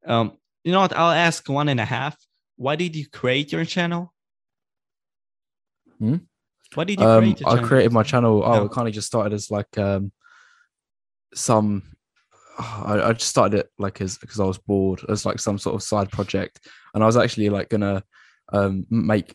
um, 0.07 0.27
you 0.65 0.73
know 0.73 0.81
what? 0.81 0.97
I'll 1.01 1.19
ask 1.29 1.49
one 1.49 1.71
and 1.71 1.81
a 1.81 1.85
half 1.99 2.15
why 2.65 2.77
did 2.77 2.97
you 2.97 3.07
create 3.07 3.53
your 3.53 3.67
channel? 3.67 4.15
Hmm? 5.99 6.17
Why 6.75 6.85
did 6.85 6.99
you 6.99 7.07
um 7.07 7.21
create 7.23 7.41
your 7.41 7.51
i 7.51 7.63
created 7.63 7.93
my 7.93 8.03
channel 8.03 8.43
oh 8.43 8.55
No. 8.55 8.65
it 8.65 8.73
kind 8.73 8.89
of 8.89 8.95
just 8.95 9.07
started 9.07 9.35
as 9.35 9.51
like 9.51 9.77
um 9.79 10.11
some 11.35 11.83
I, 12.59 12.95
I 13.09 13.13
just 13.13 13.29
started 13.29 13.61
it 13.61 13.69
like 13.79 14.01
as 14.01 14.17
because 14.19 14.41
i 14.41 14.45
was 14.45 14.59
bored 14.59 15.03
as 15.09 15.27
like 15.27 15.39
some 15.39 15.59
sort 15.59 15.75
of 15.77 15.83
side 15.83 16.11
project 16.11 16.67
and 16.95 17.05
i 17.05 17.07
was 17.07 17.17
actually 17.17 17.51
like 17.51 17.69
gonna 17.69 18.03
um 18.53 18.87
make 18.91 19.35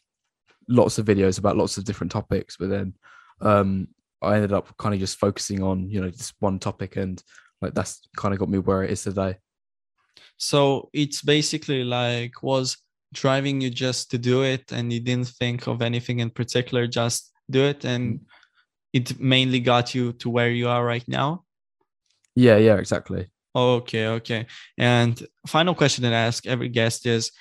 lots 0.68 0.98
of 0.98 1.06
videos 1.06 1.40
about 1.40 1.56
lots 1.56 1.78
of 1.78 1.86
different 1.86 2.12
topics 2.12 2.58
but 2.58 2.70
then 2.70 2.94
um 3.42 3.88
i 4.22 4.36
ended 4.36 4.52
up 4.52 4.76
kind 4.78 4.94
of 4.94 5.00
just 5.00 5.18
focusing 5.18 5.64
on 5.64 5.88
you 5.90 6.02
know 6.02 6.10
this 6.10 6.34
one 6.40 6.60
topic 6.60 6.98
and 6.98 7.24
like 7.62 7.74
that's 7.74 8.02
kind 8.18 8.34
of 8.34 8.40
got 8.40 8.50
me 8.50 8.58
where 8.58 8.84
it 8.84 8.92
is 8.92 9.04
today 9.04 9.38
So 10.38 10.90
it's 10.94 11.22
basically 11.22 11.84
like 11.84 12.42
was 12.42 12.78
driving 13.14 13.62
you 13.62 13.70
just 13.70 14.12
to 14.12 14.18
do 14.18 14.44
it 14.44 14.72
and 14.72 14.94
you 14.94 15.00
didn't 15.00 15.28
think 15.28 15.68
of 15.68 15.82
anything 15.82 16.20
in 16.20 16.30
particular, 16.30 16.88
just 16.88 17.32
do 17.50 17.64
it. 17.66 17.86
And 17.86 18.20
mm. 18.20 18.24
it 18.94 19.20
mainly 19.20 19.60
got 19.60 19.96
you 19.96 20.14
to 20.14 20.30
where 20.30 20.50
you 20.52 20.68
are 20.70 20.86
right 20.86 21.08
now. 21.08 21.44
yeah 22.36 22.58
yeah 22.58 22.78
exactly 22.78 23.28
Okay, 23.56 24.06
okay. 24.08 24.46
And 24.78 25.26
final 25.48 25.74
question 25.74 26.04
that 26.04 26.14
I 26.14 26.28
ask 26.28 26.46
every 26.46 26.70
guest 26.70 27.06
is 27.08 27.32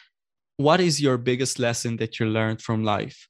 what 0.56 0.80
is 0.80 1.00
your 1.00 1.18
biggest 1.18 1.58
lesson 1.58 1.98
that 1.98 2.18
you 2.18 2.26
learned 2.26 2.62
from 2.62 2.82
life? 2.82 3.28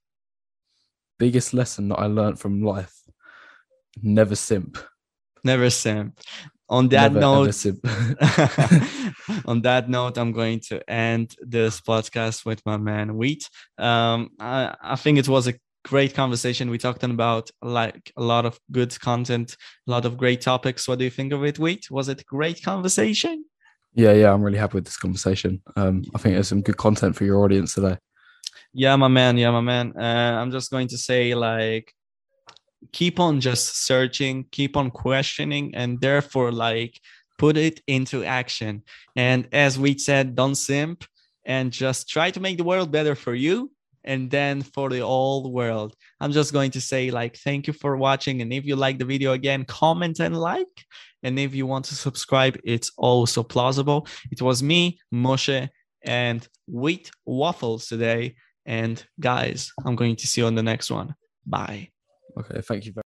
biggest 1.19 1.53
lesson 1.53 1.89
that 1.89 1.99
i 1.99 2.07
learned 2.07 2.39
from 2.39 2.63
life 2.63 2.95
never 4.03 4.37
simp 4.37 4.79
Never 5.45 5.71
simp. 5.71 6.19
On 6.71 6.89
that 6.89 7.13
never, 7.13 7.21
note, 7.21 7.65
on 9.47 9.63
that 9.63 9.89
note, 9.89 10.19
I'm 10.19 10.33
going 10.33 10.61
to 10.69 10.91
end 10.91 11.35
this 11.41 11.81
podcast 11.81 12.45
with 12.45 12.65
my 12.67 12.77
man 12.77 13.17
Wheat. 13.17 13.49
Um, 13.79 14.31
I, 14.39 14.75
I 14.83 14.97
think 14.97 15.19
it 15.19 15.29
was 15.29 15.47
a 15.47 15.55
great 15.85 16.15
conversation. 16.15 16.69
We 16.69 16.77
talked 16.77 17.03
about 17.03 17.51
like 17.63 18.13
a 18.17 18.23
lot 18.23 18.45
of 18.45 18.61
good 18.71 18.99
content, 19.01 19.57
a 19.87 19.91
lot 19.91 20.05
of 20.05 20.19
great 20.19 20.43
topics. 20.43 20.87
What 20.87 20.99
do 20.99 21.05
you 21.05 21.11
think 21.11 21.33
of 21.33 21.43
it, 21.45 21.59
Wheat? 21.59 21.91
Was 21.91 22.11
it 22.11 22.21
a 22.21 22.25
great 22.25 22.63
conversation? 22.63 23.45
Yeah, 23.95 24.13
yeah, 24.13 24.33
I'm 24.33 24.43
really 24.43 24.59
happy 24.59 24.75
with 24.75 24.85
this 24.85 24.99
conversation. 24.99 25.63
Um, 25.75 26.05
I 26.15 26.19
think 26.19 26.35
there's 26.35 26.49
some 26.49 26.63
good 26.63 26.77
content 26.77 27.17
for 27.17 27.25
your 27.25 27.43
audience 27.43 27.75
today. 27.75 27.97
Yeah, 28.75 28.95
my 28.97 29.09
man. 29.09 29.39
Yeah, 29.39 29.51
my 29.51 29.63
man. 29.63 29.95
Uh, 29.97 30.39
I'm 30.41 30.51
just 30.51 30.71
going 30.71 30.89
to 30.89 30.99
say 30.99 31.35
like 31.35 31.93
keep 32.93 33.21
on 33.21 33.41
just 33.41 33.85
searching, 33.87 34.47
keep 34.51 34.77
on 34.77 34.91
questioning, 34.91 35.75
and 35.75 36.01
therefore 36.01 36.53
like 36.53 37.01
put 37.39 37.57
it 37.57 37.81
into 37.87 38.25
action. 38.25 38.83
And 39.17 39.49
as 39.53 39.79
we 39.79 39.99
said, 39.99 40.35
don't 40.35 40.55
simp 40.55 41.05
and 41.45 41.73
just 41.73 42.09
try 42.09 42.31
to 42.31 42.41
make 42.41 42.59
the 42.59 42.65
world 42.65 42.91
better 42.91 43.15
for 43.15 43.35
you 43.35 43.71
and 44.05 44.31
then 44.31 44.63
for 44.63 44.89
the 44.91 45.01
whole 45.01 45.53
world. 45.53 45.95
I'm 46.21 46.33
just 46.33 46.53
going 46.53 46.71
to 46.73 46.81
say 46.81 47.11
like 47.11 47.37
thank 47.37 47.67
you 47.67 47.73
for 47.73 47.97
watching. 47.97 48.43
And 48.43 48.53
if 48.53 48.65
you 48.65 48.77
like 48.77 48.99
the 48.99 49.05
video 49.05 49.33
again, 49.33 49.65
comment 49.65 50.21
and 50.21 50.37
like. 50.37 50.85
And 51.23 51.39
if 51.39 51.55
you 51.55 51.67
want 51.67 51.85
to 51.87 51.95
subscribe, 51.95 52.59
it's 52.65 52.93
also 52.97 53.43
plausible. 53.43 54.07
It 54.31 54.41
was 54.41 54.63
me, 54.63 55.01
Moshe, 55.13 55.69
and 56.03 56.47
Wheat 56.67 57.11
Waffles 57.27 57.87
today. 57.89 58.37
And 58.65 59.05
guys, 59.19 59.73
I'm 59.85 59.97
going 59.97 60.17
to 60.17 60.27
see 60.27 60.43
you 60.43 60.47
on 60.47 60.55
the 60.55 60.63
next 60.63 60.91
one. 60.91 61.15
Bye. 61.45 61.91
Okay, 62.39 62.61
thank 62.63 62.85
you 62.87 62.93
very 62.93 63.03